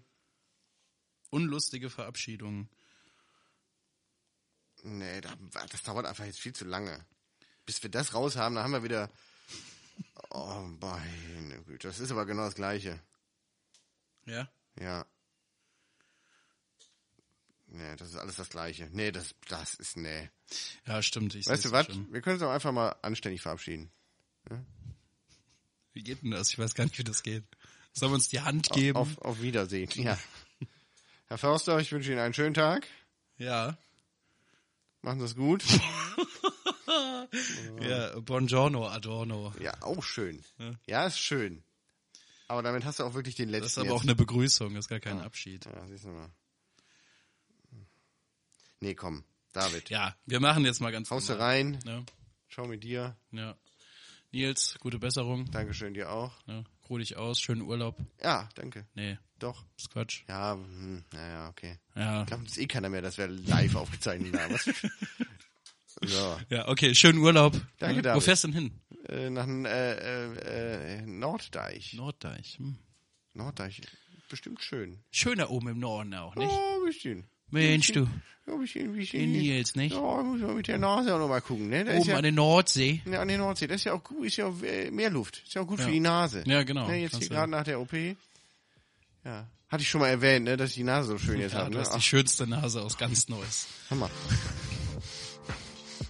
Unlustige 1.30 1.90
Verabschiedungen. 1.90 2.68
Nee, 4.82 5.20
da- 5.20 5.36
das 5.70 5.82
dauert 5.82 6.06
einfach 6.06 6.24
jetzt 6.24 6.40
viel 6.40 6.52
zu 6.54 6.64
lange. 6.64 7.06
Bis 7.66 7.82
wir 7.82 7.90
das 7.90 8.14
raus 8.14 8.36
haben, 8.36 8.54
dann 8.56 8.64
haben 8.64 8.72
wir 8.72 8.82
wieder. 8.82 9.10
Oh, 10.30 10.62
meine 10.80 11.62
Güte. 11.62 11.86
Das 11.86 12.00
ist 12.00 12.10
aber 12.10 12.26
genau 12.26 12.42
das 12.46 12.56
Gleiche. 12.56 13.00
Ja? 14.26 14.50
Ja. 14.80 15.06
Nee, 17.66 17.94
das 17.96 18.08
ist 18.08 18.16
alles 18.16 18.34
das 18.34 18.48
Gleiche. 18.48 18.88
Nee, 18.90 19.12
das, 19.12 19.34
das 19.46 19.74
ist, 19.74 19.96
nee. 19.96 20.28
Ja, 20.86 21.00
stimmt. 21.02 21.36
Ich 21.36 21.46
Weißt 21.46 21.66
du 21.66 21.70
was? 21.70 21.86
schon. 21.86 22.12
Wir 22.12 22.20
können 22.20 22.34
uns 22.34 22.42
auch 22.42 22.50
einfach 22.50 22.72
mal 22.72 22.88
anständig 23.02 23.42
verabschieden. 23.42 23.92
Wie 25.94 26.02
geht 26.02 26.22
denn 26.22 26.30
das? 26.32 26.50
Ich 26.50 26.58
weiß 26.58 26.74
gar 26.74 26.84
nicht, 26.84 26.98
wie 26.98 27.04
das 27.04 27.22
geht. 27.22 27.44
Sollen 27.92 28.12
wir 28.12 28.16
uns 28.16 28.28
die 28.28 28.40
Hand 28.40 28.68
geben? 28.70 28.98
Auf, 28.98 29.16
auf 29.18 29.40
Wiedersehen. 29.40 29.88
Ja. 29.94 30.18
Herr 31.28 31.38
Förster, 31.38 31.78
ich 31.78 31.90
wünsche 31.92 32.10
Ihnen 32.10 32.20
einen 32.20 32.34
schönen 32.34 32.54
Tag. 32.54 32.86
ja. 33.38 33.76
Machen 35.02 35.18
Sie 35.20 35.26
es 35.26 35.34
gut. 35.36 35.62
Ja, 37.80 38.18
Buongiorno, 38.20 38.86
Adorno. 38.88 39.52
Ja, 39.60 39.74
auch 39.82 40.02
schön. 40.04 40.42
Ja, 40.86 41.06
ist 41.06 41.18
schön. 41.18 41.62
Aber 42.48 42.62
damit 42.62 42.84
hast 42.84 43.00
du 43.00 43.04
auch 43.04 43.14
wirklich 43.14 43.34
den 43.34 43.48
letzten 43.48 43.64
Das 43.64 43.72
ist 43.72 43.78
aber 43.78 43.88
jetzt. 43.88 43.96
auch 43.96 44.02
eine 44.02 44.14
Begrüßung, 44.14 44.74
das 44.74 44.84
ist 44.84 44.88
gar 44.88 45.00
kein 45.00 45.20
Abschied. 45.20 45.64
Ja, 45.64 45.86
siehst 45.88 46.04
du 46.04 46.08
mal. 46.10 46.30
Nee, 48.80 48.94
komm. 48.94 49.24
David. 49.52 49.90
Ja, 49.90 50.14
wir 50.26 50.40
machen 50.40 50.64
jetzt 50.64 50.80
mal 50.80 50.92
ganz 50.92 51.10
Haust 51.10 51.28
du 51.28 51.38
rein. 51.38 51.80
Ja, 51.84 52.02
Schau 52.48 52.66
mit 52.66 52.84
dir. 52.84 53.16
ja. 53.32 53.56
Nils, 54.34 54.76
gute 54.80 54.98
Besserung. 54.98 55.48
Dankeschön 55.52 55.94
dir 55.94 56.10
auch. 56.10 56.32
Ja, 56.48 56.64
ruh 56.90 56.98
dich 56.98 57.16
aus, 57.16 57.38
schönen 57.40 57.62
Urlaub. 57.62 57.96
Ja, 58.20 58.48
danke. 58.56 58.84
Nee, 58.94 59.16
Doch. 59.38 59.64
ist 59.78 59.90
Quatsch. 59.90 60.24
Ja, 60.28 60.54
hm, 60.54 61.04
naja, 61.12 61.48
okay. 61.48 61.78
Ja. 61.94 62.24
Das 62.24 62.40
ist 62.42 62.58
eh 62.58 62.66
keiner 62.66 62.88
mehr, 62.88 63.00
dass 63.00 63.16
wir 63.16 63.28
live 63.28 63.76
aufgezeichnet 63.76 64.36
haben. 64.36 64.56
So. 66.02 66.40
Ja, 66.50 66.66
okay, 66.66 66.92
schönen 66.96 67.18
Urlaub. 67.20 67.54
Danke, 67.78 67.98
Wo 67.98 68.02
David. 68.02 68.22
fährst 68.24 68.42
du 68.42 68.48
denn 68.48 68.60
hin? 68.60 68.80
Äh, 69.08 69.30
nach 69.30 69.46
äh, 69.46 69.92
äh, 69.92 70.98
äh, 70.98 71.02
Norddeich. 71.02 71.94
Norddeich. 71.94 72.58
Hm. 72.58 72.76
Norddeich. 73.34 73.82
Bestimmt 74.28 74.60
schön. 74.60 74.98
Schöner 75.12 75.50
oben 75.50 75.68
im 75.68 75.78
Norden 75.78 76.12
auch, 76.14 76.34
nicht? 76.34 76.50
Oh, 76.50 76.84
bisschen. 76.84 77.28
Mensch, 77.54 77.92
du. 77.92 78.06
Ja, 78.46 78.56
bisschen, 78.56 78.92
bisschen. 78.94 79.20
In 79.20 79.32
Nils, 79.32 79.74
nicht? 79.74 79.94
Ja, 79.94 80.00
muss 80.22 80.40
man 80.40 80.56
mit 80.56 80.68
der 80.68 80.76
Nase 80.78 81.14
auch 81.14 81.18
noch 81.18 81.28
mal 81.28 81.40
gucken, 81.40 81.70
ne? 81.70 81.84
Da 81.84 81.92
ist 81.92 82.00
Oben 82.00 82.10
ja, 82.10 82.16
an 82.16 82.22
der 82.24 82.32
Nordsee. 82.32 83.00
ja, 83.10 83.20
an 83.22 83.28
der 83.28 83.38
Nordsee. 83.38 83.66
Das 83.66 83.76
ist 83.76 83.84
ja 83.84 83.94
auch 83.94 84.04
gut, 84.04 84.26
ist 84.26 84.36
ja 84.36 84.46
auch 84.46 84.62
äh, 84.62 84.90
mehr 84.90 85.08
Luft. 85.10 85.42
Ist 85.46 85.54
ja 85.54 85.62
auch 85.62 85.66
gut 85.66 85.78
Ja. 85.78 85.86
für 85.86 85.90
die 85.92 86.00
Nase. 86.00 86.42
Ja, 86.46 86.62
genau. 86.62 86.86
Ne, 86.86 86.96
jetzt 87.00 87.16
hier 87.16 87.28
gerade 87.28 87.50
nach 87.50 87.64
der 87.64 87.80
OP. 87.80 87.92
Ja. 89.24 89.46
Hatte 89.70 89.82
ich 89.82 89.88
schon 89.88 90.02
mal 90.02 90.08
erwähnt, 90.08 90.44
ne, 90.44 90.56
dass 90.58 90.70
ich 90.70 90.76
die 90.76 90.84
Nase 90.84 91.08
so 91.08 91.18
schön 91.18 91.40
jetzt 91.40 91.52
Ja, 91.52 91.60
habe. 91.60 91.70
Ne? 91.70 91.78
hast 91.80 91.92
die 91.94 91.98
Ach, 91.98 92.02
schönste 92.02 92.46
Nase 92.46 92.82
aus 92.82 92.98
ganz 92.98 93.28
Neues. 93.30 93.66
Hammer. 93.88 94.10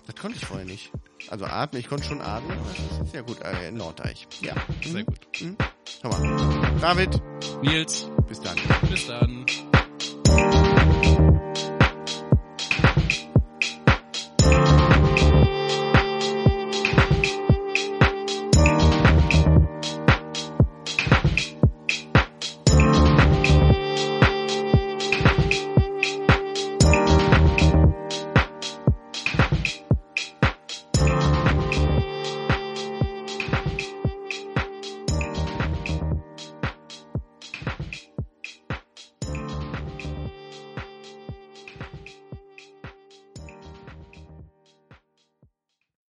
Das 0.07 0.17
konnte 0.17 0.37
ich 0.39 0.45
vorher 0.47 0.67
nicht. 0.67 0.91
Also 1.29 1.45
atmen, 1.47 1.81
ich 1.81 1.89
konnte 1.89 2.05
schon 2.07 2.21
atmen. 2.21 2.59
Das 2.91 3.07
ist 3.07 3.13
sehr 3.13 3.23
gut. 3.23 3.41
Äh, 3.43 3.69
in 3.69 3.77
Norddeich. 3.77 4.27
Ja. 4.43 4.55
Sehr 4.83 5.03
Mhm. 5.03 5.07
gut. 5.07 5.41
Mhm. 5.41 5.57
Hammer. 6.03 6.79
David, 6.81 7.23
Nils, 7.63 8.09
bis 8.29 8.41
dann. 8.41 8.57
bis 8.91 9.07
dann. 9.07 9.47